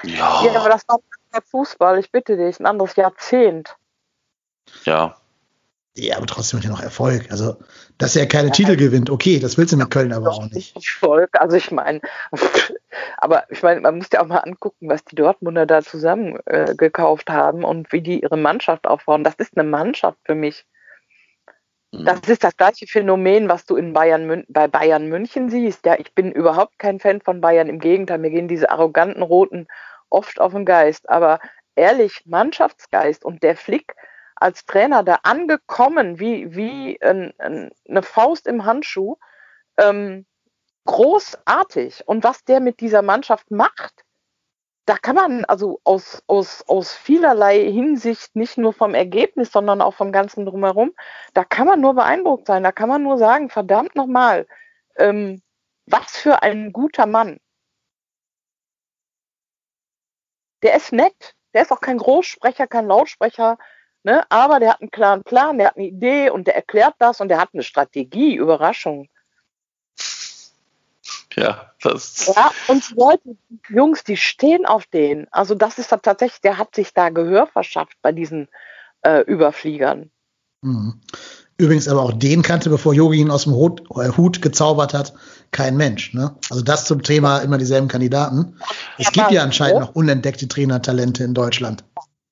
[0.03, 0.43] Ja.
[0.43, 0.99] ja, aber das war
[1.51, 3.76] Fußball, ich bitte dich, ein anderes Jahrzehnt.
[4.85, 5.15] Ja.
[5.95, 7.30] Ja, aber trotzdem hat er noch Erfolg.
[7.30, 7.57] Also,
[7.97, 10.76] dass er keine ja, Titel gewinnt, okay, das willst du mit Köln aber auch nicht.
[10.76, 11.99] Erfolg, also ich meine,
[13.17, 16.76] aber ich meine, man muss ja auch mal angucken, was die Dortmunder da zusammen äh,
[16.76, 19.23] gekauft haben und wie die ihre Mannschaft aufbauen.
[19.23, 20.65] Das ist eine Mannschaft für mich.
[21.91, 22.05] Mhm.
[22.05, 25.85] Das ist das gleiche Phänomen, was du in Bayern, bei Bayern München siehst.
[25.85, 27.67] Ja, ich bin überhaupt kein Fan von Bayern.
[27.67, 29.67] Im Gegenteil, mir gehen diese arroganten Roten
[30.09, 31.09] oft auf den Geist.
[31.09, 31.39] Aber
[31.75, 33.95] ehrlich, Mannschaftsgeist und der Flick
[34.35, 39.17] als Trainer da angekommen, wie, wie ein, ein, eine Faust im Handschuh,
[39.77, 40.25] ähm,
[40.85, 42.07] großartig.
[42.07, 44.05] Und was der mit dieser Mannschaft macht,
[44.89, 49.93] da kann man also aus, aus, aus vielerlei Hinsicht, nicht nur vom Ergebnis, sondern auch
[49.93, 50.95] vom Ganzen drumherum,
[51.35, 52.63] da kann man nur beeindruckt sein.
[52.63, 54.47] Da kann man nur sagen, verdammt nochmal,
[54.97, 55.43] ähm,
[55.85, 57.37] was für ein guter Mann.
[60.63, 63.59] Der ist nett, der ist auch kein Großsprecher, kein Lautsprecher,
[64.01, 64.23] ne?
[64.31, 67.27] aber der hat einen klaren Plan, der hat eine Idee und der erklärt das und
[67.29, 69.07] der hat eine Strategie, Überraschung.
[71.39, 72.31] Ja, das.
[72.35, 75.27] Ja, und die Leute, die Jungs, die stehen auf den.
[75.31, 78.49] Also das ist da tatsächlich, der hat sich da Gehör verschafft bei diesen
[79.03, 80.11] äh, Überfliegern.
[80.61, 80.99] Mhm.
[81.57, 85.13] Übrigens aber auch den kannte, bevor Yogi ihn aus dem Hut, äh, Hut gezaubert hat,
[85.51, 86.13] kein Mensch.
[86.13, 86.35] Ne?
[86.49, 88.59] Also das zum Thema immer dieselben Kandidaten.
[88.97, 91.85] Es Ja, gibt ja anscheinend noch unentdeckte Trainertalente in Deutschland.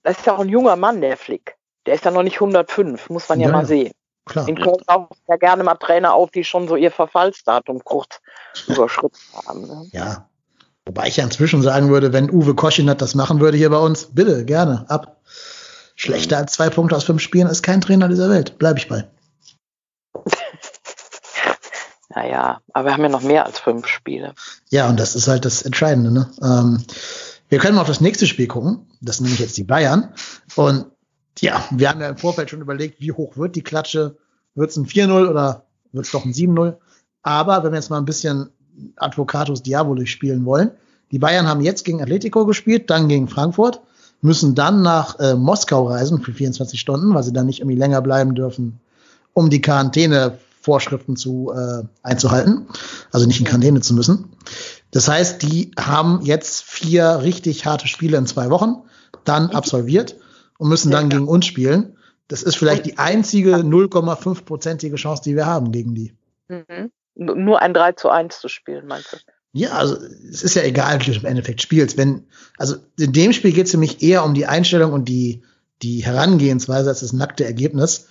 [0.04, 1.56] Das ist ja auch ein junger Mann, der Flick.
[1.86, 3.94] Der ist ja noch nicht 105, muss man ja, Ja, mal sehen.
[4.26, 4.48] Klar.
[4.50, 8.20] In Köln tauchen ja gerne mal Trainer auf, die schon so ihr Verfallsdatum kurz
[8.68, 9.62] überschritten haben.
[9.62, 9.90] Ne?
[9.92, 10.30] Ja.
[10.86, 14.06] Wobei ich ja inzwischen sagen würde, wenn Uwe Koschinat das machen würde hier bei uns,
[14.14, 15.22] bitte, gerne, ab.
[15.96, 18.58] Schlechter als zwei Punkte aus fünf Spielen ist kein Trainer dieser Welt.
[18.58, 19.08] Bleibe ich bei.
[22.10, 24.34] Naja, aber wir haben ja noch mehr als fünf Spiele.
[24.72, 26.12] Ja, und das ist halt das Entscheidende.
[26.12, 26.32] Ne?
[26.42, 26.84] Ähm,
[27.50, 28.88] wir können mal auf das nächste Spiel gucken.
[29.02, 30.14] Das sind nämlich jetzt die Bayern.
[30.56, 30.88] Und
[31.40, 34.18] ja, wir haben ja im Vorfeld schon überlegt, wie hoch wird die Klatsche?
[34.56, 36.78] Wird es ein 4-0 oder wird es doch ein 7-0?
[37.24, 38.50] Aber wenn wir jetzt mal ein bisschen
[38.96, 40.72] Advocatus Diabolis spielen wollen,
[41.12, 43.82] die Bayern haben jetzt gegen Atletico gespielt, dann gegen Frankfurt,
[44.22, 48.02] müssen dann nach äh, Moskau reisen für 24 Stunden, weil sie dann nicht irgendwie länger
[48.02, 48.80] bleiben dürfen,
[49.34, 52.68] um die Quarantänevorschriften zu äh, einzuhalten,
[53.12, 54.30] also nicht in Quarantäne zu müssen.
[54.92, 58.78] Das heißt, die haben jetzt vier richtig harte Spiele in zwei Wochen,
[59.24, 60.16] dann absolviert
[60.58, 61.96] und müssen dann gegen uns spielen.
[62.28, 66.14] Das ist vielleicht die einzige 0,5-prozentige Chance, die wir haben gegen die.
[66.50, 66.92] Mhm.
[67.18, 69.18] Nur ein 3 zu 1 zu spielen, meinst du?
[69.54, 69.98] Ja, also
[70.30, 71.98] es ist ja egal, wie du im Endeffekt spielst.
[71.98, 72.28] Wenn,
[72.58, 75.42] also in dem Spiel geht es für mich eher um die Einstellung und die,
[75.82, 78.08] die Herangehensweise als das nackte Ergebnis.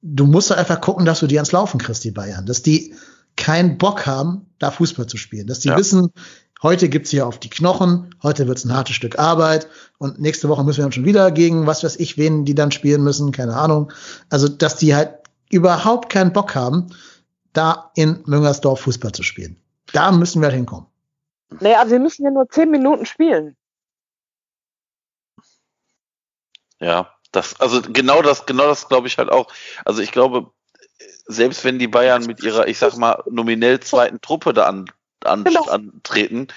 [0.00, 2.46] Du musst doch einfach gucken, dass du die ans Laufen kriegst, die Bayern.
[2.46, 2.94] Dass die
[3.36, 5.46] keinen Bock haben, da Fußball zu spielen.
[5.46, 5.76] Dass die Ja.
[5.76, 6.10] wissen,
[6.62, 9.68] heute gibt's hier auf die Knochen, heute wird's ein hartes Stück Arbeit
[9.98, 12.72] und nächste Woche müssen wir dann schon wieder gegen was weiß ich, wen die dann
[12.72, 13.92] spielen müssen, keine Ahnung.
[14.30, 15.10] Also, dass die halt
[15.50, 16.88] überhaupt keinen Bock haben,
[17.58, 19.60] da in Müngersdorf Fußball zu spielen.
[19.92, 20.86] Da müssen wir hinkommen.
[21.60, 23.56] Nee, also wir müssen ja nur 10 Minuten spielen.
[26.80, 29.52] Ja, das, also genau das, genau das glaube ich halt auch.
[29.84, 30.50] Also ich glaube,
[31.26, 34.90] selbst wenn die Bayern mit ihrer, ich sag mal, nominell zweiten Truppe da an,
[35.24, 35.64] an, Genau.
[35.64, 36.48] antreten,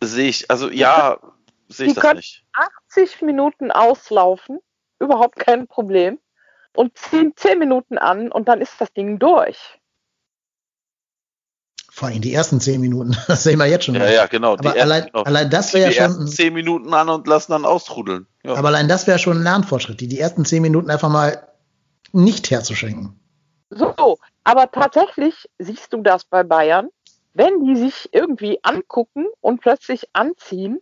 [0.00, 1.18] sehe ich, also ja,
[1.68, 2.44] sehe ich Die das können- nicht.
[2.90, 4.58] 80 Minuten auslaufen,
[4.98, 6.18] überhaupt kein Problem.
[6.74, 9.78] Und ziehen 10 Minuten an und dann ist das Ding durch.
[11.94, 13.16] Vor allem die ersten zehn Minuten.
[13.28, 13.94] Das sehen wir jetzt schon.
[13.94, 14.54] Ja, ja, genau.
[14.54, 17.52] Aber die allein, ersten, allein das wäre die ja schon, zehn Minuten an und lassen
[17.52, 18.26] dann austrudeln.
[18.42, 18.54] Ja.
[18.54, 21.46] aber allein das wäre schon ein Lernfortschritt, die die ersten zehn Minuten einfach mal
[22.12, 23.20] nicht herzuschenken.
[23.70, 26.88] So, aber tatsächlich siehst du das bei Bayern,
[27.32, 30.80] wenn die sich irgendwie angucken und plötzlich anziehen,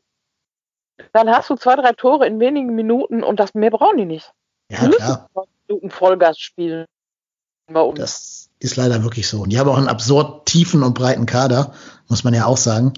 [1.12, 4.32] dann hast du zwei, drei Tore in wenigen Minuten und das mehr brauchen die nicht.
[4.70, 5.28] Ja, klar.
[5.72, 6.86] 90 Minuten Vollgas spielen
[7.74, 7.98] uns.
[7.98, 9.42] Das ist leider wirklich so.
[9.42, 11.72] Und die haben auch einen absurd tiefen und breiten Kader,
[12.08, 12.92] muss man ja auch sagen.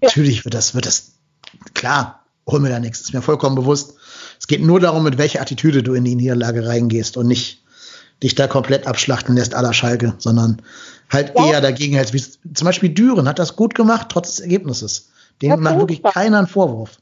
[0.00, 0.08] Ja.
[0.08, 1.12] Natürlich wird das, wird das,
[1.74, 3.94] klar, hol mir da nichts, ist mir vollkommen bewusst.
[4.38, 7.64] Es geht nur darum, mit welcher Attitüde du in die Niederlage reingehst und nicht
[8.22, 10.60] dich da komplett abschlachten lässt aller Schalke, sondern
[11.10, 11.46] halt Ja.
[11.46, 12.12] eher dagegen hältst.
[12.14, 12.20] Wie
[12.52, 15.10] zum Beispiel Düren hat das gut gemacht, trotz des Ergebnisses.
[15.40, 16.98] Dem macht wirklich keiner einen Vorwurf.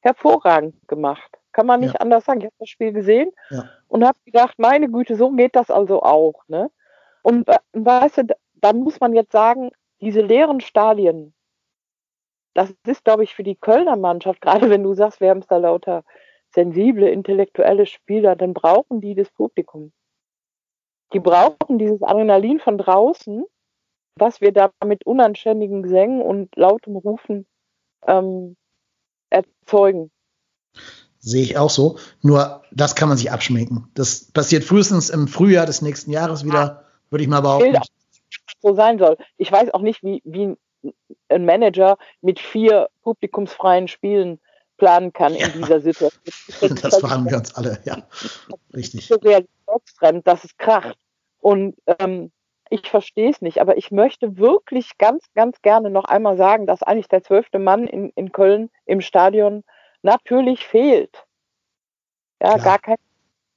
[0.00, 1.37] hervorragend gemacht.
[1.58, 2.00] Kann man nicht Ja.
[2.02, 2.38] anders sagen.
[2.40, 3.68] Ich habe das Spiel gesehen Ja.
[3.88, 6.44] und habe gedacht, meine Güte, so geht das also auch.
[6.46, 6.70] Ne?
[7.22, 11.34] Und äh, weißt du, da- dann muss man jetzt sagen, diese leeren Stadien,
[12.54, 14.40] das ist, glaube ich, für die Kölner Mannschaft,
[14.70, 16.04] gerade wenn du sagst, wir haben da lauter
[16.50, 19.92] sensible, intellektuelle Spieler, dann brauchen die das Publikum.
[21.12, 23.44] Die brauchen dieses Adrenalin von draußen,
[24.14, 27.48] was wir da mit unanständigen Gesängen und lautem Rufen
[28.06, 28.56] ähm,
[29.30, 30.12] erzeugen.
[31.20, 31.98] Sehe ich auch so.
[32.22, 33.90] Nur das kann man sich abschminken.
[33.94, 37.78] Das passiert frühestens im Frühjahr des nächsten Jahres wieder, würde ich mal behaupten.
[38.60, 39.16] So sein soll.
[39.36, 40.56] Ich weiß auch nicht, wie, wie
[41.28, 44.40] ein Manager mit vier publikumsfreien Spielen
[44.76, 46.20] planen kann in dieser Situation.
[46.82, 47.98] Das fragen wir uns alle, ja.
[48.74, 49.06] Richtig.
[49.06, 50.96] So realitätsfremd, dass es kracht.
[51.40, 52.30] Und ähm,
[52.70, 56.82] ich verstehe es nicht, aber ich möchte wirklich ganz, ganz gerne noch einmal sagen, dass
[56.82, 59.64] eigentlich der zwölfte Mann in, in Köln im Stadion
[60.02, 61.24] natürlich fehlt.
[62.40, 62.64] Ja, Klar.
[62.64, 62.96] gar kein,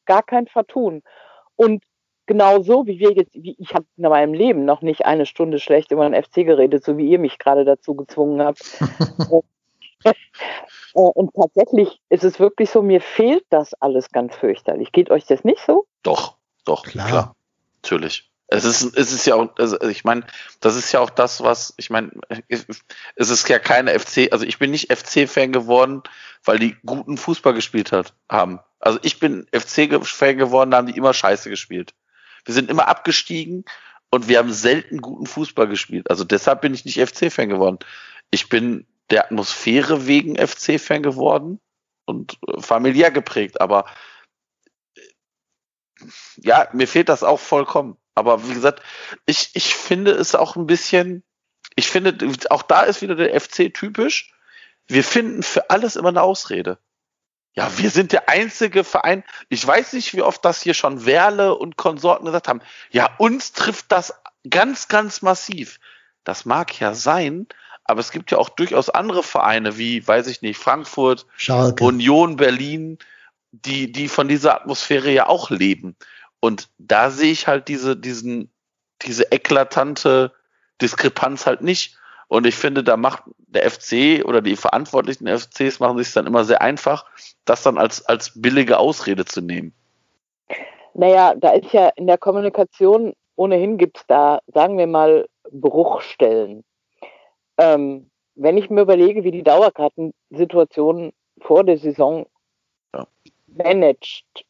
[0.06, 1.04] gar kein Vertun.
[1.56, 1.84] Und
[2.26, 5.92] genauso wie wir jetzt, wie ich habe in meinem Leben noch nicht eine Stunde schlecht
[5.92, 8.62] über den FC geredet, so wie ihr mich gerade dazu gezwungen habt.
[10.94, 14.92] Äh, Und tatsächlich ist es wirklich so, mir fehlt das alles ganz fürchterlich.
[14.92, 15.86] Geht euch das nicht so?
[16.04, 17.08] Doch, doch, Klar.
[17.08, 17.36] klar.
[17.76, 18.31] Natürlich.
[18.54, 20.26] Es ist, es ist ja auch, also ich meine,
[20.60, 22.12] das ist ja auch das, was, ich meine,
[23.16, 26.04] es ist ja keine FC, also ich bin nicht FC-Fan geworden,
[26.44, 28.60] weil die guten Fußball gespielt hat, haben.
[28.80, 31.94] Also ich bin FC-Fan geworden, da haben die immer Scheiße gespielt.
[32.44, 33.64] Wir sind immer abgestiegen
[34.10, 36.10] und wir haben selten guten Fußball gespielt.
[36.10, 37.80] Also deshalb bin ich nicht FC-Fan geworden.
[38.32, 41.62] Ich bin der Atmosphäre wegen FC-Fan geworden
[42.04, 43.86] und äh, familiär geprägt, aber
[44.98, 45.02] äh,
[46.36, 47.98] ja, mir fehlt das auch vollkommen.
[48.16, 48.82] Aber wie gesagt,
[49.26, 51.24] ich, ich finde es auch ein bisschen,
[51.76, 52.18] ich finde,
[52.50, 54.34] auch da ist wieder der FC typisch.
[54.88, 56.78] Wir finden für alles immer eine Ausrede.
[57.54, 59.24] Ja, wir sind der einzige Verein.
[59.50, 62.62] Ich weiß nicht, wie oft das hier schon Werle und Konsorten gesagt haben.
[62.92, 64.14] Ja, uns trifft das
[64.50, 65.80] ganz, ganz massiv.
[66.24, 67.48] Das mag ja sein,
[67.84, 71.84] aber es gibt ja auch durchaus andere Vereine wie, weiß ich nicht, Frankfurt, Schalke.
[71.84, 73.00] Union Berlin,
[73.52, 75.98] die, die von dieser Atmosphäre ja auch leben.
[76.42, 78.52] Und da sehe ich halt diese, diesen,
[79.04, 80.34] diese eklatante
[80.82, 81.98] Diskrepanz halt nicht.
[82.28, 86.44] Und ich finde, da macht der FC oder die Verantwortlichen FCs machen sich dann immer
[86.44, 87.06] sehr einfach,
[87.46, 89.74] das dann als, als billige Ausrede zu nehmen.
[90.94, 96.64] Naja, da ist ja in der Kommunikation ohnehin gibt es da, sagen wir mal, Bruchstellen.
[97.58, 102.28] Ähm, wenn ich mir überlege, wie die Dauerkartensituation vor der Saison
[102.94, 103.08] Ja.
[103.48, 104.46] managed,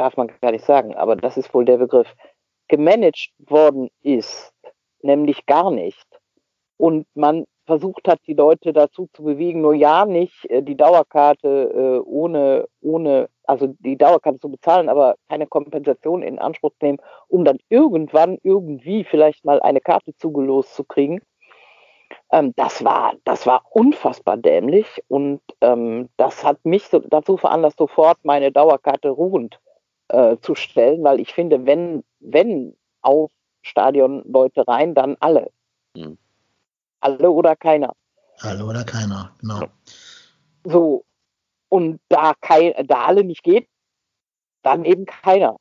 [0.00, 2.14] darf man gar nicht sagen, aber das ist wohl der Begriff,
[2.68, 4.52] gemanagt worden ist,
[5.02, 6.06] nämlich gar nicht.
[6.78, 11.48] Und man versucht hat, die Leute dazu zu bewegen, nur ja nicht äh, die Dauerkarte
[11.48, 16.98] äh, ohne, ohne, also die Dauerkarte zu bezahlen, aber keine Kompensation in Anspruch zu nehmen,
[17.28, 21.20] um dann irgendwann irgendwie vielleicht mal eine Karte zugelost zu kriegen.
[22.32, 27.78] Ähm, das war, das war unfassbar dämlich und ähm, das hat mich so, dazu veranlasst,
[27.78, 29.60] sofort meine Dauerkarte ruhend
[30.10, 33.30] äh, zu stellen, weil ich finde, wenn, wenn auf
[33.62, 35.50] Stadion Leute rein, dann alle.
[35.96, 36.18] Hm.
[37.00, 37.94] Alle oder keiner.
[38.40, 39.66] Alle oder keiner, genau.
[40.64, 41.04] So.
[41.68, 43.68] Und da, kein, da alle nicht geht,
[44.62, 45.56] dann eben keiner.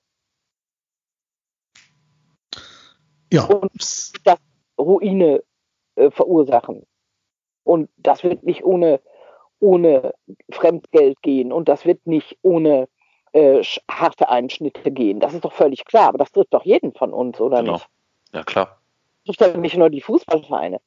[3.32, 3.72] Ja, Und
[4.26, 4.40] das
[4.78, 5.44] Ruine
[5.96, 6.86] äh, verursachen.
[7.64, 9.02] Und das wird nicht ohne,
[9.60, 10.14] ohne
[10.50, 12.88] Fremdgeld gehen und das wird nicht ohne
[13.34, 15.20] äh, harte Einschnitte gehen.
[15.20, 17.74] Das ist doch völlig klar, aber das trifft doch jeden von uns, oder Genau.
[17.74, 17.88] nicht?
[18.34, 18.78] Ja, klar.
[19.26, 20.80] Das trifft ja nicht nur die Fußballvereine.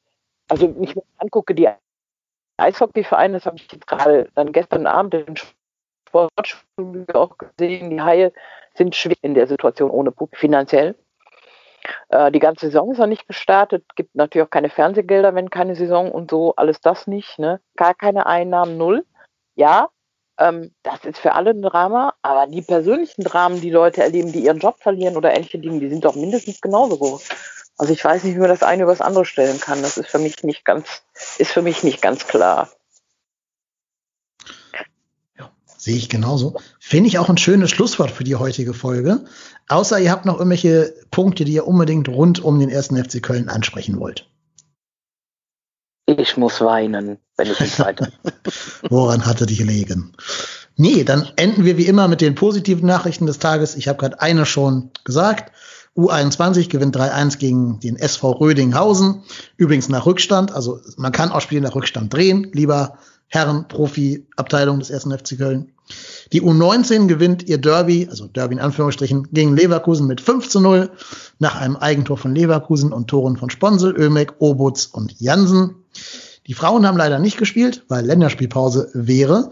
[0.49, 1.69] Also wenn ich mir angucke, die
[2.57, 5.35] Eishockeyvereine, das habe ich jetzt gerade dann gestern Abend im
[6.07, 8.31] Sportstudio auch gesehen, die Haie
[8.75, 10.95] sind schwer in der Situation ohne Publikum finanziell.
[12.09, 15.75] Äh, die ganze Saison ist noch nicht gestartet, gibt natürlich auch keine Fernsehgelder, wenn keine
[15.75, 17.59] Saison und so, alles das nicht, ne?
[17.75, 19.05] Gar keine Einnahmen, null.
[19.55, 19.89] Ja,
[20.37, 24.43] ähm, das ist für alle ein Drama, aber die persönlichen Dramen, die Leute erleben, die
[24.43, 27.29] ihren Job verlieren oder ähnliche Dinge, die sind doch mindestens genauso groß.
[27.77, 29.81] Also ich weiß nicht, wie man das eine über das andere stellen kann.
[29.81, 31.03] Das ist für mich nicht ganz,
[31.37, 32.69] ist für mich nicht ganz klar.
[35.77, 36.55] Sehe ich genauso.
[36.79, 39.25] Finde ich auch ein schönes Schlusswort für die heutige Folge.
[39.67, 43.49] Außer ihr habt noch irgendwelche Punkte, die ihr unbedingt rund um den ersten FC Köln
[43.49, 44.29] ansprechen wollt.
[46.17, 48.07] Ich muss weinen, wenn ich nicht weiter.
[48.89, 50.13] Woran hatte die gelegen?
[50.75, 53.75] Nee, dann enden wir wie immer mit den positiven Nachrichten des Tages.
[53.75, 55.51] Ich habe gerade eine schon gesagt.
[55.95, 59.23] U21 gewinnt 3-1 gegen den SV Rödinghausen.
[59.57, 60.51] Übrigens nach Rückstand.
[60.51, 65.71] Also man kann auch Spiele nach Rückstand drehen, lieber Herren Profi-Abteilung des ersten FC Köln.
[66.31, 70.91] Die U19 gewinnt ihr Derby, also Derby in Anführungsstrichen, gegen Leverkusen mit 5 zu 0
[71.39, 75.82] nach einem Eigentor von Leverkusen und Toren von Sponsel, Ömek, Obutz und Jansen.
[76.47, 79.51] Die Frauen haben leider nicht gespielt, weil Länderspielpause wäre.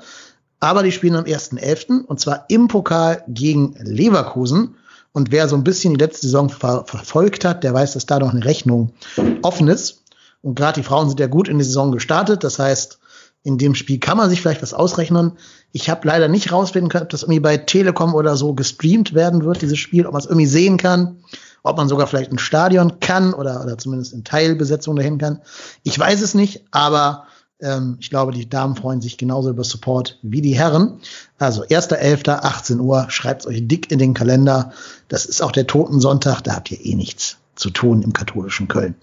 [0.60, 2.06] Aber die spielen am 1.11.
[2.06, 4.76] und zwar im Pokal gegen Leverkusen.
[5.14, 8.20] Und wer so ein bisschen die letzte Saison ver verfolgt hat, der weiß, dass da
[8.20, 8.94] noch eine Rechnung
[9.42, 10.04] offen ist.
[10.42, 12.44] Und gerade die Frauen sind ja gut in die Saison gestartet.
[12.44, 13.00] Das heißt,
[13.44, 15.34] in dem Spiel kann man sich vielleicht was ausrechnen.
[15.72, 19.44] Ich habe leider nicht rausfinden können, ob das irgendwie bei Telekom oder so gestreamt werden
[19.44, 21.18] wird, dieses Spiel, ob man es irgendwie sehen kann,
[21.64, 25.42] ob man sogar vielleicht ein Stadion kann oder, oder zumindest in Teilbesetzung dahin kann.
[25.84, 27.26] Ich weiß es nicht, aber
[27.62, 31.00] Ähm, ich glaube, die Damen freuen sich genauso über Support wie die Herren.
[31.38, 34.72] Also 1.11., 18 Uhr, schreibt euch dick in den Kalender.
[35.08, 38.96] Das ist auch der Totensonntag, da habt ihr eh nichts zu tun im katholischen Köln.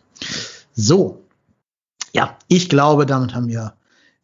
[0.75, 1.23] So,
[2.13, 3.75] ja, ich glaube, damit haben wir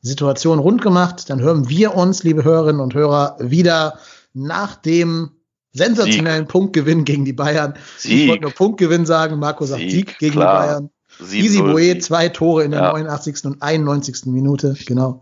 [0.03, 1.31] Situation rund gemacht.
[1.31, 3.99] Dann hören wir uns, liebe Hörerinnen und Hörer, wieder
[4.33, 5.31] nach dem
[5.75, 6.49] sensationellen Sieg.
[6.49, 7.75] Punktgewinn gegen die Bayern.
[7.99, 8.23] Sieg.
[8.23, 9.39] Ich wollte nur Punktgewinn sagen.
[9.39, 10.63] Marco sagt Sieg, Sieg gegen klar.
[10.63, 10.91] die Bayern.
[11.33, 12.93] Easy Boe, zwei Tore in der ja.
[12.93, 13.45] 89.
[13.45, 14.27] und 91.
[14.27, 15.21] Minute, genau.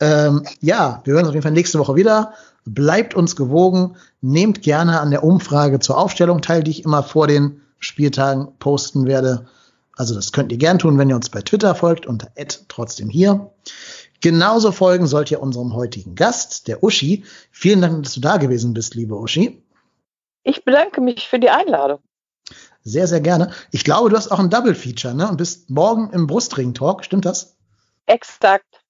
[0.00, 2.32] Ähm, ja, wir hören uns auf jeden Fall nächste Woche wieder.
[2.64, 3.96] Bleibt uns gewogen.
[4.20, 9.06] Nehmt gerne an der Umfrage zur Aufstellung teil, die ich immer vor den Spieltagen posten
[9.06, 9.46] werde.
[9.96, 12.28] Also das könnt ihr gern tun, wenn ihr uns bei Twitter folgt unter
[12.68, 13.50] trotzdem hier.
[14.20, 17.24] Genauso folgen sollt ihr unserem heutigen Gast, der Uschi.
[17.50, 19.62] Vielen Dank, dass du da gewesen bist, liebe Uschi.
[20.48, 21.98] Ich bedanke mich für die Einladung.
[22.82, 23.52] Sehr, sehr gerne.
[23.70, 25.28] Ich glaube, du hast auch ein Double-Feature, ne?
[25.28, 27.58] Und bist morgen im Brustring-Talk, stimmt das?
[28.06, 28.82] Exakt.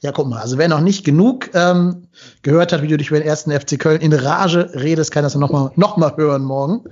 [0.00, 2.08] Ja, guck mal, also wer noch nicht genug ähm,
[2.42, 5.36] gehört hat, wie du dich über den ersten FC Köln in Rage redest, kann das
[5.36, 6.82] noch mal, noch mal hören morgen.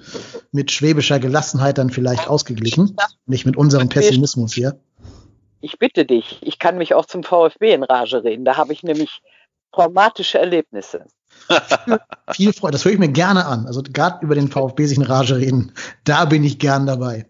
[0.52, 2.96] Mit schwäbischer Gelassenheit dann vielleicht ausgeglichen.
[3.26, 4.78] Nicht mit unserem Pessimismus hier.
[5.60, 8.44] Ich bitte dich, ich kann mich auch zum VfB in Rage reden.
[8.44, 9.20] Da habe ich nämlich
[9.72, 11.06] traumatische Erlebnisse
[11.85, 12.01] viel,
[12.32, 12.73] viel Freude.
[12.73, 13.66] Das höre ich mir gerne an.
[13.66, 15.73] Also gerade über den VfB sich in Rage reden,
[16.05, 17.27] da bin ich gern dabei.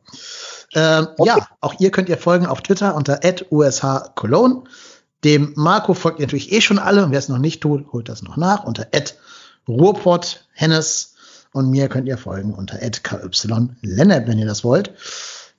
[0.75, 1.29] Ähm, okay.
[1.29, 3.21] Ja, auch ihr könnt ihr folgen auf Twitter unter
[3.51, 4.65] @ushcologne.
[5.25, 7.05] Dem Marco folgt ihr natürlich eh schon alle.
[7.05, 8.87] Und wer es noch nicht tut, holt das noch nach unter
[9.67, 11.15] Ruhrpott Hennes.
[11.53, 14.93] Und mir könnt ihr folgen unter @ky_lennep, wenn ihr das wollt.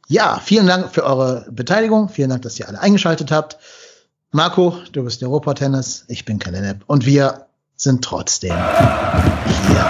[0.08, 2.08] Ja, vielen Dank für eure Beteiligung.
[2.08, 3.58] Vielen Dank, dass ihr alle eingeschaltet habt.
[4.32, 6.06] Marco, du bist der Ruhrpott Hennes.
[6.08, 6.84] Ich bin Kalennep.
[6.86, 7.47] Und wir
[7.78, 8.56] sind trotzdem
[9.68, 9.86] hier.